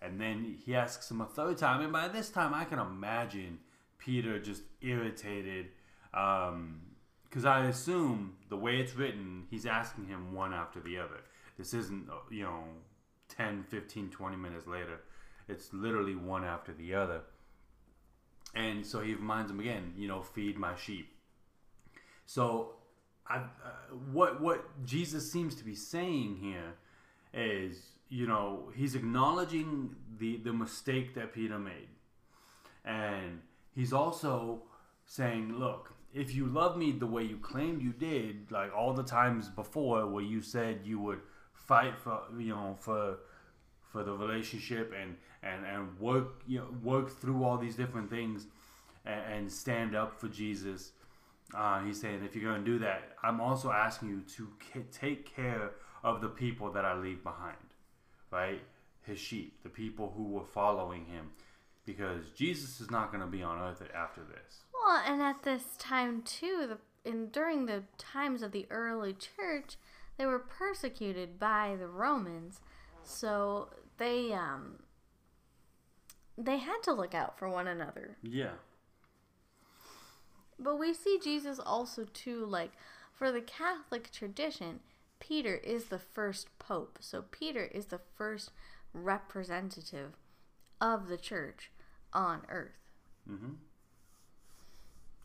And 0.00 0.20
then 0.20 0.58
he 0.64 0.76
asks 0.76 1.10
him 1.10 1.20
a 1.20 1.26
third 1.26 1.58
time. 1.58 1.80
And 1.80 1.92
by 1.92 2.06
this 2.06 2.30
time, 2.30 2.54
I 2.54 2.64
can 2.64 2.78
imagine 2.78 3.58
Peter 4.00 4.38
just 4.40 4.62
irritated. 4.80 5.66
Because 6.10 6.48
um, 6.48 7.46
I 7.46 7.66
assume 7.66 8.36
the 8.48 8.56
way 8.56 8.78
it's 8.80 8.96
written, 8.96 9.46
he's 9.50 9.66
asking 9.66 10.06
him 10.06 10.34
one 10.34 10.52
after 10.52 10.80
the 10.80 10.98
other. 10.98 11.20
This 11.56 11.74
isn't, 11.74 12.08
uh, 12.10 12.14
you 12.30 12.42
know, 12.42 12.64
10, 13.28 13.64
15, 13.68 14.10
20 14.10 14.36
minutes 14.36 14.66
later. 14.66 15.00
It's 15.48 15.72
literally 15.72 16.16
one 16.16 16.44
after 16.44 16.72
the 16.72 16.94
other. 16.94 17.20
And 18.54 18.84
so 18.84 19.00
he 19.00 19.14
reminds 19.14 19.50
him 19.50 19.60
again, 19.60 19.92
you 19.96 20.08
know, 20.08 20.22
feed 20.22 20.58
my 20.58 20.74
sheep. 20.74 21.08
So, 22.26 22.74
I, 23.28 23.36
uh, 23.36 23.40
what 24.12 24.40
what 24.40 24.84
Jesus 24.84 25.30
seems 25.30 25.54
to 25.56 25.64
be 25.64 25.74
saying 25.74 26.38
here 26.40 26.74
is, 27.32 27.80
you 28.08 28.26
know, 28.26 28.70
he's 28.74 28.94
acknowledging 28.94 29.94
the 30.18 30.38
the 30.38 30.52
mistake 30.52 31.14
that 31.14 31.32
Peter 31.32 31.58
made, 31.58 31.88
and 32.84 33.40
he's 33.80 33.94
also 33.94 34.62
saying, 35.06 35.58
look, 35.58 35.94
if 36.12 36.34
you 36.34 36.44
love 36.46 36.76
me 36.76 36.92
the 36.92 37.06
way 37.06 37.22
you 37.22 37.38
claimed 37.38 37.80
you 37.80 37.92
did, 37.92 38.50
like 38.50 38.76
all 38.76 38.92
the 38.92 39.02
times 39.02 39.48
before 39.48 40.06
where 40.06 40.22
you 40.22 40.42
said 40.42 40.80
you 40.84 40.98
would 41.00 41.20
fight 41.54 41.94
for, 41.98 42.20
you 42.38 42.50
know, 42.50 42.76
for 42.78 43.16
for 43.90 44.04
the 44.04 44.12
relationship 44.12 44.92
and 45.00 45.16
and 45.42 45.66
and 45.66 45.98
work 45.98 46.42
you 46.46 46.58
know 46.58 46.68
work 46.84 47.10
through 47.20 47.42
all 47.42 47.58
these 47.58 47.74
different 47.74 48.08
things 48.08 48.46
and, 49.04 49.20
and 49.32 49.52
stand 49.52 49.96
up 49.96 50.20
for 50.20 50.28
Jesus. 50.28 50.92
Uh, 51.54 51.80
he's 51.82 52.00
saying 52.00 52.22
if 52.24 52.36
you're 52.36 52.52
going 52.52 52.64
to 52.64 52.70
do 52.70 52.78
that, 52.78 53.16
I'm 53.22 53.40
also 53.40 53.70
asking 53.72 54.10
you 54.10 54.20
to 54.36 54.82
take 54.92 55.34
care 55.34 55.70
of 56.04 56.20
the 56.20 56.28
people 56.28 56.70
that 56.72 56.84
I 56.84 56.94
leave 56.94 57.24
behind, 57.24 57.56
right? 58.30 58.60
His 59.02 59.18
sheep, 59.18 59.62
the 59.62 59.68
people 59.68 60.12
who 60.16 60.28
were 60.28 60.44
following 60.44 61.06
him, 61.06 61.30
because 61.84 62.30
Jesus 62.36 62.80
is 62.80 62.90
not 62.90 63.10
going 63.10 63.22
to 63.22 63.30
be 63.30 63.42
on 63.42 63.58
earth 63.58 63.82
after 63.94 64.22
this. 64.22 64.62
Well, 64.72 65.02
and 65.06 65.22
at 65.22 65.42
this 65.42 65.76
time 65.78 66.22
too, 66.22 66.66
the 66.68 66.78
in 67.02 67.28
during 67.28 67.66
the 67.66 67.84
times 67.98 68.42
of 68.42 68.52
the 68.52 68.66
early 68.70 69.14
church, 69.14 69.76
they 70.18 70.26
were 70.26 70.38
persecuted 70.38 71.38
by 71.38 71.76
the 71.78 71.88
Romans, 71.88 72.60
so 73.02 73.70
they 73.98 74.32
um 74.32 74.80
they 76.36 76.58
had 76.58 76.82
to 76.84 76.92
look 76.92 77.14
out 77.14 77.38
for 77.38 77.48
one 77.48 77.66
another. 77.66 78.16
Yeah. 78.22 78.52
But 80.58 80.78
we 80.78 80.92
see 80.92 81.18
Jesus 81.22 81.58
also 81.58 82.04
too 82.04 82.44
like 82.44 82.72
for 83.12 83.32
the 83.32 83.40
Catholic 83.40 84.10
tradition, 84.10 84.80
Peter 85.18 85.54
is 85.56 85.84
the 85.84 85.98
first 85.98 86.48
pope. 86.58 86.98
So 87.00 87.24
Peter 87.30 87.64
is 87.64 87.86
the 87.86 88.00
first 88.16 88.50
representative 88.92 90.16
of 90.80 91.08
the 91.08 91.16
church 91.16 91.70
on 92.12 92.42
earth. 92.48 92.78
Mhm. 93.28 93.56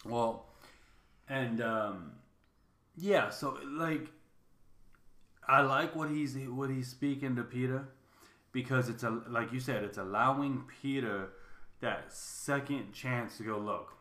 Well, 0.05 0.45
and 1.27 1.61
um, 1.61 2.11
yeah, 2.95 3.29
so 3.29 3.57
like 3.65 4.11
I 5.47 5.61
like 5.61 5.95
what 5.95 6.09
he's 6.09 6.35
what 6.49 6.69
he's 6.69 6.87
speaking 6.87 7.35
to 7.37 7.43
Peter 7.43 7.87
because 8.51 8.89
it's 8.89 9.03
a 9.03 9.09
like 9.27 9.51
you 9.51 9.59
said, 9.59 9.83
it's 9.83 9.97
allowing 9.97 10.63
Peter 10.81 11.29
that 11.81 12.13
second 12.13 12.93
chance 12.93 13.37
to 13.37 13.43
go 13.43 13.57
look. 13.57 13.93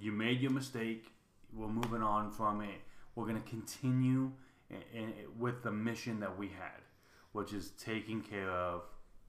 You 0.00 0.12
made 0.12 0.40
your 0.40 0.52
mistake. 0.52 1.12
We're 1.52 1.68
moving 1.68 2.02
on 2.02 2.30
from 2.30 2.60
it. 2.60 2.80
We're 3.14 3.26
gonna 3.26 3.40
continue 3.40 4.32
in, 4.70 4.82
in, 4.94 5.12
with 5.38 5.62
the 5.62 5.72
mission 5.72 6.20
that 6.20 6.38
we 6.38 6.48
had, 6.48 6.82
which 7.32 7.52
is 7.52 7.70
taking 7.70 8.20
care 8.20 8.50
of 8.50 8.82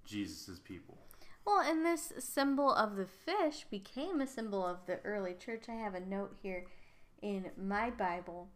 Jesus's 0.10 0.60
people. 0.60 0.98
Well, 1.46 1.62
and 1.62 1.86
this 1.86 2.14
symbol 2.20 2.74
of 2.74 2.96
the 2.96 3.06
fish 3.06 3.66
became 3.70 4.22
a 4.22 4.28
symbol 4.28 4.66
of 4.66 4.86
the 4.86 5.00
early 5.04 5.34
church. 5.34 5.66
I 5.70 5.76
have 5.76 5.96
a 5.96 6.00
note 6.00 6.36
here 6.42 6.66
in 7.22 7.52
my 7.58 7.90
Bible. 7.90 8.50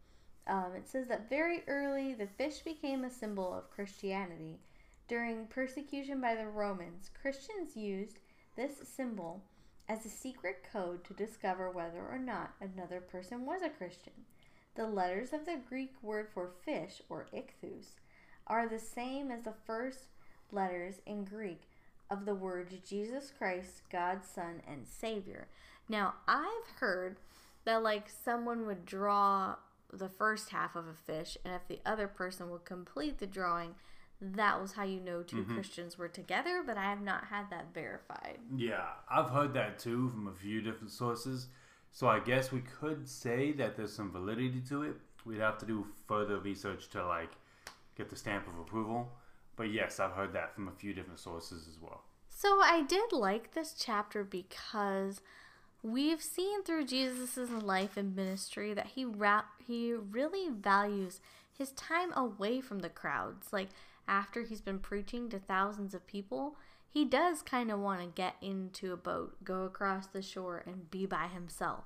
Um, 0.48 0.74
it 0.76 0.88
says 0.88 1.08
that 1.08 1.30
very 1.30 1.64
early 1.68 2.14
the 2.14 2.28
fish 2.28 2.60
became 2.60 3.04
a 3.04 3.10
symbol 3.10 3.54
of 3.54 3.72
Christianity. 3.72 4.60
During 5.08 5.48
persecution 5.48 6.22
by 6.22 6.36
the 6.36 6.48
Romans, 6.48 7.10
Christians 7.22 7.76
used 7.76 8.20
this 8.56 8.88
symbol 8.88 9.44
as 9.90 10.06
a 10.06 10.10
secret 10.10 10.64
code 10.72 11.04
to 11.06 11.14
discover 11.14 11.70
whether 11.70 12.06
or 12.06 12.20
not 12.20 12.54
another 12.62 13.02
person 13.02 13.46
was 13.46 13.62
a 13.62 13.70
Christian. 13.70 14.14
The 14.76 14.88
letters 14.88 15.34
of 15.34 15.46
the 15.46 15.60
Greek 15.68 15.94
word 16.02 16.30
for 16.34 16.52
fish, 16.66 17.02
or 17.10 17.28
ichthus, 17.34 18.00
are 18.48 18.68
the 18.68 18.80
same 18.80 19.30
as 19.30 19.44
the 19.44 19.54
first 19.66 20.06
letters 20.54 20.96
in 21.06 21.26
Greek 21.26 21.64
of 22.10 22.26
the 22.26 22.36
words 22.36 22.74
Jesus 22.88 23.32
Christ, 23.38 23.82
God's 23.92 24.28
Son 24.28 24.62
and 24.68 24.88
Savior. 24.88 25.48
Now, 25.90 26.16
I've 26.28 26.80
heard 26.80 27.18
that 27.66 27.84
like 27.84 28.08
someone 28.24 28.66
would 28.68 28.86
draw 28.86 29.56
the 29.92 30.10
first 30.10 30.50
half 30.50 30.76
of 30.76 30.88
a 30.88 30.94
fish, 30.94 31.38
and 31.46 31.54
if 31.54 31.68
the 31.68 31.80
other 31.86 32.08
person 32.08 32.50
would 32.50 32.66
complete 32.66 33.20
the 33.20 33.28
drawing, 33.28 33.76
that 34.22 34.62
was 34.62 34.74
how 34.74 34.84
you 34.84 35.00
know 35.00 35.22
2 35.22 35.36
Mm-hmm. 35.36 35.54
Christians 35.54 35.98
were 35.98 36.08
together, 36.08 36.64
but 36.66 36.78
I 36.78 36.86
have 36.86 37.02
not 37.02 37.26
had 37.26 37.50
that 37.50 37.74
verified. 37.74 38.40
Yeah, 38.56 38.86
I've 39.10 39.30
heard 39.30 39.54
that 39.54 39.80
too 39.80 40.10
from 40.10 40.28
a 40.28 40.34
few 40.34 40.62
different 40.62 40.92
sources. 40.92 41.48
So 41.92 42.08
I 42.08 42.20
guess 42.20 42.52
we 42.52 42.62
could 42.62 43.08
say 43.08 43.52
that 43.54 43.76
there's 43.76 43.94
some 43.94 44.12
validity 44.12 44.62
to 44.70 44.84
it. 44.84 44.96
We'd 45.26 45.40
have 45.40 45.58
to 45.60 45.66
do 45.66 45.86
further 46.08 46.40
research 46.40 46.90
to 46.92 47.06
like 47.06 47.32
get 47.96 48.10
the 48.10 48.16
stamp 48.16 48.48
of 48.48 48.58
approval. 48.60 49.12
But 49.56 49.72
yes, 49.72 50.00
I've 50.00 50.14
heard 50.14 50.34
that 50.34 50.54
from 50.54 50.68
a 50.68 50.72
few 50.72 50.94
different 50.94 51.20
sources 51.20 51.68
as 51.68 51.80
well. 51.80 52.04
So 52.30 52.60
I 52.62 52.84
did 52.84 53.12
like 53.12 53.54
this 53.54 53.76
chapter 53.78 54.24
because 54.24 55.22
we've 55.84 56.22
seen 56.22 56.64
through 56.64 56.86
Jesus' 56.86 57.38
life 57.50 57.96
and 57.96 58.16
ministry 58.16 58.74
that 58.74 58.88
he 58.96 59.06
ra- 59.06 59.44
he 59.66 59.94
really 59.94 60.50
values 60.50 61.22
his 61.56 61.72
time 61.72 62.12
away 62.14 62.62
from 62.62 62.80
the 62.80 62.90
crowds. 62.90 63.54
Like 63.54 63.70
after 64.08 64.42
he's 64.42 64.62
been 64.62 64.80
preaching 64.80 65.30
to 65.30 65.40
thousands 65.40 65.94
of 65.94 66.08
people, 66.08 66.58
he 66.90 67.06
does 67.06 67.42
kind 67.42 67.72
of 67.72 67.80
want 67.80 68.02
to 68.02 68.08
get 68.08 68.36
into 68.42 68.92
a 68.92 68.98
boat, 68.98 69.44
go 69.44 69.64
across 69.64 70.08
the 70.08 70.22
shore, 70.22 70.64
and 70.66 70.92
be 70.92 71.06
by 71.06 71.28
himself. 71.28 71.86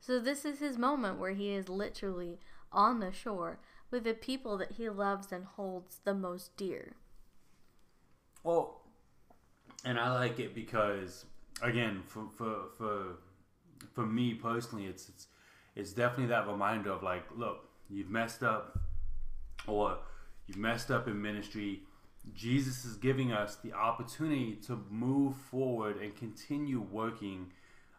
So 0.00 0.18
this 0.18 0.44
is 0.44 0.58
his 0.58 0.78
moment 0.78 1.18
where 1.18 1.32
he 1.32 1.50
is 1.50 1.68
literally 1.68 2.38
on 2.72 3.00
the 3.00 3.12
shore 3.12 3.58
with 3.92 4.04
the 4.04 4.14
people 4.14 4.56
that 4.58 4.72
he 4.72 4.88
loves 4.88 5.30
and 5.30 5.44
holds 5.44 6.00
the 6.04 6.14
most 6.14 6.56
dear. 6.56 6.94
Well, 8.42 8.80
and 9.84 10.00
I 10.00 10.12
like 10.12 10.40
it 10.40 10.54
because 10.54 11.26
again, 11.62 12.02
for 12.06 12.24
for 12.36 12.64
for 12.76 13.04
for 13.92 14.06
me 14.06 14.34
personally, 14.34 14.86
it's 14.86 15.08
it's 15.08 15.28
it's 15.76 15.92
definitely 15.92 16.26
that 16.26 16.48
reminder 16.48 16.90
of 16.90 17.02
like, 17.02 17.24
look, 17.36 17.68
you've 17.88 18.10
messed 18.10 18.42
up, 18.42 18.78
or 19.66 19.98
you've 20.46 20.58
messed 20.58 20.90
up 20.90 21.06
in 21.06 21.20
ministry. 21.20 21.82
Jesus 22.34 22.84
is 22.84 22.96
giving 22.96 23.32
us 23.32 23.56
the 23.56 23.72
opportunity 23.72 24.54
to 24.66 24.80
move 24.90 25.34
forward 25.36 25.96
and 26.00 26.14
continue 26.14 26.80
working 26.80 27.50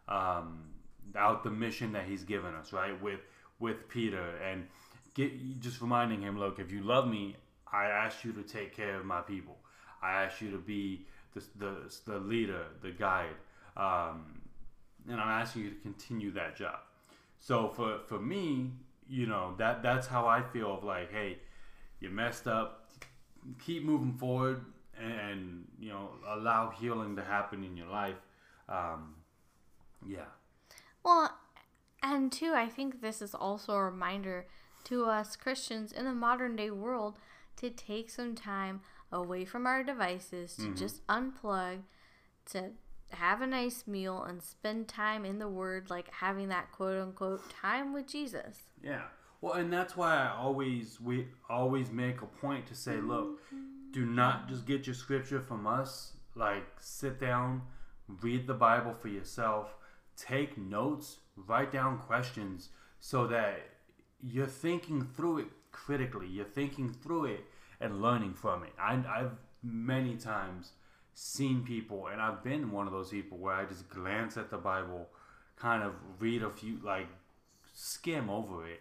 um, 0.08 0.70
out 1.14 1.44
the 1.44 1.50
mission 1.50 1.92
that 1.92 2.04
He's 2.06 2.24
given 2.24 2.54
us, 2.54 2.72
right? 2.72 3.00
With 3.02 3.20
with 3.60 3.88
Peter 3.88 4.36
and 4.38 4.66
get 5.14 5.60
just 5.60 5.80
reminding 5.80 6.22
him, 6.22 6.38
look, 6.38 6.58
if 6.58 6.70
you 6.70 6.82
love 6.82 7.08
me, 7.08 7.36
I 7.72 7.86
ask 7.86 8.24
you 8.24 8.32
to 8.32 8.42
take 8.42 8.76
care 8.76 8.96
of 8.96 9.04
my 9.04 9.20
people. 9.20 9.56
I 10.02 10.24
ask 10.24 10.40
you 10.40 10.50
to 10.50 10.58
be 10.58 11.06
the 11.34 11.42
the, 11.58 11.96
the 12.06 12.18
leader, 12.18 12.66
the 12.82 12.90
guide, 12.90 13.36
um, 13.76 14.40
and 15.08 15.20
I'm 15.20 15.40
asking 15.40 15.62
you 15.62 15.70
to 15.70 15.76
continue 15.76 16.30
that 16.32 16.56
job. 16.56 16.80
So 17.40 17.68
for 17.68 18.00
for 18.06 18.18
me, 18.18 18.70
you 19.08 19.26
know 19.26 19.54
that 19.58 19.82
that's 19.82 20.06
how 20.06 20.26
I 20.26 20.42
feel 20.42 20.74
of 20.74 20.84
like, 20.84 21.10
hey, 21.10 21.38
you 22.00 22.10
messed 22.10 22.46
up. 22.46 22.80
Keep 23.66 23.84
moving 23.84 24.14
forward, 24.14 24.64
and, 24.98 25.12
and 25.12 25.64
you 25.78 25.90
know 25.90 26.10
allow 26.28 26.70
healing 26.70 27.16
to 27.16 27.24
happen 27.24 27.62
in 27.64 27.76
your 27.76 27.88
life. 27.88 28.16
Um, 28.68 29.14
yeah, 30.06 30.24
Well, 31.02 31.30
and 32.02 32.30
two, 32.32 32.52
I 32.54 32.68
think 32.68 33.00
this 33.00 33.22
is 33.22 33.34
also 33.34 33.74
a 33.74 33.84
reminder 33.84 34.46
to 34.84 35.06
us 35.06 35.36
Christians 35.36 35.92
in 35.92 36.04
the 36.04 36.12
modern 36.12 36.56
day 36.56 36.70
world 36.70 37.18
to 37.56 37.70
take 37.70 38.10
some 38.10 38.34
time 38.34 38.80
away 39.12 39.44
from 39.44 39.66
our 39.66 39.82
devices, 39.82 40.56
to 40.56 40.62
mm-hmm. 40.62 40.74
just 40.74 41.06
unplug, 41.06 41.78
to 42.50 42.70
have 43.10 43.40
a 43.40 43.46
nice 43.46 43.86
meal 43.86 44.22
and 44.22 44.42
spend 44.42 44.88
time 44.88 45.24
in 45.24 45.38
the 45.38 45.48
Word, 45.48 45.90
like 45.90 46.10
having 46.10 46.48
that 46.48 46.72
quote 46.72 47.00
unquote 47.00 47.48
time 47.50 47.92
with 47.92 48.06
Jesus. 48.06 48.62
Yeah. 48.82 49.02
Well, 49.40 49.54
and 49.54 49.72
that's 49.72 49.96
why 49.96 50.16
I 50.16 50.34
always 50.36 51.00
we 51.00 51.28
always 51.48 51.90
make 51.90 52.22
a 52.22 52.26
point 52.26 52.66
to 52.66 52.74
say, 52.74 52.96
look, 52.96 53.40
do 53.92 54.04
not 54.04 54.48
just 54.48 54.66
get 54.66 54.86
your 54.86 54.94
scripture 54.94 55.40
from 55.40 55.66
us. 55.66 56.12
Like 56.34 56.64
sit 56.80 57.20
down, 57.20 57.62
read 58.22 58.46
the 58.46 58.54
Bible 58.54 58.94
for 58.94 59.08
yourself, 59.08 59.76
take 60.16 60.58
notes, 60.58 61.18
write 61.36 61.70
down 61.70 61.98
questions 61.98 62.70
so 63.00 63.26
that 63.28 63.60
you're 64.26 64.46
thinking 64.46 65.02
through 65.16 65.38
it 65.38 65.46
critically. 65.70 66.26
You're 66.28 66.44
thinking 66.44 66.92
through 66.92 67.26
it 67.26 67.44
and 67.80 68.00
learning 68.00 68.34
from 68.34 68.62
it. 68.62 68.72
I, 68.78 68.94
I've 68.94 69.32
many 69.62 70.16
times 70.16 70.72
seen 71.14 71.62
people, 71.62 72.08
and 72.08 72.20
I've 72.20 72.42
been 72.42 72.70
one 72.70 72.86
of 72.86 72.92
those 72.92 73.10
people 73.10 73.38
where 73.38 73.54
I 73.54 73.64
just 73.64 73.88
glance 73.88 74.36
at 74.36 74.50
the 74.50 74.56
Bible, 74.56 75.08
kind 75.56 75.82
of 75.82 75.92
read 76.18 76.42
a 76.42 76.50
few, 76.50 76.78
like 76.82 77.06
skim 77.74 78.30
over 78.30 78.66
it, 78.66 78.80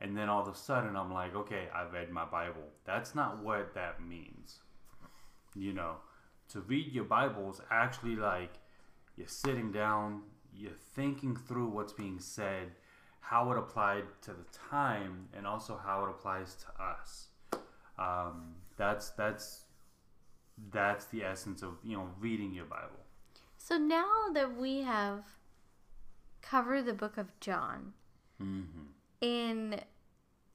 and 0.00 0.16
then 0.16 0.28
all 0.28 0.42
of 0.42 0.48
a 0.48 0.56
sudden 0.56 0.96
I'm 0.96 1.12
like, 1.12 1.34
okay, 1.34 1.68
I 1.74 1.84
read 1.84 2.10
my 2.10 2.24
Bible. 2.24 2.68
That's 2.84 3.14
not 3.14 3.42
what 3.42 3.74
that 3.74 4.02
means. 4.02 4.60
You 5.54 5.72
know, 5.72 5.96
to 6.52 6.60
read 6.60 6.92
your 6.92 7.04
Bible 7.04 7.50
is 7.50 7.60
actually 7.70 8.16
like 8.16 8.52
you're 9.16 9.28
sitting 9.28 9.72
down, 9.72 10.22
you're 10.52 10.72
thinking 10.94 11.36
through 11.36 11.68
what's 11.68 11.92
being 11.92 12.18
said, 12.18 12.72
how 13.28 13.50
it 13.52 13.58
applied 13.58 14.04
to 14.22 14.30
the 14.32 14.44
time, 14.70 15.28
and 15.36 15.46
also 15.46 15.80
how 15.82 16.04
it 16.04 16.10
applies 16.10 16.56
to 16.56 16.82
us. 16.82 17.28
Um, 17.98 18.54
that's 18.76 19.10
that's 19.10 19.62
that's 20.70 21.06
the 21.06 21.24
essence 21.24 21.62
of 21.62 21.78
you 21.82 21.96
know 21.96 22.08
reading 22.20 22.52
your 22.54 22.66
Bible. 22.66 23.00
So 23.56 23.76
now 23.78 24.28
that 24.34 24.56
we 24.58 24.82
have 24.82 25.24
covered 26.42 26.84
the 26.86 26.92
book 26.94 27.16
of 27.16 27.28
John, 27.40 27.94
Mm-hmm. 28.42 28.82
in 29.20 29.80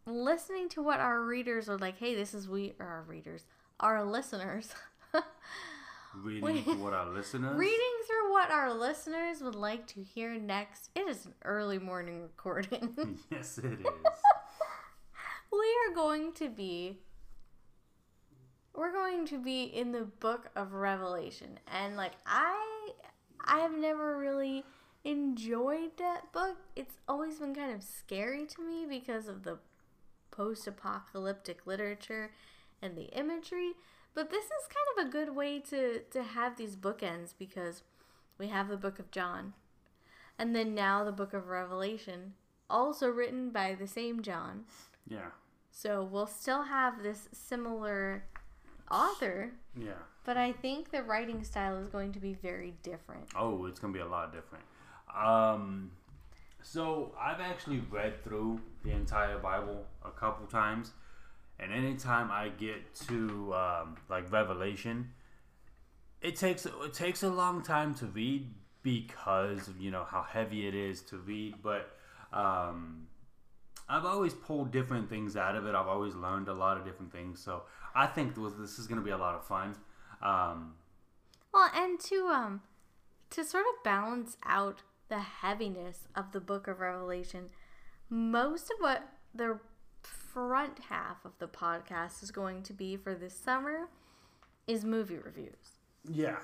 listening 0.06 0.70
to 0.70 0.82
what 0.84 1.00
our 1.00 1.24
readers 1.24 1.70
are 1.70 1.78
like, 1.78 1.98
hey, 1.98 2.14
this 2.14 2.34
is 2.34 2.48
we 2.50 2.74
or 2.80 2.86
our 2.86 3.04
readers, 3.08 3.46
our 3.80 4.04
listeners. 4.04 4.74
Reading 6.16 6.64
to 6.64 6.76
what 6.84 6.93
our 6.93 7.10
listeners. 7.10 7.57
Reading 7.57 7.80
through 8.07 8.32
what 8.32 8.51
our 8.51 8.74
listeners 8.74 9.41
would 9.41 9.55
like 9.55 9.86
to 9.88 10.03
hear 10.03 10.36
next. 10.39 10.89
It 10.95 11.07
is 11.07 11.26
an 11.26 11.34
early 11.43 11.80
morning 11.80 12.22
recording. 12.22 13.18
yes, 13.32 13.57
it 13.57 13.66
is. 13.66 13.86
we 15.51 15.76
are 15.88 15.95
going 15.95 16.34
to 16.34 16.49
be 16.49 16.99
we're 18.76 18.93
going 18.93 19.26
to 19.28 19.38
be 19.38 19.64
in 19.64 19.91
the 19.91 20.05
book 20.05 20.49
of 20.55 20.74
Revelation. 20.74 21.60
And 21.68 21.95
like 21.95 22.14
I 22.26 22.89
I 23.45 23.60
have 23.60 23.78
never 23.78 24.18
really 24.18 24.64
enjoyed 25.03 25.97
that 25.97 26.32
book. 26.32 26.57
It's 26.76 26.97
always 27.07 27.39
been 27.39 27.53
kind 27.53 27.74
of 27.74 27.84
scary 27.84 28.45
to 28.45 28.62
me 28.62 28.86
because 28.88 29.28
of 29.28 29.43
the 29.43 29.60
post-apocalyptic 30.32 31.66
literature 31.66 32.32
and 32.82 32.97
the 32.97 33.05
imagery. 33.18 33.74
But 34.14 34.30
this 34.32 34.45
is 34.45 34.51
kind 34.68 34.99
of 34.99 35.07
a 35.07 35.12
good 35.12 35.36
way 35.36 35.60
to 35.70 35.99
to 36.12 36.24
have 36.24 36.57
these 36.57 36.76
bookends 36.76 37.34
because 37.38 37.84
we 38.38 38.47
have 38.47 38.68
the 38.68 38.78
book 38.78 38.99
of 38.99 39.12
John 39.12 39.53
and 40.39 40.55
then 40.55 40.74
now 40.74 41.03
the 41.03 41.12
book 41.12 41.34
of 41.34 41.49
Revelation, 41.49 42.34
also 42.70 43.10
written 43.10 43.49
by 43.49 43.76
the 43.76 43.86
same 43.88 44.22
John. 44.22 44.64
Yeah, 45.07 45.32
So 45.72 46.03
we'll 46.03 46.28
still 46.28 46.64
have 46.64 47.03
this 47.03 47.28
similar 47.34 48.24
author, 48.89 49.51
yeah. 49.76 49.93
but 50.24 50.38
I 50.38 50.51
think 50.53 50.91
the 50.91 51.03
writing 51.03 51.43
style 51.43 51.78
is 51.78 51.88
going 51.88 52.14
to 52.14 52.20
be 52.20 52.34
very 52.34 52.76
different. 52.84 53.26
Oh, 53.36 53.66
it's 53.66 53.80
gonna 53.80 53.93
be 53.93 53.99
a 53.99 54.07
lot 54.07 54.32
different. 54.34 54.64
Um, 55.14 55.91
So 56.62 57.14
I've 57.20 57.39
actually 57.39 57.80
read 57.89 58.24
through 58.24 58.60
the 58.84 58.91
entire 58.91 59.39
Bible 59.39 59.86
a 60.05 60.12
couple 60.12 60.45
times, 60.47 60.91
and 61.60 61.74
anytime 61.74 62.32
I 62.32 62.49
get 62.49 62.95
to 63.07 63.53
um, 63.53 63.97
like 64.10 64.32
Revelation, 64.32 65.12
it 66.22 66.36
takes 66.36 66.66
it 66.66 66.93
takes 66.93 67.24
a 67.24 67.30
long 67.30 67.62
time 67.62 67.93
to 67.95 68.05
read 68.05 68.53
because 68.82 69.68
of 69.68 69.80
you 69.80 69.91
know 69.91 70.05
how 70.10 70.24
heavy 70.24 70.68
it 70.68 70.76
is 70.76 71.01
to 71.03 71.18
read. 71.18 71.55
But 71.62 71.91
um, 72.32 73.07
I've 73.88 74.05
always 74.05 74.34
pulled 74.34 74.72
different 74.72 75.10
things 75.10 75.36
out 75.36 75.55
of 75.55 75.66
it. 75.66 75.76
I've 75.76 75.88
always 75.88 76.16
learned 76.16 76.47
a 76.47 76.53
lot 76.53 76.78
of 76.78 76.86
different 76.86 77.12
things. 77.12 77.41
So 77.41 77.64
I 77.95 78.07
think 78.07 78.36
this 78.36 78.80
is 78.80 78.88
going 78.88 78.99
to 78.99 79.05
be 79.05 79.12
a 79.12 79.18
lot 79.18 79.36
of 79.36 79.45
fun. 79.45 79.76
Um, 80.22 80.74
well, 81.53 81.70
and 81.76 81.99
to 82.01 82.28
um 82.28 82.62
to 83.32 83.43
sort 83.43 83.66
of 83.66 83.84
balance 83.84 84.38
out 84.45 84.82
the 85.10 85.20
heaviness 85.20 86.07
of 86.16 86.32
the 86.32 86.39
book 86.39 86.68
of 86.68 86.80
Revelation, 86.80 87.49
most 88.10 88.72
of 88.72 88.78
what 88.80 89.10
the 89.34 89.60
front 90.34 90.80
half 90.90 91.26
of 91.26 91.32
the 91.40 91.48
podcast 91.48 92.22
is 92.22 92.32
going 92.32 92.64
to 92.64 92.74
be 92.74 92.96
for 92.96 93.16
this 93.16 93.34
summer 93.34 93.88
is 94.68 94.86
movie 94.86 95.18
reviews. 95.18 95.78
Yeah. 96.10 96.38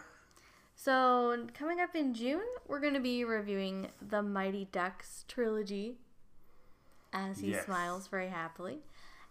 So, 0.75 1.47
coming 1.53 1.79
up 1.79 1.95
in 1.95 2.13
June, 2.13 2.45
we're 2.67 2.79
going 2.79 2.95
to 2.95 2.99
be 2.99 3.23
reviewing 3.23 3.87
the 4.01 4.21
Mighty 4.21 4.67
Ducks 4.71 5.23
trilogy 5.27 5.95
as 7.13 7.39
he 7.39 7.51
yes. 7.51 7.65
smiles 7.65 8.07
very 8.07 8.27
happily. 8.27 8.79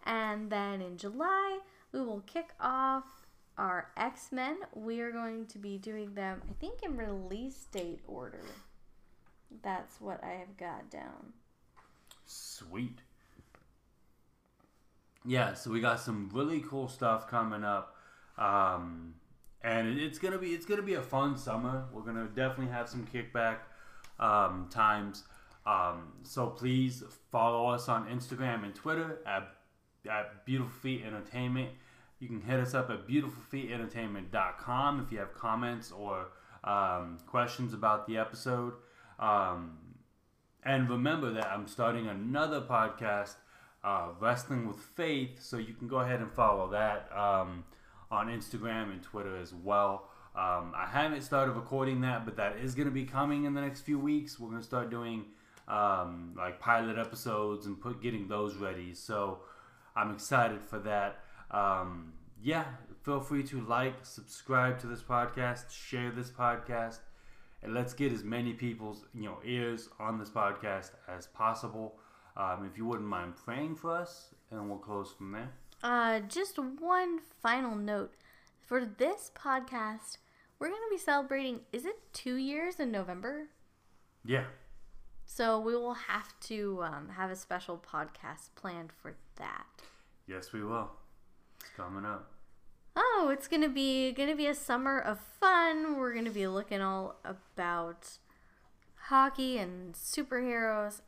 And 0.07 0.51
then 0.51 0.81
in 0.81 0.97
July, 0.97 1.59
we 1.93 2.01
will 2.01 2.21
kick 2.21 2.51
off 2.61 3.05
our 3.59 3.91
X 3.97 4.33
Men. 4.33 4.57
We 4.75 5.01
are 5.01 5.13
going 5.13 5.47
to 5.47 5.59
be 5.59 5.79
doing 5.79 6.15
them, 6.15 6.43
I 6.49 6.53
think, 6.61 6.83
in 6.83 6.97
release 6.97 7.67
date 7.71 8.01
order. 8.07 8.45
That's 9.63 10.01
what 10.01 10.23
I 10.25 10.33
have 10.33 10.57
got 10.57 10.91
down. 10.91 11.35
Sweet. 12.27 13.01
Yeah, 15.25 15.55
so 15.55 15.71
we 15.71 15.81
got 15.81 16.01
some 16.01 16.31
really 16.33 16.61
cool 16.61 16.89
stuff 16.89 17.29
coming 17.29 17.65
up. 17.65 17.97
Um, 18.37 19.15
and 19.63 19.99
it's 19.99 20.19
gonna 20.19 20.39
be 20.39 20.49
it's 20.49 20.67
gonna 20.67 20.83
be 20.83 20.95
a 20.95 21.03
fun 21.03 21.37
summer. 21.39 21.85
We're 21.93 22.03
gonna 22.03 22.29
definitely 22.35 22.73
have 22.73 22.89
some 22.89 23.07
kickback 23.07 23.59
um, 24.21 24.69
times. 24.71 25.25
Um, 25.67 26.13
so 26.23 26.49
please 26.49 27.03
follow 27.33 27.69
us 27.69 27.89
on 27.89 28.07
Instagram 28.09 28.65
and 28.65 28.75
Twitter 28.75 29.21
at, 29.27 29.49
at 30.11 30.45
Beautiful 30.45 30.73
Feet 30.73 31.03
Entertainment. 31.07 31.71
You 32.21 32.29
can 32.29 32.43
hit 32.43 32.61
us 32.61 32.75
up 32.75 32.91
at 32.91 33.09
beautifulfeetentertainment.com 33.09 35.01
if 35.01 35.13
you 35.13 35.19
have 35.19 35.35
comments 35.35 35.91
or 35.91 36.29
um, 36.65 37.19
questions 37.27 37.73
about 37.73 38.07
the 38.07 38.19
episode. 38.19 38.75
Um, 39.19 39.79
and 40.65 40.89
remember 40.89 41.33
that 41.33 41.47
I'm 41.47 41.67
starting 41.67 42.07
another 42.09 42.61
podcast, 42.61 43.35
uh, 43.85 44.09
Wrestling 44.19 44.67
with 44.67 44.79
Faith, 44.79 45.43
so 45.43 45.59
you 45.59 45.75
can 45.75 45.87
go 45.89 45.99
ahead 45.99 46.21
and 46.21 46.33
follow 46.33 46.71
that 46.71 47.09
um, 47.17 47.65
on 48.11 48.29
Instagram 48.29 48.91
and 48.93 49.03
Twitter 49.03 49.37
as 49.37 49.53
well. 49.53 50.09
Um, 50.35 50.73
I 50.75 50.89
haven't 50.91 51.23
started 51.23 51.53
recording 51.53 52.01
that, 52.01 52.25
but 52.25 52.37
that 52.37 52.57
is 52.57 52.75
going 52.75 52.89
to 52.89 52.95
be 52.95 53.05
coming 53.05 53.45
in 53.45 53.55
the 53.55 53.61
next 53.61 53.83
few 53.83 53.99
weeks. 53.99 54.41
We're 54.41 54.49
going 54.49 54.61
to 54.61 54.67
start 54.67 54.91
doing 54.91 55.27
um, 55.69 56.35
like 56.37 56.59
pilot 56.59 56.99
episodes 56.99 57.67
and 57.67 57.81
put 57.81 58.03
getting 58.03 58.27
those 58.27 58.57
ready. 58.57 58.95
So 58.95 59.41
I'm 59.95 60.11
excited 60.13 60.63
for 60.63 60.81
that. 60.81 61.21
Um, 61.51 62.15
yeah, 62.43 62.65
feel 63.05 63.21
free 63.21 63.45
to 63.45 63.61
like, 63.61 63.95
subscribe 64.03 64.81
to 64.81 64.87
this 64.87 65.03
podcast, 65.03 65.71
share 65.71 66.11
this 66.11 66.31
podcast 66.31 66.99
and 67.65 67.73
let's 67.73 67.95
get 67.95 68.13
as 68.13 68.23
many 68.23 68.53
people's 68.53 69.07
you 69.15 69.25
know 69.25 69.39
ears 69.45 69.89
on 69.99 70.19
this 70.19 70.29
podcast 70.29 70.91
as 71.09 71.27
possible. 71.29 71.97
Um, 72.37 72.69
if 72.71 72.77
you 72.77 72.85
wouldn't 72.85 73.09
mind 73.09 73.35
praying 73.37 73.77
for 73.77 73.95
us, 73.95 74.35
and 74.51 74.69
we'll 74.69 74.79
close 74.79 75.13
from 75.13 75.33
there. 75.33 75.51
Uh, 75.83 76.21
just 76.21 76.59
one 76.59 77.21
final 77.43 77.75
note 77.75 78.15
for 78.61 78.85
this 78.85 79.31
podcast. 79.35 80.19
We're 80.59 80.69
going 80.69 80.81
to 80.89 80.95
be 80.95 81.01
celebrating. 81.01 81.61
Is 81.73 81.85
it 81.85 81.99
two 82.13 82.37
years 82.37 82.81
in 82.81 82.91
November? 82.91 83.49
Yeah. 84.25 84.45
So 85.27 85.61
we 85.61 85.75
will 85.75 85.95
have 85.95 86.39
to 86.41 86.83
um, 86.83 87.11
have 87.17 87.31
a 87.31 87.37
special 87.37 87.79
podcast 87.79 88.51
planned 88.57 88.91
for 88.93 89.15
that. 89.37 89.67
Yes, 90.27 90.53
we 90.53 90.65
will. 90.65 90.91
It's 91.61 91.71
coming 91.77 92.05
up 92.05 92.35
oh, 92.97 93.31
it's 93.33 93.49
gonna 93.49 93.69
be 93.69 94.13
gonna 94.13 94.37
be 94.37 94.47
a 94.47 94.55
summer 94.55 94.99
of 94.99 95.19
fun. 95.19 95.97
We're 95.97 96.15
gonna 96.15 96.31
be 96.31 96.47
looking 96.47 96.81
all 96.81 97.17
about 97.25 98.19
hockey 99.09 99.59
and 99.59 99.95
superheroes. 99.95 101.01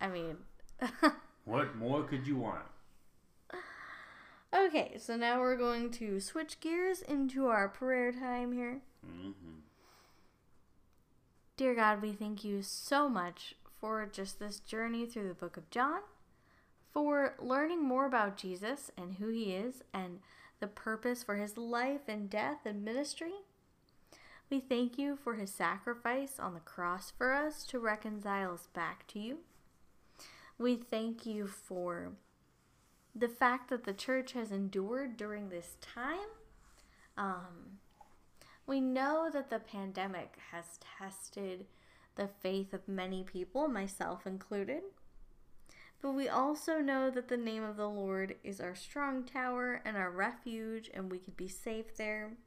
I 0.00 0.08
mean, 0.08 0.38
what 1.44 1.76
more 1.76 2.02
could 2.04 2.26
you 2.26 2.36
want? 2.36 2.64
Okay, 4.54 4.96
so 4.98 5.16
now 5.16 5.40
we're 5.40 5.56
going 5.56 5.90
to 5.92 6.20
switch 6.20 6.60
gears 6.60 7.02
into 7.02 7.48
our 7.48 7.68
prayer 7.68 8.12
time 8.12 8.52
here. 8.52 8.82
Mm-hmm. 9.04 9.54
Dear 11.56 11.74
God, 11.74 12.00
we 12.02 12.12
thank 12.12 12.44
you 12.44 12.62
so 12.62 13.08
much 13.08 13.56
for 13.80 14.06
just 14.06 14.38
this 14.38 14.60
journey 14.60 15.06
through 15.06 15.26
the 15.28 15.34
book 15.34 15.56
of 15.56 15.70
John, 15.70 16.00
for 16.92 17.34
learning 17.40 17.82
more 17.82 18.06
about 18.06 18.36
Jesus 18.36 18.92
and 18.96 19.14
who 19.14 19.28
he 19.28 19.54
is, 19.54 19.82
and 19.92 20.20
the 20.60 20.68
purpose 20.68 21.24
for 21.24 21.36
his 21.36 21.58
life 21.58 22.02
and 22.06 22.30
death 22.30 22.58
and 22.64 22.84
ministry. 22.84 23.32
We 24.50 24.60
thank 24.60 24.98
you 24.98 25.16
for 25.16 25.34
his 25.34 25.50
sacrifice 25.50 26.38
on 26.38 26.54
the 26.54 26.60
cross 26.60 27.12
for 27.16 27.32
us 27.32 27.64
to 27.66 27.80
reconcile 27.80 28.54
us 28.54 28.68
back 28.72 29.06
to 29.08 29.18
you. 29.18 29.38
We 30.64 30.76
thank 30.76 31.26
you 31.26 31.46
for 31.46 32.12
the 33.14 33.28
fact 33.28 33.68
that 33.68 33.84
the 33.84 33.92
church 33.92 34.32
has 34.32 34.50
endured 34.50 35.18
during 35.18 35.50
this 35.50 35.76
time. 35.82 36.30
Um, 37.18 37.80
we 38.66 38.80
know 38.80 39.28
that 39.30 39.50
the 39.50 39.58
pandemic 39.58 40.38
has 40.52 40.78
tested 40.98 41.66
the 42.16 42.28
faith 42.28 42.72
of 42.72 42.88
many 42.88 43.24
people, 43.24 43.68
myself 43.68 44.26
included. 44.26 44.84
But 46.00 46.12
we 46.12 46.30
also 46.30 46.78
know 46.78 47.10
that 47.10 47.28
the 47.28 47.36
name 47.36 47.62
of 47.62 47.76
the 47.76 47.90
Lord 47.90 48.36
is 48.42 48.58
our 48.58 48.74
strong 48.74 49.22
tower 49.22 49.82
and 49.84 49.98
our 49.98 50.10
refuge, 50.10 50.90
and 50.94 51.10
we 51.10 51.18
can 51.18 51.34
be 51.36 51.46
safe 51.46 51.94
there. 51.94 52.38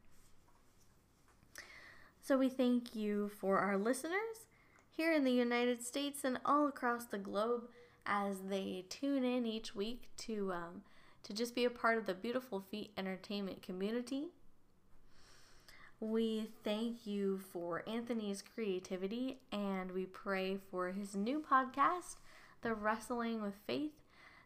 So 2.20 2.36
we 2.36 2.49
thank 2.49 2.95
you 2.95 3.30
for 3.30 3.59
our 3.59 3.78
listeners 3.78 4.47
here 4.89 5.13
in 5.13 5.24
the 5.24 5.30
United 5.30 5.86
States 5.86 6.24
and 6.24 6.39
all 6.43 6.68
across 6.68 7.05
the 7.05 7.20
globe 7.20 7.65
as 8.08 8.39
they 8.49 8.86
tune 8.89 9.24
in 9.24 9.45
each 9.45 9.76
week 9.76 10.10
to 10.18 10.53
um, 10.53 10.82
to 11.24 11.34
just 11.34 11.53
be 11.53 11.66
a 11.66 11.70
part 11.70 11.97
of 11.97 12.05
the 12.05 12.14
Beautiful 12.14 12.60
Feet 12.60 12.91
Entertainment 12.97 13.62
community. 13.62 14.30
We 15.99 16.47
thank 16.64 17.08
you 17.08 17.39
for 17.51 17.84
Anthony's 17.88 18.43
creativity 18.43 19.39
and 19.51 19.91
we 19.91 20.05
pray 20.05 20.58
for 20.70 20.91
his 20.91 21.16
new 21.16 21.39
podcast 21.39 22.18
the 22.62 22.74
wrestling 22.74 23.41
with 23.41 23.55
faith, 23.66 23.93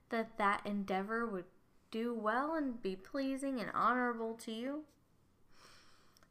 that 0.10 0.38
that 0.38 0.62
endeavor 0.66 1.26
would 1.26 1.46
do 1.90 2.14
well 2.14 2.56
and 2.56 2.82
be 2.82 2.96
pleasing 2.96 3.60
and 3.60 3.72
honorable 3.74 4.34
to 4.36 4.52
you. 4.52 4.84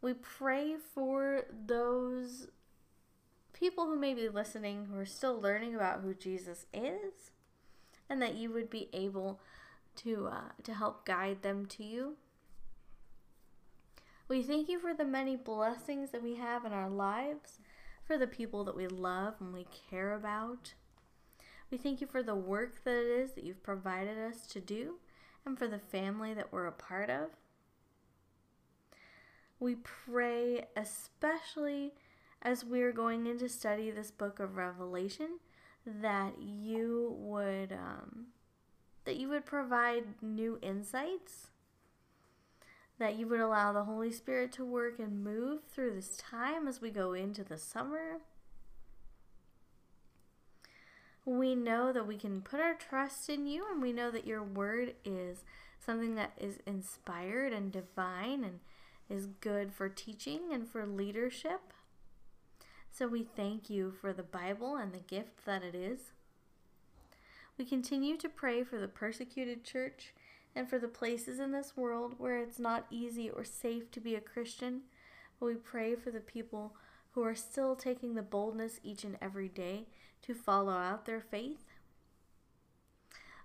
We 0.03 0.14
pray 0.14 0.76
for 0.95 1.43
those 1.66 2.49
people 3.61 3.85
who 3.85 3.97
may 3.97 4.15
be 4.15 4.29
listening 4.29 4.87
who 4.87 4.99
are 4.99 5.07
still 5.07 5.39
learning 5.39 5.75
about 5.75 6.01
who 6.01 6.15
Jesus 6.15 6.65
is, 6.73 7.31
and 8.09 8.21
that 8.23 8.35
you 8.35 8.51
would 8.51 8.71
be 8.71 8.89
able 8.93 9.41
to 9.97 10.29
uh, 10.33 10.53
to 10.65 10.75
help 10.75 11.05
guide 11.05 11.43
them 11.43 11.67
to 11.67 11.85
you. 11.85 12.17
We 14.27 14.43
thank 14.43 14.69
you 14.69 14.79
for 14.79 14.95
the 14.95 15.05
many 15.05 15.37
blessings 15.37 16.11
that 16.11 16.23
we 16.23 16.37
have 16.37 16.65
in 16.65 16.73
our 16.73 16.89
lives, 16.89 17.59
for 18.05 18.17
the 18.17 18.27
people 18.27 18.65
that 18.65 18.77
we 18.77 18.89
love 18.89 19.35
and 19.41 19.53
we 19.53 19.67
care 19.91 20.15
about. 20.15 20.75
We 21.71 21.79
thank 21.79 22.01
you 22.01 22.07
for 22.07 22.23
the 22.23 22.35
work 22.35 22.83
that 22.85 22.97
it 22.97 23.07
is 23.07 23.33
that 23.33 23.45
you've 23.45 23.63
provided 23.63 24.19
us 24.19 24.47
to 24.49 24.61
do 24.61 24.95
and 25.45 25.59
for 25.59 25.69
the 25.69 25.79
family 25.79 26.33
that 26.35 26.53
we're 26.53 26.67
a 26.67 26.73
part 26.73 27.11
of. 27.11 27.31
We 29.59 29.77
pray, 29.77 30.67
especially 30.75 31.93
as 32.43 32.64
we're 32.64 32.93
going 32.93 33.26
into 33.26 33.49
study 33.49 33.91
this 33.91 34.11
book 34.11 34.41
of 34.41 34.57
Revelation, 34.57 35.38
that 35.86 36.34
you 36.41 37.14
would 37.18 37.72
um, 37.72 38.26
that 39.05 39.16
you 39.16 39.28
would 39.28 39.47
provide 39.47 40.05
new 40.22 40.59
insights, 40.62 41.49
that 42.99 43.16
you 43.16 43.26
would 43.26 43.41
allow 43.41 43.72
the 43.72 43.84
Holy 43.84 44.12
Spirit 44.12 44.53
to 44.53 44.64
work 44.64 44.99
and 44.99 45.24
move 45.24 45.61
through 45.64 45.95
this 45.95 46.16
time 46.16 46.68
as 46.68 46.80
we 46.80 46.91
go 46.91 47.12
into 47.12 47.43
the 47.43 47.59
summer 47.59 48.20
we 51.24 51.55
know 51.55 51.93
that 51.93 52.07
we 52.07 52.16
can 52.16 52.41
put 52.41 52.61
our 52.61 52.74
trust 52.74 53.28
in 53.28 53.47
you 53.47 53.66
and 53.70 53.82
we 53.82 53.93
know 53.93 54.11
that 54.11 54.26
your 54.26 54.43
word 54.43 54.95
is 55.05 55.45
something 55.78 56.14
that 56.14 56.32
is 56.38 56.59
inspired 56.66 57.53
and 57.53 57.72
divine 57.72 58.45
and 58.45 58.61
is 59.09 59.26
good 59.26 59.72
for 59.72 59.88
teaching 59.88 60.53
and 60.53 60.68
for 60.68 60.86
leadership. 60.86 61.72
So 62.91 63.09
we 63.09 63.22
thank 63.22 63.70
you 63.70 63.93
for 64.01 64.12
the 64.12 64.22
Bible 64.22 64.76
and 64.76 64.93
the 64.93 64.99
gift 64.99 65.45
that 65.47 65.62
it 65.62 65.74
is. 65.74 66.12
We 67.57 67.64
continue 67.64 68.16
to 68.18 68.28
pray 68.28 68.62
for 68.62 68.78
the 68.78 68.88
persecuted 68.88 69.64
church 69.64 70.12
and 70.55 70.68
for 70.68 70.78
the 70.78 70.88
places 70.88 71.38
in 71.38 71.53
this 71.53 71.76
world 71.76 72.14
where 72.18 72.38
it's 72.38 72.59
not 72.59 72.86
easy 72.91 73.30
or 73.30 73.45
safe 73.45 73.91
to 73.93 74.01
be 74.01 74.14
a 74.14 74.20
Christian. 74.20 74.82
But 75.38 75.47
we 75.47 75.55
pray 75.55 75.95
for 75.95 76.11
the 76.11 76.20
people 76.20 76.74
who 77.12 77.22
are 77.22 77.34
still 77.34 77.74
taking 77.74 78.14
the 78.14 78.22
boldness 78.22 78.80
each 78.82 79.05
and 79.05 79.16
every 79.20 79.49
day 79.49 79.86
to 80.22 80.34
follow 80.34 80.72
out 80.72 81.07
their 81.07 81.20
faith. 81.20 81.64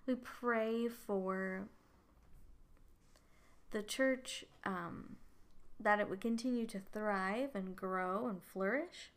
We 0.05 0.15
pray 0.15 0.87
for 0.87 1.67
the 3.71 3.81
church 3.81 4.45
um, 4.63 5.17
that 5.79 5.99
it 5.99 6.09
would 6.09 6.21
continue 6.21 6.65
to 6.67 6.79
thrive 6.93 7.49
and 7.55 7.75
grow 7.75 8.27
and 8.27 8.41
flourish, 8.41 9.11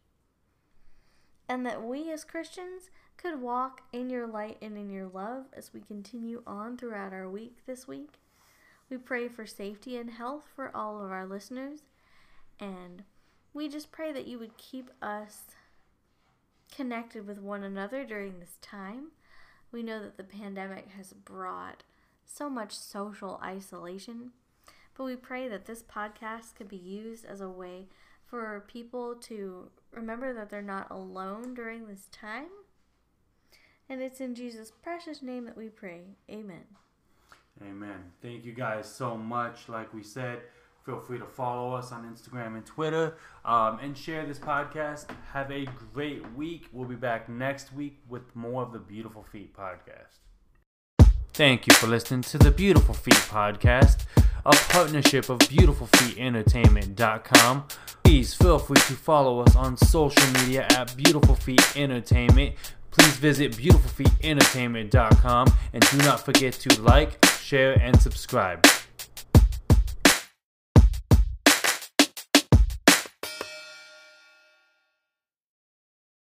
and 1.49 1.65
that 1.65 1.83
we 1.83 2.13
as 2.13 2.25
Christians 2.25 2.91
could 3.17 3.41
walk 3.41 3.83
in 3.93 4.11
your 4.11 4.27
light 4.27 4.59
and 4.61 4.77
in 4.77 4.91
your 4.91 5.09
love 5.09 5.47
as 5.57 5.73
we 5.73 5.81
continue 5.81 6.43
on 6.47 6.77
throughout 6.77 7.13
our 7.13 7.29
week 7.29 7.59
this 7.67 7.89
week. 7.89 8.21
We 8.91 8.97
pray 8.97 9.29
for 9.29 9.47
safety 9.47 9.97
and 9.97 10.11
health 10.11 10.45
for 10.55 10.71
all 10.75 11.05
of 11.05 11.11
our 11.11 11.27
listeners, 11.27 11.81
and 12.61 13.03
we 13.53 13.69
just 13.69 13.91
pray 13.91 14.13
that 14.13 14.27
you 14.27 14.39
would 14.39 14.57
keep 14.57 14.91
us 15.03 15.43
connected 16.75 17.27
with 17.27 17.41
one 17.41 17.65
another 17.65 18.05
during 18.05 18.39
this 18.39 18.59
time. 18.63 19.09
We 19.73 19.83
know 19.83 20.03
that 20.03 20.17
the 20.17 20.25
pandemic 20.25 20.89
has 20.97 21.13
brought 21.13 21.83
so 22.25 22.49
much 22.49 22.73
social 22.73 23.41
isolation, 23.43 24.33
but 24.97 25.05
we 25.05 25.17
pray 25.17 25.49
that 25.49 25.67
this 25.67 25.83
podcast 25.83 26.55
could 26.57 26.69
be 26.69 26.77
used 26.77 27.25
as 27.25 27.41
a 27.41 27.49
way 27.49 27.87
for 28.29 28.65
people 28.69 29.15
to 29.15 29.71
remember 29.93 30.35
that 30.35 30.51
they're 30.51 30.63
not 30.63 30.91
alone 30.91 31.55
during 31.55 31.87
this 31.87 32.09
time. 32.13 32.49
And 33.89 34.03
it's 34.03 34.21
in 34.21 34.35
Jesus' 34.35 34.73
precious 34.83 35.23
name 35.23 35.47
that 35.47 35.57
we 35.57 35.69
pray. 35.69 36.01
Amen. 36.31 36.65
Amen. 37.63 38.13
Thank 38.23 38.45
you 38.45 38.53
guys 38.53 38.87
so 38.87 39.17
much. 39.17 39.69
Like 39.69 39.93
we 39.95 40.03
said, 40.03 40.41
feel 40.85 41.01
free 41.01 41.19
to 41.19 41.25
follow 41.25 41.73
us 41.75 41.91
on 41.91 42.05
Instagram 42.05 42.57
and 42.57 42.67
Twitter 42.67 43.17
um, 43.45 43.79
and 43.81 43.97
share 43.97 44.27
this 44.27 44.39
podcast. 44.39 45.07
Have 45.33 45.51
a 45.51 45.67
great 45.95 46.31
week. 46.35 46.69
We'll 46.73 46.87
be 46.87 46.97
back 46.97 47.29
next 47.29 47.73
week 47.73 47.99
with 48.09 48.37
more 48.37 48.63
of 48.63 48.73
the 48.73 48.79
Beautiful 48.79 49.25
Feet 49.33 49.57
podcast. 49.57 50.19
Thank 51.33 51.67
you 51.67 51.75
for 51.75 51.87
listening 51.87 52.23
to 52.23 52.39
the 52.39 52.51
Beautiful 52.51 52.95
Feet 52.95 53.15
podcast, 53.15 54.07
a 54.45 54.51
partnership 54.51 55.29
of 55.29 55.39
BeautifulFeetEntertainment.com. 55.41 57.65
Please 58.09 58.33
feel 58.33 58.59
free 58.59 58.75
to 58.75 58.95
follow 58.95 59.41
us 59.41 59.55
on 59.55 59.77
social 59.77 60.27
media 60.41 60.67
at 60.71 60.97
Beautiful 60.97 61.35
Feet 61.35 61.77
Entertainment. 61.77 62.55
Please 62.91 63.15
visit 63.19 63.53
BeautifulFeetEntertainment.com 63.53 65.53
and 65.75 65.91
do 65.91 65.99
not 65.99 66.25
forget 66.25 66.55
to 66.55 66.81
like, 66.81 67.23
share, 67.27 67.79
and 67.79 68.01
subscribe. 68.01 68.67